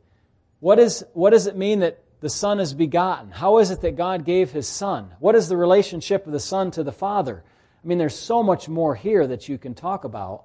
What, 0.61 0.79
is, 0.79 1.05
what 1.13 1.31
does 1.31 1.47
it 1.47 1.57
mean 1.57 1.81
that 1.81 2.03
the 2.21 2.31
Son 2.31 2.61
is 2.61 2.73
begotten? 2.75 3.31
How 3.31 3.59
is 3.59 3.71
it 3.71 3.81
that 3.81 3.97
God 3.97 4.25
gave 4.25 4.53
His 4.53 4.69
Son? 4.69 5.11
What 5.19 5.35
is 5.35 5.49
the 5.49 5.57
relationship 5.57 6.27
of 6.27 6.33
the 6.33 6.41
Son 6.41 6.71
to 6.73 6.83
the 6.83 6.93
Father? 6.93 7.43
I 7.83 7.87
mean, 7.87 7.99
there's 7.99 8.19
so 8.19 8.43
much 8.43 8.69
more 8.69 8.95
here 8.95 9.27
that 9.27 9.49
you 9.49 9.59
can 9.59 9.75
talk 9.75 10.05
about 10.05 10.45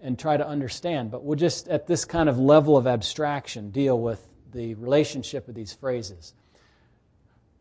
and 0.00 0.18
try 0.18 0.36
to 0.36 0.46
understand, 0.46 1.10
but 1.10 1.22
we'll 1.22 1.36
just, 1.36 1.68
at 1.68 1.86
this 1.86 2.04
kind 2.04 2.28
of 2.28 2.38
level 2.38 2.76
of 2.76 2.86
abstraction, 2.86 3.70
deal 3.70 4.00
with 4.00 4.26
the 4.52 4.74
relationship 4.74 5.48
of 5.48 5.54
these 5.54 5.72
phrases. 5.72 6.32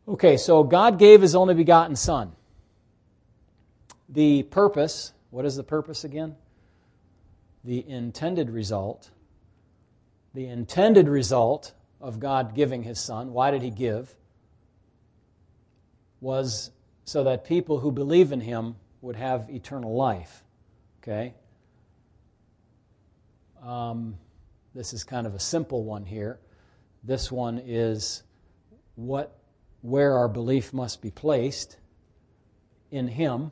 Okay, 0.08 0.38
so 0.38 0.64
God 0.64 1.00
gave 1.00 1.22
His 1.22 1.36
only 1.36 1.54
begotten 1.54 1.96
Son. 1.96 2.34
The 4.08 4.44
purpose, 4.44 5.14
what 5.32 5.46
is 5.46 5.56
the 5.56 5.64
purpose 5.64 6.04
again? 6.04 6.36
The 7.64 7.88
intended 7.90 8.50
result 8.50 9.10
the 10.36 10.48
intended 10.48 11.08
result 11.08 11.74
of 12.02 12.20
God 12.20 12.54
giving 12.54 12.84
his 12.84 13.00
son, 13.00 13.32
why 13.32 13.52
did 13.52 13.64
he 13.64 13.72
give? 13.72 14.14
Was 16.20 16.72
so 17.06 17.24
that 17.24 17.46
people 17.46 17.80
who 17.80 17.92
believe 17.92 18.32
in 18.32 18.42
him 18.42 18.76
would 19.02 19.16
have 19.16 19.50
eternal 19.50 19.96
life. 19.96 20.44
Okay? 21.02 21.34
Um, 23.64 24.18
this 24.76 24.94
is 24.94 25.04
kind 25.04 25.26
of 25.26 25.34
a 25.34 25.40
simple 25.40 25.84
one 25.84 26.04
here. 26.04 26.40
This 27.04 27.32
one 27.32 27.62
is 27.66 28.24
what, 28.96 29.38
where 29.86 30.18
our 30.18 30.28
belief 30.28 30.74
must 30.74 31.00
be 31.00 31.12
placed 31.12 31.78
in 32.90 33.08
him. 33.08 33.52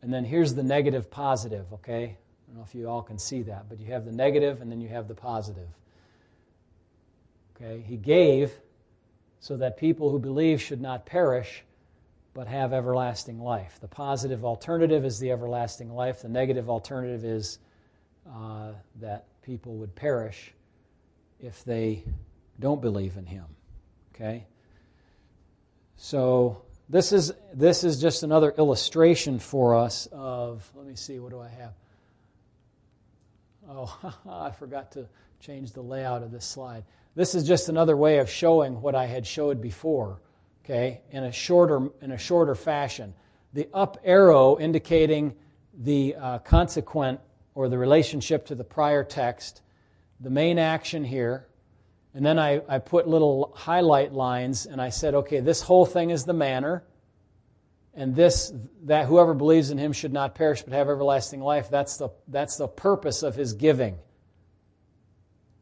And 0.00 0.14
then 0.14 0.24
here's 0.24 0.54
the 0.54 0.62
negative 0.62 1.10
positive, 1.10 1.72
okay? 1.72 2.04
I 2.04 2.46
don't 2.46 2.58
know 2.58 2.64
if 2.64 2.72
you 2.72 2.88
all 2.88 3.02
can 3.02 3.18
see 3.18 3.42
that, 3.42 3.68
but 3.68 3.80
you 3.80 3.86
have 3.86 4.04
the 4.04 4.12
negative 4.12 4.62
and 4.62 4.70
then 4.70 4.80
you 4.80 4.88
have 4.88 5.08
the 5.08 5.14
positive. 5.14 5.68
Okay? 7.56 7.82
He 7.84 7.96
gave 7.96 8.52
so 9.40 9.56
that 9.56 9.76
people 9.76 10.10
who 10.10 10.20
believe 10.20 10.62
should 10.62 10.80
not 10.80 11.04
perish 11.04 11.64
but 12.34 12.46
have 12.46 12.72
everlasting 12.72 13.40
life. 13.40 13.78
The 13.80 13.88
positive 13.88 14.44
alternative 14.44 15.04
is 15.04 15.18
the 15.18 15.32
everlasting 15.32 15.92
life, 15.92 16.22
the 16.22 16.28
negative 16.28 16.70
alternative 16.70 17.24
is 17.24 17.58
uh, 18.32 18.70
that 19.00 19.26
people 19.42 19.74
would 19.78 19.96
perish 19.96 20.52
if 21.40 21.64
they 21.64 22.04
don't 22.58 22.80
believe 22.80 23.16
in 23.16 23.26
Him. 23.26 23.46
Okay? 24.14 24.46
So 25.96 26.62
this 26.88 27.12
is 27.12 27.32
this 27.52 27.84
is 27.84 28.00
just 28.00 28.22
another 28.22 28.50
illustration 28.56 29.38
for 29.38 29.74
us 29.74 30.06
of 30.12 30.70
let 30.74 30.86
me 30.86 30.94
see 30.94 31.18
what 31.18 31.30
do 31.30 31.40
I 31.40 31.48
have 31.48 31.72
Oh, 33.68 34.12
I 34.28 34.50
forgot 34.50 34.92
to 34.92 35.06
change 35.40 35.72
the 35.72 35.82
layout 35.82 36.22
of 36.22 36.30
this 36.30 36.44
slide. 36.44 36.84
This 37.14 37.34
is 37.34 37.46
just 37.46 37.68
another 37.68 37.96
way 37.96 38.18
of 38.18 38.30
showing 38.30 38.80
what 38.80 38.94
I 38.94 39.06
had 39.06 39.26
showed 39.26 39.60
before, 39.60 40.20
okay, 40.64 41.02
in 41.10 41.24
a 41.24 41.32
shorter, 41.32 41.88
in 42.00 42.12
a 42.12 42.18
shorter 42.18 42.54
fashion. 42.54 43.12
The 43.52 43.68
up 43.74 43.98
arrow 44.04 44.58
indicating 44.58 45.34
the 45.74 46.14
uh, 46.14 46.38
consequent 46.38 47.20
or 47.54 47.68
the 47.68 47.78
relationship 47.78 48.46
to 48.46 48.54
the 48.54 48.64
prior 48.64 49.04
text, 49.04 49.62
the 50.20 50.30
main 50.30 50.58
action 50.58 51.04
here, 51.04 51.47
and 52.18 52.26
then 52.26 52.36
I, 52.36 52.60
I 52.68 52.80
put 52.80 53.06
little 53.06 53.52
highlight 53.54 54.12
lines 54.12 54.66
and 54.66 54.82
I 54.82 54.88
said, 54.88 55.14
okay, 55.14 55.38
this 55.38 55.62
whole 55.62 55.86
thing 55.86 56.10
is 56.10 56.24
the 56.24 56.32
manner 56.32 56.82
and 57.94 58.12
this 58.12 58.52
that 58.86 59.06
whoever 59.06 59.34
believes 59.34 59.70
in 59.70 59.78
him 59.78 59.92
should 59.92 60.12
not 60.12 60.34
perish 60.34 60.62
but 60.62 60.72
have 60.72 60.88
everlasting 60.88 61.40
life. 61.40 61.70
That's 61.70 61.96
the 61.96 62.08
that's 62.26 62.56
the 62.56 62.66
purpose 62.66 63.22
of 63.22 63.36
his 63.36 63.52
giving. 63.52 63.98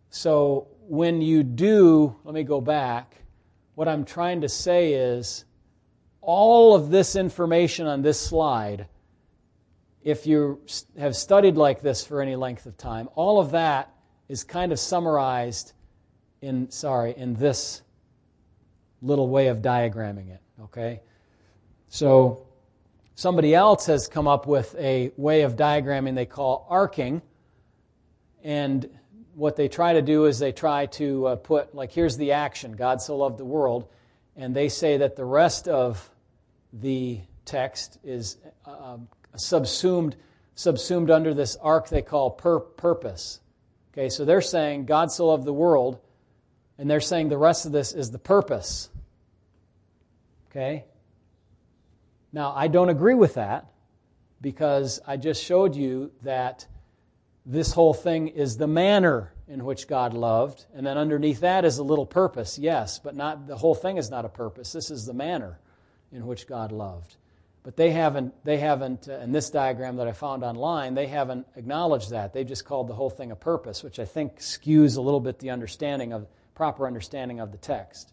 So 0.08 0.68
when 0.80 1.20
you 1.20 1.42
do 1.42 2.16
let 2.24 2.34
me 2.34 2.42
go 2.42 2.62
back. 2.62 3.16
What 3.74 3.86
i'm 3.86 4.06
trying 4.06 4.40
to 4.40 4.48
say 4.48 4.94
is 4.94 5.44
all 6.22 6.74
of 6.74 6.88
this 6.88 7.16
information 7.16 7.86
on 7.86 8.00
this 8.00 8.18
slide, 8.18 8.88
if 10.02 10.26
you 10.26 10.62
have 10.98 11.14
studied 11.14 11.58
like 11.58 11.82
this 11.82 12.02
for 12.02 12.22
any 12.22 12.34
length 12.34 12.64
of 12.64 12.78
time, 12.78 13.10
all 13.14 13.40
of 13.40 13.50
that 13.50 13.92
is 14.26 14.42
kind 14.42 14.72
of 14.72 14.78
summarized 14.78 15.74
in, 16.40 16.70
sorry, 16.70 17.14
in 17.16 17.34
this 17.34 17.82
little 19.02 19.28
way 19.28 19.48
of 19.48 19.58
diagramming 19.58 20.30
it, 20.30 20.40
okay? 20.64 21.00
So 21.88 22.46
somebody 23.14 23.54
else 23.54 23.86
has 23.86 24.08
come 24.08 24.26
up 24.26 24.46
with 24.46 24.74
a 24.78 25.12
way 25.16 25.42
of 25.42 25.56
diagramming 25.56 26.14
they 26.14 26.26
call 26.26 26.66
arcing, 26.68 27.22
and 28.42 28.88
what 29.34 29.56
they 29.56 29.68
try 29.68 29.92
to 29.92 30.02
do 30.02 30.24
is 30.24 30.38
they 30.38 30.52
try 30.52 30.86
to 30.86 31.26
uh, 31.26 31.36
put, 31.36 31.74
like, 31.74 31.92
here's 31.92 32.16
the 32.16 32.32
action 32.32 32.72
God 32.72 33.02
so 33.02 33.16
loved 33.16 33.38
the 33.38 33.44
world, 33.44 33.88
and 34.34 34.54
they 34.54 34.68
say 34.68 34.98
that 34.98 35.16
the 35.16 35.24
rest 35.24 35.68
of 35.68 36.10
the 36.72 37.20
text 37.44 37.98
is 38.04 38.38
uh, 38.66 38.92
um, 38.94 39.08
subsumed, 39.36 40.16
subsumed 40.54 41.10
under 41.10 41.34
this 41.34 41.56
arc 41.56 41.88
they 41.88 42.02
call 42.02 42.30
pur- 42.30 42.60
purpose. 42.60 43.40
Okay, 43.92 44.08
so 44.08 44.24
they're 44.24 44.42
saying 44.42 44.84
God 44.84 45.10
so 45.10 45.28
loved 45.28 45.44
the 45.44 45.52
world, 45.52 45.98
and 46.78 46.90
they're 46.90 47.00
saying 47.00 47.28
the 47.28 47.38
rest 47.38 47.66
of 47.66 47.72
this 47.72 47.92
is 47.92 48.10
the 48.10 48.18
purpose. 48.18 48.90
Okay? 50.50 50.84
Now, 52.32 52.52
I 52.54 52.68
don't 52.68 52.88
agree 52.88 53.14
with 53.14 53.34
that 53.34 53.66
because 54.40 55.00
I 55.06 55.16
just 55.16 55.42
showed 55.42 55.74
you 55.74 56.12
that 56.22 56.66
this 57.44 57.72
whole 57.72 57.94
thing 57.94 58.28
is 58.28 58.56
the 58.56 58.66
manner 58.66 59.32
in 59.48 59.64
which 59.64 59.86
God 59.86 60.12
loved, 60.12 60.66
and 60.74 60.84
then 60.84 60.98
underneath 60.98 61.40
that 61.40 61.64
is 61.64 61.78
a 61.78 61.82
little 61.84 62.06
purpose, 62.06 62.58
yes, 62.58 62.98
but 62.98 63.14
not 63.14 63.46
the 63.46 63.56
whole 63.56 63.74
thing 63.74 63.96
is 63.96 64.10
not 64.10 64.24
a 64.24 64.28
purpose. 64.28 64.72
This 64.72 64.90
is 64.90 65.06
the 65.06 65.14
manner 65.14 65.60
in 66.10 66.26
which 66.26 66.46
God 66.46 66.72
loved. 66.72 67.16
But 67.62 67.76
they 67.76 67.90
haven't, 67.90 68.32
they 68.44 68.58
haven't, 68.58 69.08
uh, 69.08 69.18
in 69.18 69.32
this 69.32 69.50
diagram 69.50 69.96
that 69.96 70.06
I 70.06 70.12
found 70.12 70.44
online, 70.44 70.94
they 70.94 71.06
haven't 71.06 71.46
acknowledged 71.56 72.10
that. 72.10 72.32
They 72.32 72.44
just 72.44 72.64
called 72.64 72.88
the 72.88 72.94
whole 72.94 73.10
thing 73.10 73.32
a 73.32 73.36
purpose, 73.36 73.82
which 73.82 73.98
I 73.98 74.04
think 74.04 74.38
skews 74.38 74.96
a 74.96 75.00
little 75.00 75.20
bit 75.20 75.40
the 75.40 75.50
understanding 75.50 76.12
of, 76.12 76.28
proper 76.56 76.88
understanding 76.88 77.38
of 77.38 77.52
the 77.52 77.58
text. 77.58 78.12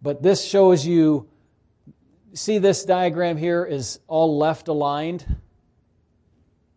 But 0.00 0.22
this 0.22 0.42
shows 0.42 0.86
you, 0.86 1.28
see 2.32 2.56
this 2.58 2.84
diagram 2.84 3.36
here 3.36 3.64
is 3.64 4.00
all 4.06 4.38
left 4.38 4.68
aligned. 4.68 5.26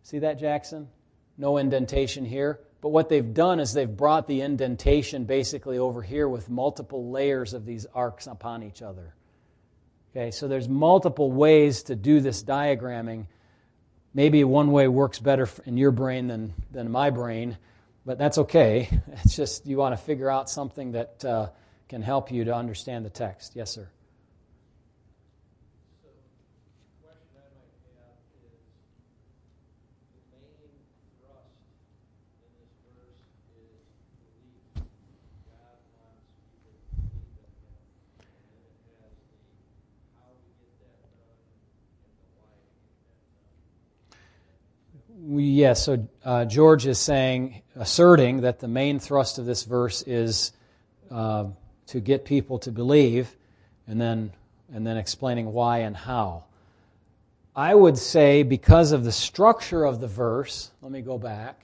See 0.04 0.20
that, 0.20 0.40
Jackson? 0.40 0.90
No 1.38 1.58
indentation 1.58 2.26
here. 2.26 2.60
But 2.82 2.90
what 2.90 3.10
they've 3.10 3.34
done 3.34 3.60
is 3.60 3.74
they've 3.74 3.88
brought 3.98 4.28
the 4.28 4.42
indentation 4.42 5.26
basically 5.26 5.78
over 5.78 6.02
here 6.02 6.28
with 6.28 6.50
multiple 6.50 7.12
layers 7.12 7.54
of 7.54 7.66
these 7.66 7.86
arcs 7.94 8.28
upon 8.28 8.64
each 8.64 8.82
other. 8.82 9.14
Okay, 10.12 10.32
so 10.32 10.48
there's 10.48 10.68
multiple 10.68 11.32
ways 11.32 11.84
to 11.84 11.96
do 11.96 12.20
this 12.20 12.44
diagramming. 12.44 13.28
Maybe 14.14 14.44
one 14.44 14.72
way 14.72 14.88
works 14.88 15.20
better 15.20 15.48
in 15.66 15.78
your 15.78 15.92
brain 15.92 16.28
than, 16.28 16.54
than 16.72 16.90
my 16.90 17.10
brain, 17.10 17.58
but 18.08 18.18
that's 18.18 18.38
okay. 18.38 18.90
It's 19.24 19.36
just 19.36 19.68
you 19.68 19.78
want 19.78 19.94
to 19.94 19.98
figure 19.98 20.30
out 20.30 20.50
something 20.50 20.94
that 20.94 21.26
uh, 21.26 21.50
can 21.90 22.02
help 22.02 22.32
you 22.32 22.46
to 22.46 22.56
understand 22.56 23.06
the 23.06 23.10
text. 23.10 23.56
Yes, 23.56 23.72
sir. 23.72 23.90
Yes, 45.36 45.86
so 45.86 46.08
uh, 46.24 46.46
George 46.46 46.86
is 46.88 47.00
saying, 47.00 47.62
asserting 47.76 48.42
that 48.42 48.60
the 48.60 48.68
main 48.68 49.00
thrust 49.00 49.40
of 49.40 49.46
this 49.46 49.64
verse 49.64 50.02
is 50.04 50.52
uh, 51.12 51.46
to 51.88 52.00
get 52.00 52.26
people 52.26 52.60
to 52.60 52.72
believe, 52.72 53.36
and 53.88 54.00
then 54.00 54.32
and 54.74 54.86
then 54.86 54.98
explaining 54.98 55.54
why 55.54 55.80
and 55.80 55.96
how. 55.96 56.44
I 57.56 57.74
would 57.74 57.98
say 57.98 58.44
because 58.44 58.92
of 58.92 59.04
the 59.04 59.12
structure 59.12 59.84
of 59.84 60.00
the 60.00 60.08
verse. 60.08 60.72
Let 60.82 60.92
me 60.92 61.02
go 61.02 61.18
back. 61.18 61.62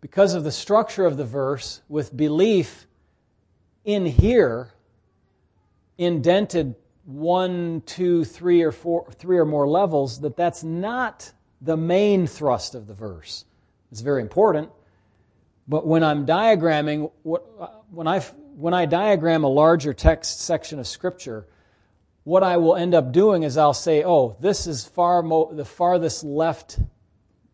Because 0.00 0.34
of 0.34 0.44
the 0.44 0.52
structure 0.52 1.04
of 1.04 1.16
the 1.16 1.24
verse, 1.24 1.82
with 1.88 2.16
belief 2.16 2.86
in 3.84 4.06
here 4.06 4.72
indented 5.98 6.76
one, 7.04 7.82
two, 7.86 8.24
three, 8.24 8.62
or 8.62 8.72
four, 8.72 9.10
three 9.12 9.38
or 9.38 9.44
more 9.44 9.68
levels, 9.68 10.20
that 10.20 10.36
that's 10.36 10.62
not 10.62 11.32
the 11.60 11.76
main 11.76 12.26
thrust 12.26 12.74
of 12.74 12.86
the 12.86 12.94
verse. 12.94 13.44
It's 13.90 14.00
very 14.00 14.22
important. 14.22 14.70
But 15.68 15.86
when 15.86 16.04
I'm 16.04 16.26
diagramming, 16.26 17.10
when 17.22 18.06
I, 18.06 18.20
when 18.56 18.74
I 18.74 18.86
diagram 18.86 19.44
a 19.44 19.48
larger 19.48 19.92
text 19.92 20.40
section 20.40 20.78
of 20.78 20.86
Scripture, 20.86 21.46
what 22.24 22.42
I 22.42 22.56
will 22.56 22.76
end 22.76 22.94
up 22.94 23.12
doing 23.12 23.42
is 23.42 23.56
I'll 23.56 23.74
say, 23.74 24.04
oh, 24.04 24.36
this 24.40 24.66
is 24.66 24.84
far 24.84 25.22
mo- 25.22 25.52
the 25.52 25.64
farthest 25.64 26.24
left 26.24 26.78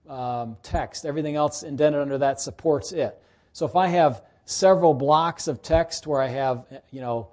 um, 0.09 0.57
text. 0.63 1.07
Everything 1.07 1.37
else 1.37 1.63
indented 1.63 2.01
under 2.01 2.19
that 2.19 2.41
supports 2.41 2.93
it. 2.93 3.19
So 3.53 3.67
if 3.67 3.77
I 3.77 3.89
have 3.89 4.23
several 4.45 4.95
blocks 4.95 5.49
of 5.49 5.63
text 5.63 6.07
where 6.07 6.21
I 6.21 6.29
have, 6.29 6.67
you 6.91 7.01
know, 7.01 7.29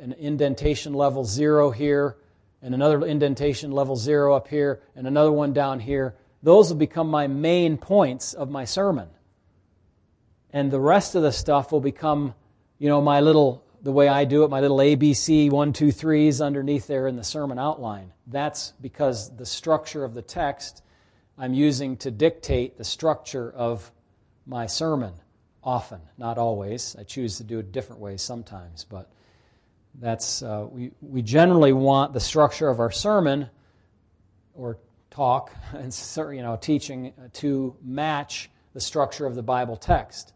an 0.00 0.12
indentation 0.12 0.94
level 0.94 1.24
zero 1.24 1.70
here, 1.70 2.16
and 2.62 2.74
another 2.74 3.04
indentation 3.06 3.72
level 3.72 3.96
zero 3.96 4.34
up 4.34 4.48
here, 4.48 4.80
and 4.96 5.06
another 5.06 5.32
one 5.32 5.52
down 5.52 5.80
here. 5.80 6.14
Those 6.42 6.70
will 6.70 6.78
become 6.78 7.08
my 7.08 7.26
main 7.26 7.78
points 7.78 8.32
of 8.34 8.50
my 8.50 8.64
sermon. 8.64 9.08
And 10.52 10.70
the 10.70 10.80
rest 10.80 11.14
of 11.14 11.22
the 11.22 11.32
stuff 11.32 11.72
will 11.72 11.80
become, 11.80 12.34
you 12.78 12.88
know, 12.88 13.00
my 13.00 13.20
little, 13.20 13.64
the 13.82 13.92
way 13.92 14.08
I 14.08 14.24
do 14.24 14.44
it, 14.44 14.50
my 14.50 14.60
little 14.60 14.78
ABC 14.78 15.50
one, 15.50 15.72
two, 15.72 15.92
threes 15.92 16.40
underneath 16.40 16.86
there 16.86 17.06
in 17.06 17.16
the 17.16 17.24
sermon 17.24 17.58
outline. 17.58 18.12
That's 18.26 18.72
because 18.80 19.36
the 19.36 19.46
structure 19.46 20.04
of 20.04 20.14
the 20.14 20.22
text 20.22 20.82
I'm 21.36 21.54
using 21.54 21.96
to 21.98 22.10
dictate 22.10 22.76
the 22.76 22.84
structure 22.84 23.52
of 23.52 23.92
my 24.44 24.66
sermon 24.66 25.12
often, 25.62 26.00
not 26.16 26.36
always. 26.38 26.96
I 26.98 27.04
choose 27.04 27.36
to 27.36 27.44
do 27.44 27.60
it 27.60 27.70
different 27.70 28.00
ways 28.00 28.22
sometimes, 28.22 28.84
but 28.84 29.08
that's, 30.00 30.42
uh, 30.42 30.66
we, 30.70 30.92
we 31.00 31.22
generally 31.22 31.72
want 31.72 32.12
the 32.12 32.20
structure 32.20 32.68
of 32.68 32.80
our 32.80 32.90
sermon 32.90 33.50
or 34.54 34.78
talk 35.10 35.52
and 35.72 35.94
you 36.32 36.42
know, 36.42 36.56
teaching 36.60 37.12
to 37.34 37.76
match 37.82 38.50
the 38.74 38.80
structure 38.80 39.26
of 39.26 39.34
the 39.34 39.42
Bible 39.42 39.76
text 39.76 40.32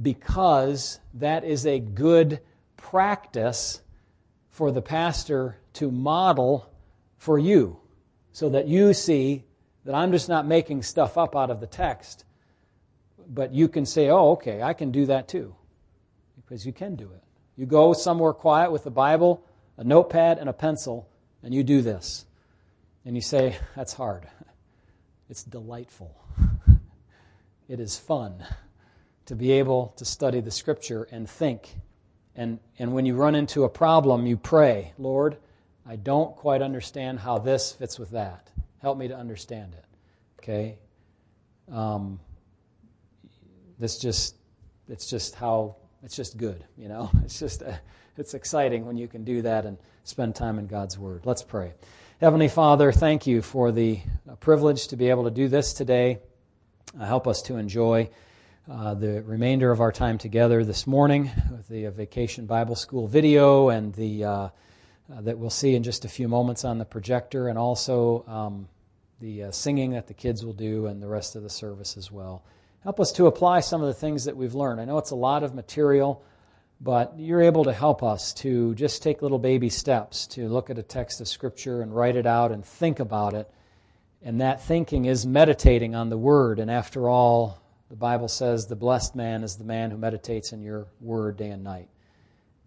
because 0.00 1.00
that 1.14 1.44
is 1.44 1.66
a 1.66 1.78
good 1.78 2.40
practice 2.76 3.82
for 4.50 4.70
the 4.70 4.82
pastor 4.82 5.58
to 5.74 5.90
model 5.90 6.70
for 7.18 7.38
you 7.38 7.78
so 8.32 8.48
that 8.50 8.66
you 8.68 8.94
see 8.94 9.44
that 9.84 9.94
I'm 9.94 10.12
just 10.12 10.28
not 10.28 10.46
making 10.46 10.82
stuff 10.82 11.18
up 11.18 11.36
out 11.36 11.50
of 11.50 11.60
the 11.60 11.66
text, 11.66 12.24
but 13.28 13.52
you 13.52 13.68
can 13.68 13.84
say, 13.84 14.08
oh, 14.08 14.32
okay, 14.32 14.62
I 14.62 14.72
can 14.72 14.90
do 14.90 15.06
that 15.06 15.28
too, 15.28 15.54
because 16.36 16.64
you 16.64 16.72
can 16.72 16.96
do 16.96 17.10
it. 17.12 17.22
You 17.56 17.66
go 17.66 17.92
somewhere 17.92 18.32
quiet 18.32 18.72
with 18.72 18.86
a 18.86 18.90
Bible, 18.90 19.44
a 19.76 19.84
notepad, 19.84 20.38
and 20.38 20.48
a 20.48 20.52
pencil, 20.52 21.08
and 21.42 21.54
you 21.54 21.62
do 21.62 21.82
this. 21.82 22.24
And 23.04 23.14
you 23.14 23.22
say, 23.22 23.56
That's 23.76 23.92
hard. 23.92 24.26
It's 25.28 25.44
delightful. 25.44 26.14
it 27.68 27.80
is 27.80 27.98
fun 27.98 28.44
to 29.26 29.34
be 29.34 29.52
able 29.52 29.94
to 29.96 30.04
study 30.04 30.40
the 30.40 30.50
Scripture 30.50 31.08
and 31.10 31.28
think. 31.28 31.76
And, 32.34 32.58
and 32.78 32.92
when 32.92 33.06
you 33.06 33.14
run 33.14 33.34
into 33.34 33.64
a 33.64 33.68
problem, 33.68 34.26
you 34.26 34.36
pray, 34.36 34.92
Lord, 34.98 35.36
I 35.86 35.96
don't 35.96 36.36
quite 36.36 36.62
understand 36.62 37.20
how 37.20 37.38
this 37.38 37.72
fits 37.72 37.98
with 37.98 38.10
that. 38.10 38.50
Help 38.80 38.98
me 38.98 39.08
to 39.08 39.16
understand 39.16 39.74
it. 39.74 39.84
Okay? 40.38 40.78
Um, 41.70 42.20
this 43.78 43.98
just, 43.98 44.36
it's 44.88 45.08
just 45.08 45.34
how 45.34 45.76
it's 46.02 46.16
just 46.16 46.36
good, 46.36 46.64
you 46.76 46.88
know. 46.88 47.10
It's 47.24 47.38
just 47.38 47.62
uh, 47.62 47.74
it's 48.16 48.34
exciting 48.34 48.84
when 48.84 48.96
you 48.96 49.08
can 49.08 49.24
do 49.24 49.42
that 49.42 49.64
and 49.64 49.78
spend 50.04 50.34
time 50.34 50.58
in 50.58 50.66
God's 50.66 50.98
Word. 50.98 51.22
Let's 51.24 51.42
pray. 51.42 51.72
Heavenly 52.20 52.48
Father, 52.48 52.92
thank 52.92 53.26
you 53.26 53.42
for 53.42 53.72
the 53.72 54.00
uh, 54.28 54.34
privilege 54.36 54.88
to 54.88 54.96
be 54.96 55.08
able 55.10 55.24
to 55.24 55.30
do 55.30 55.48
this 55.48 55.72
today. 55.72 56.18
Uh, 56.98 57.04
help 57.04 57.26
us 57.26 57.42
to 57.42 57.56
enjoy 57.56 58.10
uh, 58.70 58.94
the 58.94 59.22
remainder 59.22 59.70
of 59.70 59.80
our 59.80 59.92
time 59.92 60.18
together 60.18 60.64
this 60.64 60.86
morning 60.86 61.30
with 61.50 61.66
the 61.68 61.86
uh, 61.86 61.90
Vacation 61.90 62.46
Bible 62.46 62.76
School 62.76 63.06
video 63.06 63.70
and 63.70 63.94
the 63.94 64.50
that 65.20 65.36
we'll 65.36 65.50
see 65.50 65.74
in 65.74 65.82
just 65.82 66.06
a 66.06 66.08
few 66.08 66.26
moments 66.26 66.64
on 66.64 66.78
the 66.78 66.86
projector, 66.86 67.48
and 67.48 67.58
also 67.58 68.24
um, 68.26 68.66
the 69.20 69.44
singing 69.50 69.90
that 69.90 70.06
the 70.06 70.14
kids 70.14 70.42
will 70.42 70.54
do 70.54 70.86
and 70.86 71.02
the 71.02 71.06
rest 71.06 71.36
of 71.36 71.42
the 71.42 71.50
service 71.50 71.98
as 71.98 72.10
well. 72.10 72.42
Help 72.82 72.98
us 72.98 73.12
to 73.12 73.26
apply 73.26 73.60
some 73.60 73.80
of 73.80 73.86
the 73.86 73.94
things 73.94 74.24
that 74.24 74.36
we've 74.36 74.54
learned. 74.54 74.80
I 74.80 74.84
know 74.84 74.98
it's 74.98 75.12
a 75.12 75.16
lot 75.16 75.44
of 75.44 75.54
material, 75.54 76.24
but 76.80 77.14
you're 77.16 77.42
able 77.42 77.64
to 77.64 77.72
help 77.72 78.02
us 78.02 78.34
to 78.34 78.74
just 78.74 79.02
take 79.02 79.22
little 79.22 79.38
baby 79.38 79.68
steps 79.68 80.26
to 80.28 80.48
look 80.48 80.68
at 80.68 80.78
a 80.78 80.82
text 80.82 81.20
of 81.20 81.28
Scripture 81.28 81.80
and 81.82 81.94
write 81.94 82.16
it 82.16 82.26
out 82.26 82.50
and 82.50 82.64
think 82.64 82.98
about 82.98 83.34
it. 83.34 83.48
And 84.20 84.40
that 84.40 84.62
thinking 84.62 85.04
is 85.04 85.24
meditating 85.24 85.94
on 85.94 86.08
the 86.08 86.18
Word. 86.18 86.58
And 86.58 86.70
after 86.70 87.08
all, 87.08 87.60
the 87.88 87.96
Bible 87.96 88.28
says 88.28 88.66
the 88.66 88.74
blessed 88.74 89.14
man 89.14 89.44
is 89.44 89.56
the 89.56 89.64
man 89.64 89.90
who 89.92 89.98
meditates 89.98 90.52
in 90.52 90.62
your 90.62 90.86
Word 91.00 91.36
day 91.36 91.50
and 91.50 91.62
night. 91.62 91.88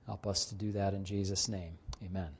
Help 0.05 0.27
us 0.27 0.45
to 0.45 0.55
do 0.55 0.71
that 0.73 0.93
in 0.93 1.03
Jesus' 1.03 1.49
name. 1.49 1.77
Amen. 2.05 2.35